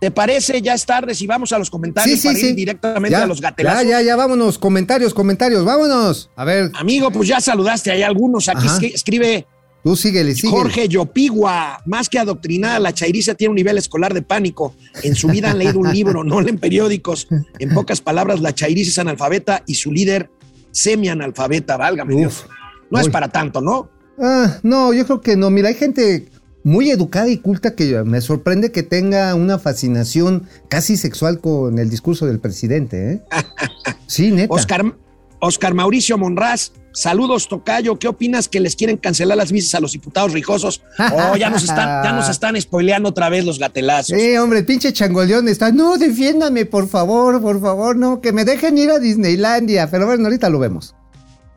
¿Te 0.00 0.10
parece? 0.10 0.62
Ya 0.62 0.74
es 0.74 0.86
tarde, 0.86 1.14
si 1.14 1.26
vamos 1.26 1.52
a 1.52 1.58
los 1.58 1.68
comentarios 1.68 2.18
sí, 2.18 2.28
sí, 2.28 2.34
para 2.34 2.46
ir 2.48 2.54
directamente 2.54 3.16
a 3.16 3.26
los 3.26 3.40
gatelazos. 3.40 3.82
Ya, 3.84 4.00
ya, 4.00 4.02
ya, 4.02 4.16
vámonos. 4.16 4.58
Comentarios, 4.58 5.12
comentarios, 5.12 5.64
vámonos. 5.64 6.30
A 6.36 6.44
ver. 6.44 6.70
Amigo, 6.74 7.10
pues 7.10 7.28
ya 7.28 7.38
saludaste, 7.40 7.90
hay 7.90 8.02
algunos. 8.02 8.48
Aquí 8.48 8.66
escribe 8.94 9.46
Tú 9.82 9.96
síguele, 9.96 10.34
síguele. 10.34 10.56
Jorge 10.56 10.88
Yopigua, 10.88 11.82
más 11.86 12.08
que 12.08 12.18
adoctrinada, 12.18 12.78
la 12.78 12.92
chairiza 12.92 13.34
tiene 13.34 13.50
un 13.50 13.56
nivel 13.56 13.78
escolar 13.78 14.12
de 14.12 14.22
pánico. 14.22 14.74
En 15.02 15.14
su 15.14 15.28
vida 15.28 15.50
han 15.50 15.58
leído 15.58 15.78
un 15.78 15.90
libro, 15.92 16.22
no 16.22 16.40
leen 16.40 16.58
periódicos. 16.58 17.28
En 17.58 17.72
pocas 17.72 18.00
palabras, 18.00 18.40
la 18.40 18.54
chairiza 18.54 18.90
es 18.90 18.98
analfabeta 18.98 19.62
y 19.66 19.74
su 19.74 19.90
líder 19.90 20.30
semi-analfabeta, 20.70 21.76
válgame 21.76 22.14
Dios. 22.14 22.44
No 22.90 23.00
es 23.00 23.08
para 23.08 23.28
tanto, 23.28 23.60
¿no? 23.60 23.88
Ah, 24.18 24.58
no, 24.62 24.92
yo 24.92 25.04
creo 25.06 25.20
que 25.20 25.36
no. 25.36 25.50
Mira, 25.50 25.68
hay 25.68 25.74
gente 25.74 26.28
muy 26.62 26.90
educada 26.90 27.28
y 27.28 27.38
culta 27.38 27.74
que 27.74 28.02
me 28.04 28.20
sorprende 28.20 28.70
que 28.72 28.82
tenga 28.82 29.34
una 29.34 29.58
fascinación 29.58 30.46
casi 30.68 30.96
sexual 30.96 31.40
con 31.40 31.78
el 31.78 31.88
discurso 31.88 32.26
del 32.26 32.40
presidente. 32.40 33.12
¿eh? 33.12 33.22
Sí, 34.06 34.32
neta. 34.32 34.52
Oscar, 34.52 34.92
Oscar 35.38 35.72
Mauricio 35.72 36.18
Monraz, 36.18 36.72
saludos 36.92 37.46
Tocayo, 37.48 37.96
¿qué 37.96 38.08
opinas 38.08 38.48
que 38.48 38.58
les 38.58 38.74
quieren 38.74 38.96
cancelar 38.96 39.38
las 39.38 39.52
misas 39.52 39.76
a 39.76 39.80
los 39.80 39.92
diputados 39.92 40.32
rijosos? 40.32 40.82
Oh, 40.98 41.36
ya 41.36 41.48
nos 41.48 41.62
están, 41.62 42.02
ya 42.02 42.12
nos 42.12 42.28
están 42.28 42.60
spoileando 42.60 43.10
otra 43.10 43.28
vez 43.28 43.44
los 43.44 43.60
gatelazos. 43.60 44.18
Sí, 44.18 44.36
hombre, 44.36 44.64
pinche 44.64 44.92
changoleón 44.92 45.46
está, 45.48 45.70
no, 45.70 45.96
defiéndame, 45.96 46.66
por 46.66 46.88
favor, 46.88 47.40
por 47.40 47.60
favor, 47.60 47.96
no, 47.96 48.20
que 48.20 48.32
me 48.32 48.44
dejen 48.44 48.76
ir 48.78 48.90
a 48.90 48.98
Disneylandia, 48.98 49.88
pero 49.88 50.06
bueno, 50.06 50.24
ahorita 50.24 50.50
lo 50.50 50.58
vemos. 50.58 50.96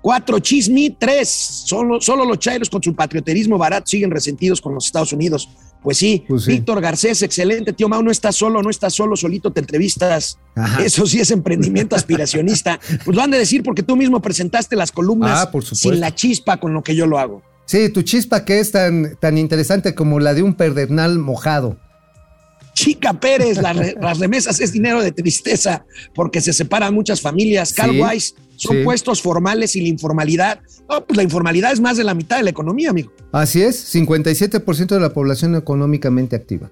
Cuatro, 0.03 0.37
Chismi. 0.39 0.97
Tres, 0.99 1.29
solo, 1.29 2.01
solo 2.01 2.25
los 2.25 2.37
chairos 2.37 2.69
con 2.69 2.83
su 2.83 2.93
patrioterismo 2.93 3.57
barato 3.57 3.87
siguen 3.87 4.11
resentidos 4.11 4.59
con 4.59 4.73
los 4.73 4.85
Estados 4.85 5.13
Unidos. 5.13 5.47
Pues 5.81 5.97
sí, 5.97 6.25
pues 6.27 6.45
Víctor 6.45 6.81
Garcés, 6.81 7.21
excelente, 7.21 7.71
tío 7.71 7.87
Mau, 7.87 8.03
no 8.03 8.11
estás 8.11 8.35
solo, 8.35 8.61
no 8.61 8.69
estás 8.69 8.93
solo, 8.93 9.15
solito 9.15 9.51
te 9.51 9.61
entrevistas. 9.61 10.37
Eso 10.83 11.05
sí 11.05 11.21
es 11.21 11.31
emprendimiento 11.31 11.95
aspiracionista. 11.95 12.81
Pues 13.05 13.15
lo 13.15 13.23
han 13.23 13.31
de 13.31 13.37
decir 13.37 13.63
porque 13.63 13.81
tú 13.81 13.95
mismo 13.95 14.21
presentaste 14.21 14.75
las 14.75 14.91
columnas 14.91 15.47
ah, 15.47 15.61
sin 15.71 16.01
la 16.01 16.13
chispa 16.13 16.57
con 16.57 16.73
lo 16.73 16.83
que 16.83 16.95
yo 16.95 17.07
lo 17.07 17.17
hago. 17.17 17.41
Sí, 17.65 17.87
tu 17.87 18.01
chispa 18.01 18.43
que 18.43 18.59
es 18.59 18.71
tan, 18.71 19.15
tan 19.21 19.37
interesante 19.37 19.95
como 19.95 20.19
la 20.19 20.33
de 20.33 20.43
un 20.43 20.53
perdernal 20.53 21.17
mojado. 21.17 21.77
Chica 22.73 23.13
Pérez, 23.13 23.57
las, 23.61 24.19
remesas 24.19 24.59
es 24.59 24.71
dinero 24.71 25.01
de 25.01 25.11
tristeza 25.11 25.85
porque 26.13 26.41
se 26.41 26.53
separan 26.53 26.93
muchas 26.93 27.21
familias. 27.21 27.73
Carl 27.73 27.99
Weiss, 27.99 28.35
son 28.55 28.83
puestos 28.83 29.21
formales 29.21 29.75
y 29.75 29.81
la 29.81 29.87
informalidad. 29.87 30.61
No, 30.89 31.05
pues 31.05 31.17
la 31.17 31.23
informalidad 31.23 31.71
es 31.71 31.79
más 31.79 31.97
de 31.97 32.03
la 32.03 32.13
mitad 32.13 32.37
de 32.37 32.43
la 32.43 32.49
economía, 32.49 32.89
amigo. 32.89 33.11
Así 33.31 33.61
es, 33.61 33.93
57% 33.93 34.87
de 34.87 34.99
la 34.99 35.13
población 35.13 35.55
económicamente 35.55 36.35
activa. 36.35 36.71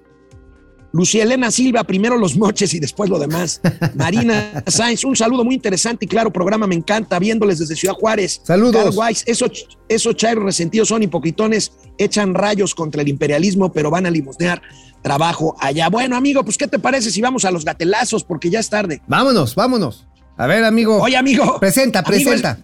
Lucía 0.92 1.22
Elena 1.22 1.50
Silva, 1.50 1.84
primero 1.84 2.18
los 2.18 2.36
moches 2.36 2.74
y 2.74 2.78
después 2.78 3.08
lo 3.08 3.18
demás. 3.18 3.60
Marina 3.94 4.62
Sainz, 4.66 5.04
un 5.04 5.16
saludo 5.16 5.42
muy 5.42 5.54
interesante 5.54 6.04
y 6.04 6.08
claro 6.08 6.30
programa, 6.30 6.66
me 6.66 6.74
encanta, 6.74 7.18
viéndoles 7.18 7.58
desde 7.58 7.76
Ciudad 7.76 7.94
Juárez. 7.94 8.42
Saludos. 8.44 8.94
Esos, 9.24 9.68
esos 9.88 10.16
chairos 10.16 10.44
resentidos 10.44 10.88
son 10.88 11.02
hipocritones, 11.02 11.72
echan 11.96 12.34
rayos 12.34 12.74
contra 12.74 13.00
el 13.00 13.08
imperialismo, 13.08 13.72
pero 13.72 13.90
van 13.90 14.04
a 14.04 14.10
limosnear 14.10 14.60
trabajo 15.02 15.56
allá. 15.58 15.88
Bueno, 15.88 16.14
amigo, 16.14 16.44
pues 16.44 16.58
¿qué 16.58 16.68
te 16.68 16.78
parece 16.78 17.10
si 17.10 17.22
vamos 17.22 17.46
a 17.46 17.50
los 17.50 17.64
gatelazos? 17.64 18.22
Porque 18.22 18.50
ya 18.50 18.60
es 18.60 18.68
tarde. 18.68 19.00
Vámonos, 19.08 19.54
vámonos. 19.54 20.06
A 20.36 20.46
ver, 20.46 20.64
amigo. 20.64 21.00
Oye, 21.00 21.16
amigo. 21.16 21.58
Presenta, 21.60 22.02
presenta. 22.02 22.58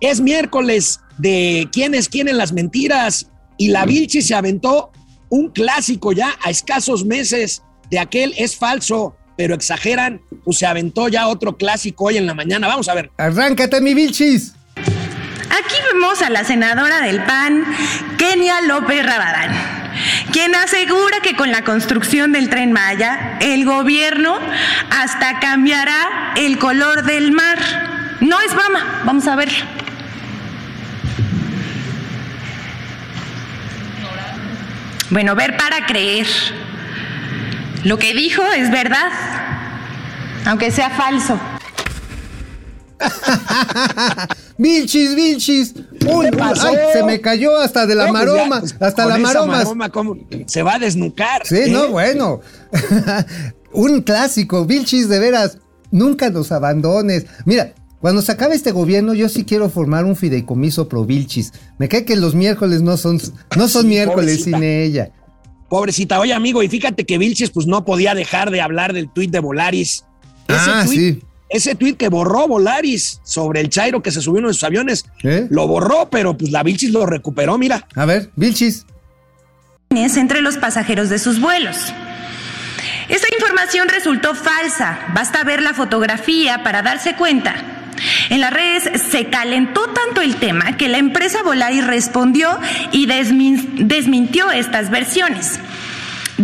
es, 0.00 0.20
miércoles 0.20 1.00
de 1.18 1.68
quién 1.72 1.94
es 1.94 2.08
quién 2.08 2.28
en 2.28 2.38
las 2.38 2.52
mentiras 2.52 3.30
y 3.58 3.68
la 3.68 3.84
Vilchi 3.84 4.22
se 4.22 4.34
aventó 4.34 4.90
un 5.28 5.50
clásico 5.50 6.12
ya 6.12 6.34
a 6.42 6.50
escasos 6.50 7.04
meses 7.04 7.62
de 7.90 7.98
aquel 7.98 8.34
es 8.36 8.56
falso, 8.56 9.16
pero 9.36 9.54
exageran, 9.54 10.20
pues 10.44 10.58
se 10.58 10.66
aventó 10.66 11.08
ya 11.08 11.28
otro 11.28 11.56
clásico 11.56 12.04
hoy 12.04 12.16
en 12.16 12.26
la 12.26 12.34
mañana. 12.34 12.66
Vamos 12.66 12.88
a 12.88 12.94
ver. 12.94 13.10
Arráncate, 13.18 13.80
mi 13.80 13.94
Vilchis. 13.94 14.54
Aquí 14.76 15.76
vemos 15.92 16.22
a 16.22 16.30
la 16.30 16.44
senadora 16.44 17.00
del 17.02 17.22
PAN, 17.24 17.64
Kenia 18.16 18.62
López 18.62 19.04
Rabadán 19.04 19.81
quien 20.32 20.54
asegura 20.54 21.20
que 21.20 21.36
con 21.36 21.50
la 21.50 21.62
construcción 21.62 22.32
del 22.32 22.48
tren 22.48 22.72
Maya, 22.72 23.38
el 23.40 23.64
gobierno 23.64 24.38
hasta 24.90 25.40
cambiará 25.40 26.32
el 26.36 26.58
color 26.58 27.04
del 27.04 27.32
mar. 27.32 27.58
No 28.20 28.40
es 28.40 28.54
broma, 28.54 29.02
vamos 29.04 29.26
a 29.26 29.36
verlo. 29.36 29.64
Bueno, 35.10 35.34
ver 35.34 35.56
para 35.56 35.84
creer. 35.84 36.26
Lo 37.84 37.98
que 37.98 38.14
dijo 38.14 38.42
es 38.52 38.70
verdad, 38.70 39.10
aunque 40.46 40.70
sea 40.70 40.88
falso. 40.88 41.38
Vilchis, 44.58 45.14
Vilchis. 45.14 45.74
Uy, 46.06 46.26
ay, 46.40 46.76
se 46.92 47.02
me 47.04 47.20
cayó 47.20 47.56
hasta 47.56 47.86
de 47.86 47.94
la 47.94 48.04
pues 48.04 48.12
maroma, 48.12 48.60
pues, 48.60 48.76
hasta 48.80 49.06
la 49.06 49.18
maroma. 49.18 49.64
Se 50.46 50.62
va 50.62 50.74
a 50.74 50.78
desnucar. 50.78 51.46
Sí, 51.46 51.70
no, 51.70 51.84
¿eh? 51.84 51.88
bueno. 51.88 52.40
Un 53.72 54.02
clásico, 54.02 54.66
Vilchis, 54.66 55.08
de 55.08 55.18
veras, 55.18 55.58
nunca 55.90 56.28
nos 56.30 56.52
abandones. 56.52 57.26
Mira, 57.46 57.74
cuando 58.00 58.20
se 58.20 58.32
acabe 58.32 58.54
este 58.54 58.70
gobierno, 58.70 59.14
yo 59.14 59.28
sí 59.28 59.44
quiero 59.44 59.70
formar 59.70 60.04
un 60.04 60.14
fideicomiso 60.14 60.88
pro 60.88 61.06
Vilchis. 61.06 61.52
Me 61.78 61.88
cae 61.88 62.04
que 62.04 62.16
los 62.16 62.34
miércoles 62.34 62.82
no 62.82 62.98
son, 62.98 63.18
no 63.56 63.68
son 63.68 63.88
miércoles 63.88 64.44
sin 64.44 64.62
ella. 64.62 65.12
Pobrecita, 65.70 66.20
oye 66.20 66.34
amigo, 66.34 66.62
y 66.62 66.68
fíjate 66.68 67.06
que 67.06 67.16
Vilchis 67.16 67.50
pues 67.50 67.66
no 67.66 67.86
podía 67.86 68.14
dejar 68.14 68.50
de 68.50 68.60
hablar 68.60 68.92
del 68.92 69.08
tuit 69.10 69.30
de 69.30 69.40
Volaris. 69.40 70.04
ah, 70.48 70.84
sí 70.86 71.22
ese 71.52 71.74
tuit 71.74 71.96
que 71.96 72.08
borró 72.08 72.48
Volaris 72.48 73.20
sobre 73.24 73.60
el 73.60 73.68
Chairo 73.68 74.02
que 74.02 74.10
se 74.10 74.20
subió 74.20 74.40
en 74.40 74.54
sus 74.54 74.64
aviones, 74.64 75.04
¿Eh? 75.22 75.46
lo 75.50 75.66
borró, 75.66 76.08
pero 76.10 76.36
pues 76.36 76.50
la 76.50 76.62
Vilchis 76.62 76.90
lo 76.90 77.06
recuperó, 77.06 77.58
mira. 77.58 77.86
A 77.94 78.04
ver, 78.04 78.30
Vilchis. 78.36 78.86
Entre 79.90 80.40
los 80.40 80.56
pasajeros 80.56 81.10
de 81.10 81.18
sus 81.18 81.40
vuelos. 81.40 81.76
Esta 83.08 83.26
información 83.34 83.88
resultó 83.88 84.34
falsa, 84.34 84.98
basta 85.14 85.44
ver 85.44 85.60
la 85.60 85.74
fotografía 85.74 86.62
para 86.62 86.82
darse 86.82 87.14
cuenta. 87.14 87.54
En 88.30 88.40
las 88.40 88.52
redes 88.52 89.02
se 89.10 89.26
calentó 89.26 89.82
tanto 89.90 90.22
el 90.22 90.36
tema 90.36 90.76
que 90.76 90.88
la 90.88 90.98
empresa 90.98 91.42
Volaris 91.42 91.86
respondió 91.86 92.58
y 92.90 93.06
desmintió 93.06 94.50
estas 94.50 94.90
versiones. 94.90 95.60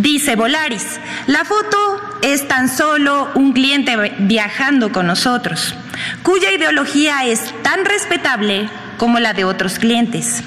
Dice 0.01 0.37
Volaris, 0.37 0.97
la 1.27 1.43
foto 1.43 1.77
es 2.21 2.47
tan 2.47 2.69
solo 2.69 3.29
un 3.35 3.51
cliente 3.51 3.97
viajando 4.19 4.93
con 4.93 5.07
nosotros, 5.07 5.75
cuya 6.23 6.53
ideología 6.53 7.25
es 7.25 7.53
tan 7.63 7.83
respetable 7.83 8.69
como 8.95 9.19
la 9.19 9.33
de 9.33 9.43
otros 9.43 9.77
clientes. 9.77 10.41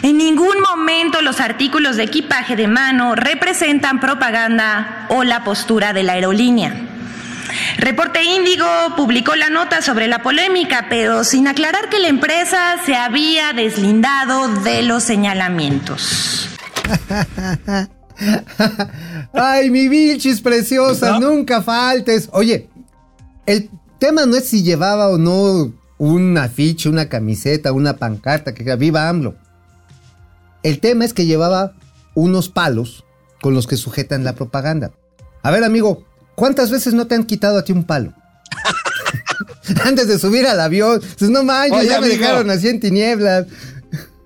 En 0.00 0.16
ningún 0.16 0.58
momento 0.62 1.20
los 1.20 1.38
artículos 1.38 1.96
de 1.96 2.04
equipaje 2.04 2.56
de 2.56 2.66
mano 2.66 3.14
representan 3.14 4.00
propaganda 4.00 5.04
o 5.10 5.22
la 5.22 5.44
postura 5.44 5.92
de 5.92 6.04
la 6.04 6.14
aerolínea. 6.14 6.72
Reporte 7.76 8.24
Índigo 8.24 8.66
publicó 8.96 9.36
la 9.36 9.50
nota 9.50 9.82
sobre 9.82 10.08
la 10.08 10.22
polémica, 10.22 10.86
pero 10.88 11.24
sin 11.24 11.46
aclarar 11.46 11.90
que 11.90 11.98
la 11.98 12.08
empresa 12.08 12.76
se 12.86 12.96
había 12.96 13.52
deslindado 13.52 14.48
de 14.48 14.80
los 14.80 15.02
señalamientos. 15.02 16.48
Ay, 19.32 19.70
mi 19.70 19.88
Vilchis 19.88 20.40
preciosa, 20.40 21.18
nunca 21.18 21.62
faltes. 21.62 22.28
Oye, 22.32 22.68
el 23.46 23.70
tema 23.98 24.26
no 24.26 24.36
es 24.36 24.48
si 24.48 24.62
llevaba 24.62 25.08
o 25.08 25.18
no 25.18 25.72
un 25.98 26.38
afiche, 26.38 26.88
una 26.88 27.08
camiseta, 27.08 27.72
una 27.72 27.96
pancarta 27.96 28.54
que 28.54 28.76
viva 28.76 29.08
AMLO. 29.08 29.34
El 30.62 30.80
tema 30.80 31.04
es 31.04 31.12
que 31.12 31.26
llevaba 31.26 31.74
unos 32.14 32.48
palos 32.48 33.04
con 33.40 33.54
los 33.54 33.66
que 33.66 33.76
sujetan 33.76 34.24
la 34.24 34.34
propaganda. 34.34 34.92
A 35.42 35.50
ver, 35.50 35.64
amigo, 35.64 36.04
¿cuántas 36.34 36.70
veces 36.70 36.94
no 36.94 37.06
te 37.06 37.14
han 37.14 37.24
quitado 37.24 37.58
a 37.58 37.64
ti 37.64 37.72
un 37.72 37.84
palo? 37.84 38.12
Antes 39.84 40.08
de 40.08 40.18
subir 40.18 40.46
al 40.46 40.60
avión. 40.60 41.00
Pues 41.18 41.30
no 41.30 41.44
manches, 41.44 41.88
ya 41.88 42.00
me 42.00 42.08
dejaron 42.08 42.50
así 42.50 42.68
en 42.68 42.80
tinieblas. 42.80 43.46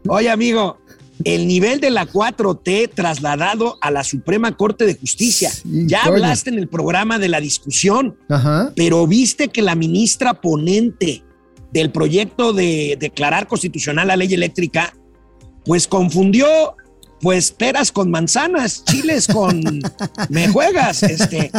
Oye, 0.09 0.31
amigo, 0.31 0.79
el 1.25 1.47
nivel 1.47 1.81
de 1.81 1.91
la 1.91 2.07
4T 2.07 2.91
trasladado 2.95 3.79
a 3.81 3.91
la 3.91 4.05
Suprema 4.05 4.57
Corte 4.57 4.87
de 4.87 4.95
Justicia. 4.95 5.51
ya 5.65 6.03
hablaste 6.03 6.51
en 6.51 6.59
el 6.59 6.69
programa 6.69 7.19
de 7.19 7.29
la 7.29 7.41
discusión, 7.41 8.17
pero 8.77 9.07
viste 9.07 9.49
que 9.49 9.63
la 9.63 9.75
ministra 9.75 10.41
ponente 10.41 11.23
del 11.73 11.91
proyecto 11.91 12.53
de 12.53 12.97
declarar 13.01 13.49
constitucional 13.49 14.09
la 14.09 14.17
ley 14.17 14.33
eléctrica, 14.33 14.95
pues 15.65 15.89
confundió 15.89 16.77
pues 17.21 17.53
peras 17.53 17.93
con 17.93 18.11
manzanas, 18.11 18.85
chiles 18.85 19.29
con 19.29 19.63
me 20.29 20.49
juegas, 20.49 21.05
este. 21.05 21.53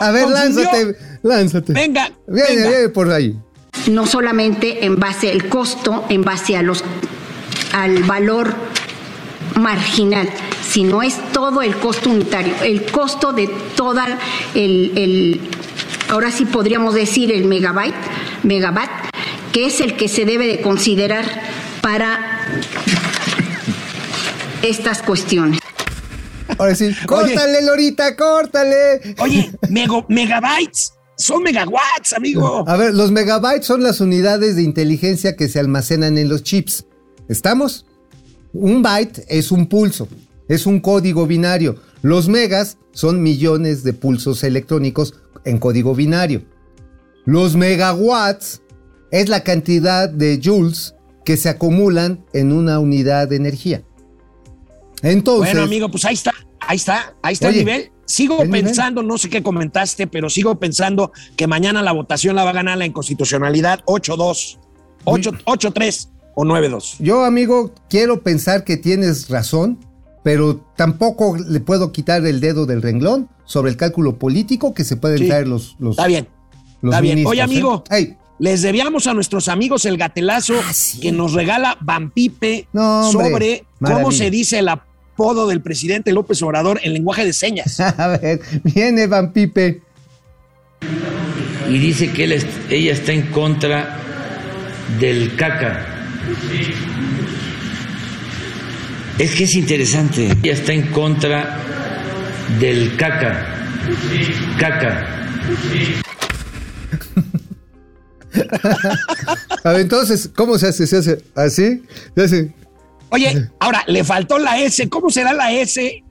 A 0.00 0.10
ver, 0.10 0.28
lánzate, 0.28 0.96
lánzate. 1.22 1.72
Venga, 1.72 2.10
viene, 2.26 2.68
viene 2.68 2.88
por 2.88 3.10
ahí. 3.10 3.38
No 3.88 4.06
solamente 4.06 4.84
en 4.84 4.96
base 4.96 5.30
al 5.30 5.48
costo, 5.48 6.04
en 6.08 6.22
base 6.22 6.56
a 6.56 6.62
los 6.62 6.84
al 7.72 8.02
valor 8.04 8.54
marginal, 9.56 10.28
sino 10.66 11.02
es 11.02 11.16
todo 11.32 11.62
el 11.62 11.76
costo 11.76 12.10
unitario, 12.10 12.54
el 12.62 12.84
costo 12.90 13.32
de 13.32 13.48
toda 13.76 14.18
el, 14.54 15.40
ahora 16.08 16.30
sí 16.30 16.44
podríamos 16.44 16.94
decir 16.94 17.32
el 17.32 17.44
megabyte, 17.44 17.94
megawatt, 18.42 18.90
que 19.52 19.66
es 19.66 19.80
el 19.80 19.96
que 19.96 20.08
se 20.08 20.24
debe 20.24 20.46
de 20.46 20.60
considerar 20.60 21.24
para 21.80 22.40
estas 24.62 25.02
cuestiones. 25.02 25.60
Ahora 26.58 26.74
sí, 26.74 26.94
córtale, 27.06 27.62
Lorita, 27.64 28.16
córtale. 28.16 29.14
Oye, 29.18 29.50
megabytes. 30.08 30.94
Son 31.16 31.42
megawatts, 31.42 32.14
amigo. 32.14 32.64
A 32.66 32.76
ver, 32.76 32.94
los 32.94 33.12
megabytes 33.12 33.66
son 33.66 33.82
las 33.82 34.00
unidades 34.00 34.56
de 34.56 34.62
inteligencia 34.62 35.36
que 35.36 35.48
se 35.48 35.60
almacenan 35.60 36.18
en 36.18 36.28
los 36.28 36.42
chips. 36.42 36.86
¿Estamos? 37.28 37.86
Un 38.52 38.82
byte 38.82 39.24
es 39.28 39.50
un 39.50 39.66
pulso, 39.66 40.08
es 40.48 40.66
un 40.66 40.80
código 40.80 41.26
binario. 41.26 41.76
Los 42.02 42.28
megas 42.28 42.78
son 42.92 43.22
millones 43.22 43.84
de 43.84 43.92
pulsos 43.92 44.44
electrónicos 44.44 45.14
en 45.44 45.58
código 45.58 45.94
binario. 45.94 46.42
Los 47.24 47.56
megawatts 47.56 48.62
es 49.10 49.28
la 49.28 49.44
cantidad 49.44 50.08
de 50.08 50.40
joules 50.42 50.94
que 51.24 51.36
se 51.36 51.48
acumulan 51.48 52.24
en 52.32 52.52
una 52.52 52.78
unidad 52.78 53.28
de 53.28 53.36
energía. 53.36 53.82
Entonces. 55.02 55.54
Bueno, 55.54 55.64
amigo, 55.64 55.90
pues 55.90 56.04
ahí 56.04 56.14
está, 56.14 56.32
ahí 56.60 56.76
está, 56.76 57.14
ahí 57.22 57.34
está 57.34 57.48
el 57.48 57.56
nivel. 57.56 57.90
Sigo 58.04 58.38
pensando, 58.50 59.02
no 59.02 59.16
sé 59.16 59.30
qué 59.30 59.42
comentaste, 59.42 60.06
pero 60.06 60.28
sigo 60.28 60.58
pensando 60.58 61.12
que 61.36 61.46
mañana 61.46 61.82
la 61.82 61.92
votación 61.92 62.36
la 62.36 62.44
va 62.44 62.50
a 62.50 62.54
ganar 62.54 62.76
la 62.76 62.84
inconstitucionalidad 62.84 63.82
8-2, 63.86 64.58
8-3 65.04 66.08
o 66.34 66.44
9-2. 66.44 66.96
Yo, 66.98 67.24
amigo, 67.24 67.72
quiero 67.88 68.22
pensar 68.22 68.64
que 68.64 68.76
tienes 68.76 69.28
razón, 69.28 69.78
pero 70.22 70.64
tampoco 70.76 71.36
le 71.36 71.60
puedo 71.60 71.92
quitar 71.92 72.24
el 72.26 72.40
dedo 72.40 72.66
del 72.66 72.82
renglón 72.82 73.28
sobre 73.44 73.70
el 73.70 73.76
cálculo 73.76 74.18
político 74.18 74.74
que 74.74 74.84
se 74.84 74.96
pueden 74.96 75.26
traer 75.26 75.48
los, 75.48 75.76
los. 75.78 75.92
Está 75.92 76.06
bien. 76.06 76.28
está 76.82 77.00
bien. 77.00 77.26
Oye, 77.26 77.40
¿eh? 77.40 77.42
amigo. 77.42 77.84
Les 78.38 78.62
debíamos 78.62 79.06
a 79.06 79.14
nuestros 79.14 79.46
amigos 79.46 79.84
el 79.84 79.96
gatelazo 79.96 80.54
ah, 80.58 80.72
que 81.00 81.12
nos 81.12 81.32
regala 81.32 81.76
Vampipe 81.80 82.66
sobre 82.72 83.64
cómo 83.80 84.10
se 84.10 84.30
dice 84.30 84.58
el 84.58 84.68
apodo 84.68 85.46
del 85.46 85.60
presidente 85.60 86.12
López 86.12 86.42
Obrador 86.42 86.80
en 86.82 86.92
lenguaje 86.92 87.24
de 87.24 87.32
señas. 87.32 87.78
a 87.80 88.08
ver, 88.08 88.40
viene 88.64 89.06
Vampipe. 89.06 89.82
Y 91.68 91.78
dice 91.78 92.10
que 92.12 92.24
ella 92.24 92.92
está 92.92 93.12
en 93.12 93.30
contra 93.30 93.96
del 94.98 95.36
caca. 95.36 95.91
Es 99.18 99.34
que 99.34 99.44
es 99.44 99.54
interesante. 99.54 100.32
Ella 100.42 100.52
está 100.52 100.72
en 100.72 100.90
contra 100.90 101.58
del 102.58 102.96
caca. 102.96 103.46
Caca. 104.58 105.08
A 109.64 109.72
ver, 109.72 109.80
entonces, 109.82 110.30
¿cómo 110.34 110.58
se 110.58 110.68
hace? 110.68 110.86
¿Se 110.86 110.96
hace 110.96 111.22
así? 112.14 112.52
Oye, 113.10 113.48
ahora, 113.60 113.84
le 113.86 114.04
faltó 114.04 114.38
la 114.38 114.58
S. 114.58 114.88
¿Cómo 114.88 115.10
será 115.10 115.32
la 115.34 115.52
S 115.52 116.02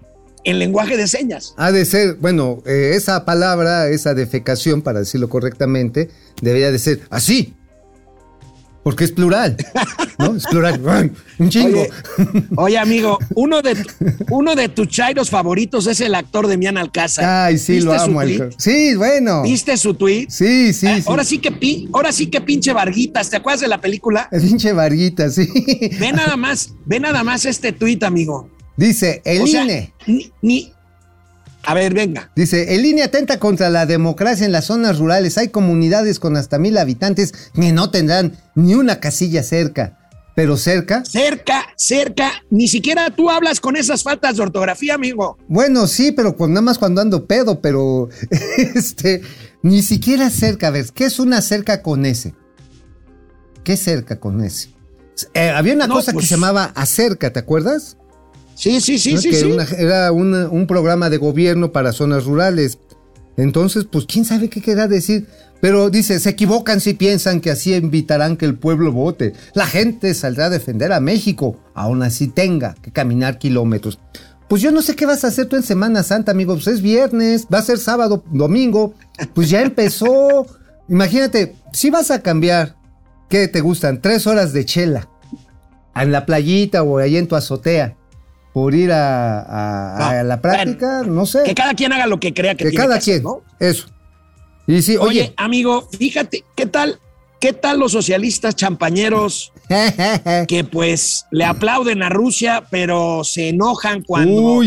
en 0.44 0.60
lenguaje 0.60 0.98
de 0.98 1.08
señas? 1.08 1.54
Ha 1.58 1.72
de 1.72 1.84
ser, 1.86 2.16
bueno, 2.16 2.62
eh, 2.66 2.94
esa 2.96 3.26
palabra, 3.26 3.88
esa 3.90 4.14
defecación, 4.14 4.82
para 4.82 5.00
decirlo 5.00 5.28
correctamente, 5.30 6.10
debería 6.42 6.72
de 6.72 6.80
ser 6.80 7.02
así. 7.10 7.56
Porque 8.84 9.04
es 9.04 9.12
plural, 9.12 9.56
¿no? 10.18 10.36
Es 10.36 10.46
plural. 10.48 11.12
Un 11.38 11.50
chingo. 11.50 11.86
Oye, 12.56 12.78
amigo, 12.80 13.20
uno 13.36 13.62
de, 13.62 13.78
uno 14.30 14.56
de 14.56 14.70
tus 14.70 14.88
chairos 14.88 15.30
favoritos 15.30 15.86
es 15.86 16.02
el 16.02 16.16
actor 16.16 16.48
de 16.48 16.58
Mian 16.58 16.78
Alcázar. 16.78 17.26
Ay, 17.26 17.58
sí, 17.60 17.80
lo 17.80 17.94
amo. 17.94 18.22
Sí, 18.58 18.96
bueno. 18.96 19.44
¿Viste 19.44 19.78
su 19.78 19.94
tweet? 19.94 20.28
Sí, 20.30 20.74
sí, 20.74 20.88
eh, 20.88 21.04
Ahora 21.06 21.24
sí 21.24 21.38
que 21.38 21.52
ahora 21.94 22.12
sí 22.12 22.28
que 22.28 22.42
pinche 22.42 22.74
Varguitas. 22.74 23.30
¿Te 23.30 23.38
acuerdas 23.38 23.62
de 23.62 23.68
la 23.68 23.80
película? 23.80 24.28
El 24.32 24.42
pinche 24.42 24.74
Varguitas, 24.74 25.36
sí. 25.36 25.48
Ve 26.00 26.12
nada 26.12 26.36
más, 26.36 26.74
ve 26.86 27.00
nada 27.00 27.24
más 27.24 27.46
este 27.46 27.72
tweet, 27.72 28.00
amigo. 28.02 28.50
Dice, 28.78 29.22
el 29.26 29.48
INE. 29.48 29.94
ni, 30.42 30.74
a 31.64 31.74
ver, 31.74 31.94
venga. 31.94 32.32
Dice, 32.36 32.76
el 32.76 32.82
línea 32.82 33.06
atenta 33.06 33.40
contra 33.40 33.70
la 33.70 33.86
democracia 33.86 34.46
en 34.46 34.52
las 34.52 34.66
zonas 34.66 34.98
rurales. 34.98 35.38
Hay 35.38 35.50
comunidades 35.50 36.20
con 36.20 36.36
hasta 36.36 36.58
mil 36.58 36.78
habitantes 36.78 37.34
que 37.54 37.72
no 37.72 37.92
tendrán 37.92 38.38
ni 38.56 38.74
una 38.74 39.00
casilla 39.00 39.44
cerca. 39.44 39.98
pero 40.34 40.58
cerca. 40.58 41.04
Cerca, 41.06 41.66
cerca. 41.76 42.32
Ni 42.50 42.68
siquiera 42.68 43.10
tú 43.12 43.30
hablas 43.30 43.60
con 43.60 43.76
esas 43.76 44.02
faltas 44.02 44.38
de 44.38 44.44
ortografía, 44.44 44.96
amigo. 44.96 45.38
Bueno, 45.48 45.88
sí, 45.88 46.12
pero 46.12 46.36
nada 46.40 46.62
más 46.62 46.80
cuando 46.80 47.02
ando 47.02 47.28
pedo, 47.28 47.62
pero 47.62 48.10
este, 48.58 49.22
ni 49.62 49.84
siquiera 49.84 50.30
cerca. 50.30 50.68
A 50.68 50.72
ver, 50.72 50.88
¿qué 50.94 51.06
es 51.06 51.20
una 51.20 51.42
cerca 51.42 51.82
con 51.82 52.06
ese? 52.06 52.34
¿Qué 53.64 53.78
cerca 53.78 54.20
con 54.20 54.44
ese? 54.44 54.70
Eh, 55.34 55.50
había 55.50 55.76
una 55.76 55.88
cosa 55.88 56.12
que 56.12 56.16
pues 56.16 56.28
se 56.28 56.36
llamaba 56.36 56.72
acerca, 56.76 57.32
¿te 57.32 57.40
acuerdas? 57.40 57.98
Sí, 58.56 58.80
sí, 58.82 59.00
sí, 59.00 59.18
sí. 59.18 59.34
sí. 59.34 59.58
era 59.78 60.12
un 60.12 60.66
programa 60.68 61.10
de 61.10 61.18
gobierno 61.18 61.72
para 61.72 61.92
zonas 61.92 62.26
rurales. 62.26 62.78
Entonces, 63.38 63.86
pues, 63.90 64.06
¿quién 64.06 64.26
sabe 64.26 64.50
qué 64.50 64.62
querrá 64.62 64.88
decir? 64.88 65.28
Pero 65.62 65.92
dice, 65.92 66.20
se 66.20 66.30
equivocan 66.30 66.82
si 66.82 66.96
piensan 66.96 67.40
que 67.40 67.52
así 67.52 67.74
invitarán 67.76 68.36
que 68.36 68.46
el 68.46 68.56
pueblo 68.56 68.92
vote. 68.92 69.34
La 69.54 69.68
gente 69.68 70.14
saldrá 70.16 70.46
a 70.46 70.50
defender 70.50 70.92
a 70.92 71.00
México, 71.00 71.60
aún 71.76 72.02
así 72.02 72.28
tenga 72.28 72.76
que 72.82 72.92
caminar 72.92 73.38
kilómetros. 73.38 74.00
Pues 74.50 74.62
yo 74.62 74.72
no 74.72 74.82
sé 74.82 74.96
qué 74.96 75.06
vas 75.06 75.24
a 75.24 75.28
hacer 75.28 75.46
tú 75.46 75.56
en 75.56 75.64
Semana 75.64 76.04
Santa, 76.04 76.32
amigo. 76.32 76.56
Pues 76.56 76.68
es 76.68 76.82
viernes, 76.82 77.48
va 77.54 77.60
a 77.60 77.64
ser 77.64 77.78
sábado, 77.78 78.24
domingo. 78.32 78.96
Pues 79.34 79.50
ya 79.50 79.62
empezó. 79.62 80.48
Imagínate, 80.90 81.56
si 81.72 81.90
vas 81.90 82.12
a 82.12 82.22
cambiar, 82.22 82.76
¿qué 83.30 83.48
te 83.48 83.62
gustan? 83.62 84.02
Tres 84.02 84.28
horas 84.28 84.52
de 84.52 84.66
chela. 84.66 85.08
En 85.96 86.12
la 86.12 86.26
playita 86.26 86.84
o 86.84 86.98
ahí 86.98 87.18
en 87.18 87.28
tu 87.28 87.36
azotea. 87.36 87.96
Por 88.54 88.76
ir 88.76 88.92
a, 88.92 90.24
la 90.26 90.42
práctica, 90.42 91.04
no 91.04 91.26
sé. 91.26 91.44
Que 91.44 91.56
cada 91.56 91.74
quien 91.74 91.94
haga 91.94 92.06
lo 92.06 92.20
que 92.20 92.34
crea 92.34 92.56
que, 92.56 92.66
que 92.66 92.74
cada 92.74 93.00
quien, 93.00 93.24
¿no? 93.24 93.42
Eso 93.60 93.86
oye, 95.00 95.34
amigo, 95.38 95.88
fíjate, 95.98 96.44
¿qué 96.56 96.66
tal? 96.66 97.00
¿Qué 97.40 97.54
tal 97.54 97.80
los 97.80 97.92
socialistas 97.94 98.56
champañeros 98.56 99.52
que 100.48 100.64
pues 100.64 101.26
le 101.32 101.44
aplauden 101.44 102.04
a 102.04 102.10
Rusia, 102.10 102.66
pero 102.70 103.24
se 103.24 103.50
enojan 103.50 104.04
cuando 104.04 104.62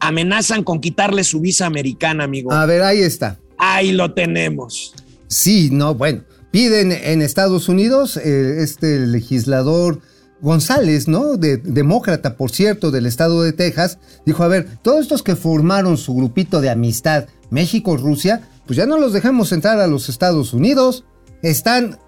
amenazan 0.00 0.64
con 0.64 0.80
quitarle 0.80 1.24
su 1.24 1.40
visa 1.40 1.66
americana, 1.66 2.24
amigo? 2.24 2.52
A 2.52 2.64
ver, 2.64 2.82
ahí 2.82 3.00
está. 3.00 3.38
Ahí 3.58 3.92
lo 3.92 4.14
tenemos. 4.14 4.94
Sí, 5.28 5.68
no, 5.70 5.94
bueno, 5.94 6.22
piden 6.50 6.90
en 6.90 7.20
Estados 7.20 7.68
Unidos, 7.68 8.16
eh, 8.16 8.62
este 8.62 9.00
legislador 9.00 10.00
González, 10.40 11.08
¿no? 11.08 11.36
De, 11.36 11.56
demócrata, 11.56 12.36
por 12.36 12.50
cierto, 12.50 12.90
del 12.90 13.06
estado 13.06 13.42
de 13.42 13.52
Texas, 13.52 13.98
dijo, 14.24 14.42
a 14.42 14.48
ver, 14.48 14.68
todos 14.82 15.00
estos 15.00 15.22
que 15.22 15.36
formaron 15.36 15.96
su 15.96 16.14
grupito 16.14 16.60
de 16.60 16.70
amistad 16.70 17.26
México-Rusia, 17.50 18.48
pues 18.66 18.76
ya 18.76 18.86
no 18.86 18.98
los 18.98 19.12
dejemos 19.12 19.52
entrar 19.52 19.80
a 19.80 19.86
los 19.86 20.08
Estados 20.08 20.52
Unidos. 20.52 21.04
Están 21.42 21.98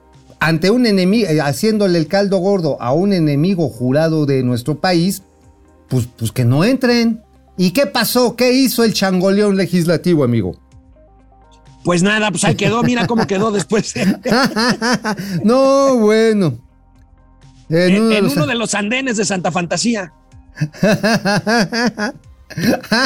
ante 0.41 0.71
un 0.71 0.87
enemigo, 0.87 1.29
eh, 1.29 1.41
haciéndole 1.41 1.99
el 1.99 2.07
caldo 2.07 2.39
gordo 2.39 2.81
a 2.81 2.93
un 2.93 3.13
enemigo 3.13 3.69
jurado 3.69 4.27
de 4.27 4.43
nuestro 4.43 4.81
país, 4.81 5.23
pues, 5.89 6.09
pues 6.17 6.33
que 6.33 6.45
no 6.45 6.65
entren. 6.65 7.23
¿Y 7.57 7.71
qué 7.73 7.87
pasó? 7.87 8.37
¿Qué 8.37 8.53
hizo 8.53 8.85
el 8.85 8.93
changoleón 8.93 9.57
legislativo, 9.57 10.23
amigo? 10.23 10.61
Pues 11.85 12.03
nada, 12.03 12.31
pues 12.31 12.45
ahí 12.45 12.55
quedó, 12.55 12.83
mira 12.83 13.07
cómo 13.07 13.27
quedó 13.27 13.51
después. 13.51 13.95
no, 15.45 15.97
bueno. 15.97 16.68
En, 17.71 18.25
uno, 18.25 18.47
de 18.47 18.55
los 18.55 18.75
andenes 18.75 19.17
de 19.17 19.25
Santa 19.25 19.53
Fantasía. 19.53 20.13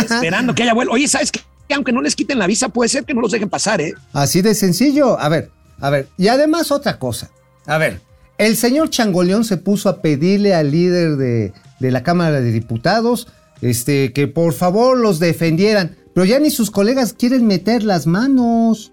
Esperando 0.01 0.55
que 0.55 0.63
haya 0.63 0.75
vuelo. 0.75 0.93
Oye, 0.93 1.09
¿sabes 1.09 1.33
qué? 1.33 1.41
aunque 1.75 1.93
no 1.93 2.03
les 2.03 2.17
quiten 2.17 2.39
la 2.39 2.47
visa, 2.47 2.69
puede 2.69 2.89
ser 2.89 3.05
que 3.05 3.15
no 3.15 3.21
los 3.21 3.33
dejen 3.33 3.49
pasar, 3.49 3.81
¿eh? 3.81 3.95
Así 4.13 4.43
de 4.43 4.55
sencillo. 4.55 5.19
A 5.19 5.29
ver, 5.29 5.51
a 5.81 5.91
ver. 5.91 6.09
Y 6.17 6.29
además 6.29 6.71
otra 6.71 6.99
cosa. 6.99 7.31
A 7.67 7.79
ver, 7.79 8.01
el 8.39 8.57
señor 8.57 8.91
Changoleón 8.91 9.45
se 9.45 9.57
puso 9.57 9.89
a 9.89 10.03
pedirle 10.03 10.55
al 10.55 10.71
líder 10.71 11.17
de, 11.17 11.53
la 11.81 12.03
Cámara 12.03 12.41
de 12.41 12.53
Diputados 12.53 13.29
este, 13.61 14.13
que 14.13 14.29
por 14.29 14.53
favor 14.53 14.99
los 14.99 15.19
defendieran. 15.19 15.97
Pero 16.15 16.25
ya 16.25 16.39
ni 16.39 16.51
sus 16.51 16.71
colegas 16.71 17.13
quieren 17.13 17.47
meter 17.47 17.83
las 17.85 18.07
manos. 18.07 18.93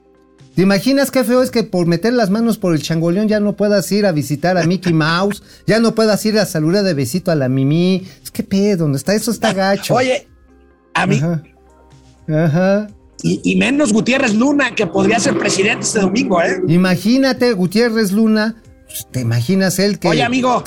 ¿Te 0.60 0.64
imaginas 0.64 1.10
qué 1.10 1.24
feo 1.24 1.42
es 1.42 1.52
que 1.52 1.64
por 1.64 1.88
meter 1.88 2.12
las 2.12 2.32
manos 2.32 2.58
por 2.58 2.76
el 2.76 2.82
changoleón 2.82 3.30
ya 3.30 3.40
no 3.40 3.56
puedas 3.56 3.90
ir 3.94 4.06
a 4.06 4.12
visitar 4.12 4.58
a 4.58 4.66
Mickey 4.66 4.92
Mouse? 4.92 5.42
Ya 5.66 5.80
no 5.80 5.96
puedas 5.96 6.26
ir 6.26 6.38
a 6.38 6.46
saludar 6.46 6.84
de 6.84 6.94
besito 6.94 7.32
a 7.32 7.36
la 7.36 7.48
Mimi. 7.48 8.06
Es 8.22 8.30
que 8.30 8.44
pedo, 8.44 8.80
¿dónde 8.80 8.98
está? 8.98 9.16
Eso 9.16 9.32
está 9.32 9.54
gacho. 9.54 9.96
Oye, 9.96 10.28
a 10.94 11.08
mí, 11.08 11.22
Ajá. 12.28 12.90
Y, 13.24 13.56
menos 13.56 13.94
Gutiérrez 13.94 14.36
Luna, 14.36 14.76
que 14.76 14.86
podría 14.86 15.18
ser 15.22 15.38
presidente 15.38 15.86
este 15.86 16.02
domingo, 16.02 16.42
¿eh? 16.42 16.62
Imagínate, 16.68 17.54
Gutiérrez 17.54 18.12
Luna, 18.12 18.62
pues, 18.86 19.08
te 19.10 19.22
imaginas 19.22 19.80
él 19.80 19.98
que. 19.98 20.10
Oye, 20.10 20.24
amigo. 20.24 20.66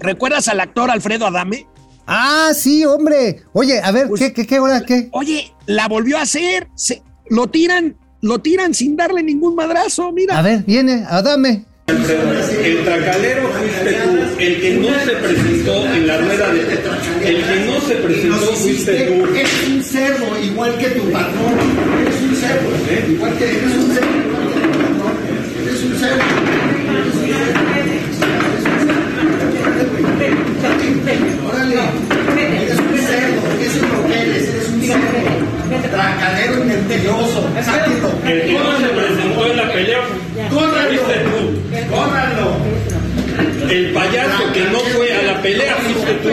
¿Recuerdas 0.00 0.48
al 0.48 0.60
actor 0.60 0.90
Alfredo 0.90 1.26
Adame? 1.28 1.66
Ah, 2.06 2.50
sí, 2.54 2.84
hombre. 2.84 3.40
Oye, 3.54 3.80
a 3.80 3.90
ver, 3.90 4.08
pues, 4.08 4.20
¿qué, 4.20 4.34
qué, 4.34 4.46
qué 4.46 4.60
hora, 4.60 4.82
qué? 4.82 5.08
Oye, 5.12 5.50
la 5.64 5.88
volvió 5.88 6.18
a 6.18 6.22
hacer. 6.22 6.68
Se, 6.74 7.02
lo 7.30 7.46
tiran, 7.46 7.96
lo 8.22 8.38
tiran 8.38 8.72
sin 8.72 8.96
darle 8.96 9.22
ningún 9.22 9.54
madrazo, 9.54 10.10
mira. 10.12 10.38
A 10.38 10.42
ver, 10.42 10.62
viene, 10.64 11.04
Adame. 11.08 11.64
El 11.88 12.84
tracalero 12.84 13.50
fuiste 13.50 13.92
tú, 13.92 14.38
el 14.38 14.60
que 14.60 14.74
no 14.74 14.88
se 15.04 15.10
presentó 15.16 15.92
en 15.92 16.06
la 16.06 16.16
rueda 16.18 16.52
de 16.52 16.60
el 16.62 17.44
que 17.44 17.66
no 17.66 17.80
se 17.80 17.94
presentó 17.96 18.46
fuiste 18.54 18.92
tú. 19.06 19.26
Es 19.34 19.68
un 19.68 19.82
cerdo 19.82 20.40
igual 20.42 20.78
que 20.78 20.86
tu 20.90 21.10
patrón. 21.10 21.58
Es 22.08 22.22
un 22.22 22.36
cerdo, 22.36 22.70
¿eh? 22.88 23.06
igual 23.10 23.36
que 23.36 23.44
eres 23.44 23.76
un 23.76 23.92
cerdo, 23.92 24.08
igual 24.24 24.48
que 24.48 24.60
tu 24.60 24.78
patrón. 24.78 25.16
Eres 25.60 25.82
un 25.82 25.98
cerdo. 25.98 26.22
Órale, 31.48 31.74
eres 32.62 32.78
un 32.78 32.98
cerdo, 32.98 33.40
eso 33.60 33.76
es 33.76 33.92
lo 33.92 34.06
que 34.06 34.22
eres, 34.22 34.48
eres 34.48 34.68
un 34.68 34.80
cerdo. 34.80 35.41
Tracalero 35.80 36.62
y 36.62 36.66
mentiroso. 36.66 37.48
El 38.26 38.42
que 38.42 38.52
no 38.52 38.78
se 38.78 38.88
presentó 38.88 39.46
en 39.46 39.56
la 39.56 39.72
pelea 39.72 39.98
tú. 41.24 41.94
¡Córralo! 41.94 42.56
El 43.70 43.92
payaso 43.92 44.52
que 44.52 44.60
no 44.66 44.78
fue 44.80 45.12
a 45.14 45.22
la 45.22 45.40
pelea 45.40 45.76
fuiste 45.76 46.12
tú. 46.14 46.28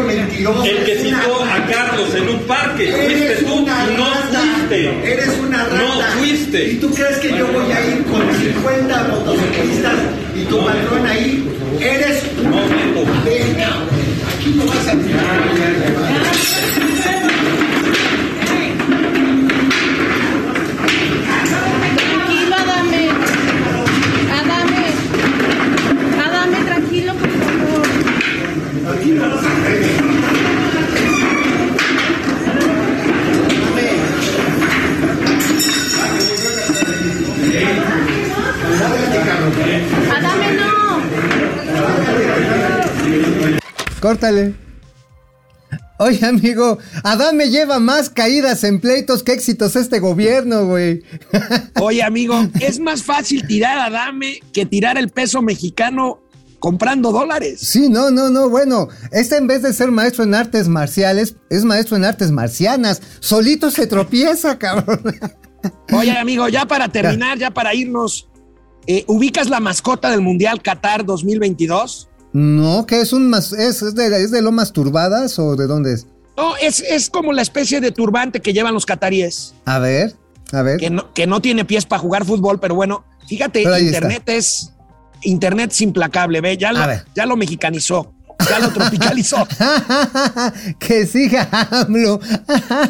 mentiroso. 0.00 0.64
El 0.64 0.84
que 0.84 0.96
citó 0.96 1.44
a 1.44 1.66
Carlos 1.66 2.14
en 2.14 2.28
un 2.28 2.38
parque 2.40 2.92
fuiste 2.92 3.44
tú 3.44 3.64
no 3.64 4.06
fuiste. 4.06 5.12
Eres 5.12 5.38
una 5.38 5.64
rata. 5.64 5.76
No 5.76 6.02
fuiste. 6.18 6.72
¿Y 6.72 6.74
tú 6.76 6.90
crees 6.92 7.18
que 7.18 7.30
yo 7.30 7.46
voy 7.46 7.72
a 7.72 7.86
ir 7.86 8.04
con 8.04 8.22
50 8.34 9.02
motociclistas 9.04 9.94
y 10.36 10.44
tu 10.44 10.64
patrón 10.64 11.06
ahí? 11.06 11.48
Eres 11.80 12.22
un 12.38 12.50
no, 12.50 12.58
Aquí 14.36 14.54
no 14.56 14.66
vas 14.66 14.88
a 14.88 14.92
Adame 40.10 40.52
no. 40.56 41.00
Córtale. 44.00 44.54
Oye, 45.98 46.26
amigo, 46.26 46.78
Adame 47.04 47.50
lleva 47.50 47.78
más 47.78 48.10
caídas 48.10 48.64
en 48.64 48.80
pleitos 48.80 49.22
que 49.22 49.32
éxitos 49.32 49.76
este 49.76 50.00
gobierno, 50.00 50.66
güey. 50.66 51.04
Oye, 51.80 52.02
amigo, 52.02 52.48
es 52.58 52.80
más 52.80 53.04
fácil 53.04 53.46
tirar 53.46 53.78
a 53.78 53.84
Adame 53.84 54.40
que 54.52 54.66
tirar 54.66 54.98
el 54.98 55.10
peso 55.10 55.40
mexicano 55.40 56.21
comprando 56.62 57.10
dólares. 57.10 57.58
Sí, 57.60 57.88
no, 57.88 58.12
no, 58.12 58.30
no, 58.30 58.48
bueno, 58.48 58.86
este 59.10 59.36
en 59.36 59.48
vez 59.48 59.62
de 59.62 59.72
ser 59.72 59.90
maestro 59.90 60.22
en 60.22 60.32
artes 60.32 60.68
marciales, 60.68 61.34
es 61.50 61.64
maestro 61.64 61.96
en 61.96 62.04
artes 62.04 62.30
marcianas. 62.30 63.02
Solito 63.18 63.72
se 63.72 63.88
tropieza, 63.88 64.56
cabrón. 64.60 65.02
Oye, 65.92 66.16
amigo, 66.16 66.48
ya 66.48 66.64
para 66.64 66.88
terminar, 66.88 67.36
ya 67.36 67.50
para 67.50 67.74
irnos, 67.74 68.28
eh, 68.86 69.04
¿Ubicas 69.08 69.50
la 69.50 69.58
mascota 69.58 70.10
del 70.10 70.20
Mundial 70.20 70.62
Qatar 70.62 71.04
2022? 71.04 72.08
No, 72.32 72.86
que 72.86 73.00
es 73.00 73.12
un 73.12 73.28
mas 73.28 73.52
es, 73.52 73.82
es, 73.82 73.96
de, 73.96 74.22
es 74.22 74.30
de 74.30 74.40
lomas 74.40 74.72
turbadas 74.72 75.40
o 75.40 75.56
de 75.56 75.66
dónde 75.66 75.94
es? 75.94 76.06
No, 76.36 76.56
es, 76.58 76.78
es 76.80 77.10
como 77.10 77.32
la 77.32 77.42
especie 77.42 77.80
de 77.80 77.90
turbante 77.90 78.40
que 78.40 78.52
llevan 78.52 78.72
los 78.72 78.86
cataríes. 78.86 79.54
A 79.64 79.80
ver, 79.80 80.14
a 80.52 80.62
ver. 80.62 80.78
Que 80.78 80.90
no, 80.90 81.12
que 81.12 81.26
no 81.26 81.42
tiene 81.42 81.64
pies 81.64 81.86
para 81.86 82.00
jugar 82.00 82.24
fútbol, 82.24 82.60
pero 82.60 82.76
bueno, 82.76 83.04
fíjate, 83.26 83.62
internet 83.62 84.22
es 84.26 84.72
internet 85.22 85.70
es 85.72 85.80
implacable, 85.80 86.40
ve, 86.40 86.56
ya 86.56 86.72
lo, 86.72 86.80
ya 87.14 87.26
lo 87.26 87.36
mexicanizó. 87.36 88.12
Ya 88.48 88.58
lo 88.58 88.70
tropicalizó. 88.70 89.46
que 90.78 91.06
siga 91.06 91.48
AMLO. 91.70 92.20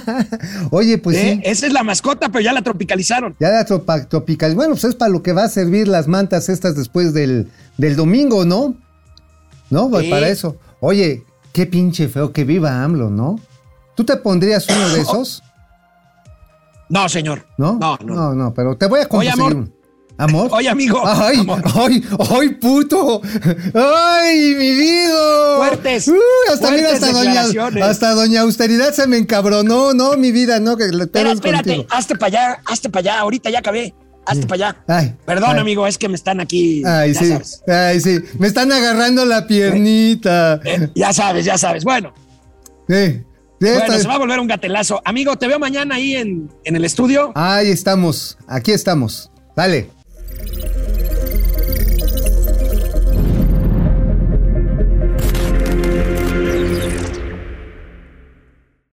Oye, 0.71 0.99
pues 0.99 1.19
sí. 1.19 1.41
Esa 1.45 1.67
es 1.67 1.73
la 1.73 1.83
mascota, 1.83 2.29
pero 2.31 2.41
ya 2.41 2.53
la 2.53 2.63
tropicalizaron. 2.63 3.37
Ya 3.39 3.51
la 3.51 3.65
tropicalizaron. 3.65 4.57
Bueno, 4.57 4.75
pues 4.75 4.85
es 4.85 4.95
para 4.95 5.11
lo 5.11 5.23
que 5.23 5.33
va 5.33 5.45
a 5.45 5.49
servir 5.49 5.89
las 5.89 6.09
mantas 6.09 6.49
estas 6.49 6.77
después 6.77 7.13
del, 7.13 7.51
del 7.77 7.97
domingo, 7.97 8.45
¿no? 8.45 8.75
¿No? 9.71 9.91
Pues 9.91 10.09
para 10.09 10.29
eso. 10.29 10.57
Oye, 10.81 11.25
qué 11.53 11.67
pinche 11.67 12.09
feo 12.09 12.33
que 12.33 12.45
viva 12.45 12.83
AMLO, 12.83 13.11
¿no? 13.11 13.39
¿Tú 13.95 14.05
te 14.05 14.17
pondrías 14.17 14.67
uno 14.69 14.89
de 14.91 15.01
esos? 15.03 15.43
No, 16.89 17.09
señor. 17.09 17.47
¿No? 17.57 17.79
No, 17.79 17.99
no. 18.05 18.35
No, 18.35 18.55
pero 18.55 18.77
te 18.77 18.87
voy 18.87 19.01
a 19.01 19.07
conseguir 19.07 19.41
amor. 19.41 19.69
¿Amor? 20.19 20.51
Oye, 20.53 20.69
amigo. 20.69 21.03
¡Ay, 21.05 21.45
ay, 21.75 22.05
ay, 22.31 22.49
puto! 22.51 23.21
¡Ay, 23.75 24.55
mi 24.55 24.71
vida! 24.71 25.57
Fuertes. 25.57 26.09
Uh, 26.09 26.15
hasta 26.53 26.71
mira, 26.71 26.93
hasta 26.93 27.13
doña, 27.13 27.45
hasta 27.83 28.11
doña 28.13 28.41
Austeridad 28.43 28.93
se 28.93 29.07
me 29.07 29.17
encabronó, 29.17 29.95
no, 29.95 30.17
mi 30.17 30.33
vida, 30.33 30.61
no, 30.61 30.77
que 30.77 30.89
le 30.89 31.05
Espera, 31.05 31.33
espérate, 31.33 31.87
hazte 31.91 32.17
para 32.17 32.27
allá, 32.27 32.63
hazte 32.67 32.91
para 32.91 33.01
allá, 33.01 33.21
ahorita 33.21 33.51
ya 33.51 33.59
acabé. 33.61 33.95
Hazte 34.25 34.47
para 34.47 34.69
allá. 34.69 34.85
Ay, 34.87 35.17
Perdón, 35.27 35.59
amigo, 35.59 35.87
es 35.87 35.99
que 35.99 36.09
me 36.09 36.15
están 36.15 36.41
aquí. 36.41 36.83
Ay, 36.87 37.15
sí. 37.15 37.35
Ay, 37.67 38.01
sí. 38.01 38.21
Me 38.39 38.47
están 38.47 38.71
agarrando 38.71 39.25
la 39.25 39.49
piernita. 39.49 40.61
Eh, 40.65 40.91
ya 40.95 41.13
sabes, 41.13 41.45
ya 41.45 41.59
sabes. 41.59 41.83
Bueno. 41.83 42.15
Sí. 42.89 43.21
Bueno, 43.59 43.99
se 43.99 44.09
va 44.09 44.15
a 44.15 44.19
volver 44.19 44.39
un 44.39 44.47
gatelazo. 44.47 45.01
Amigo, 45.05 45.37
te 45.37 45.49
veo 45.49 45.59
mañana 45.59 45.97
ahí 45.97 46.17
en, 46.17 46.51
en 46.65 46.77
el 46.77 46.85
estudio. 46.85 47.33
Ahí 47.35 47.71
estamos. 47.71 48.39
Aquí 48.47 48.73
estamos. 48.73 49.31
Dale. 49.57 49.89
Thank 50.45 50.77
you. 50.77 50.82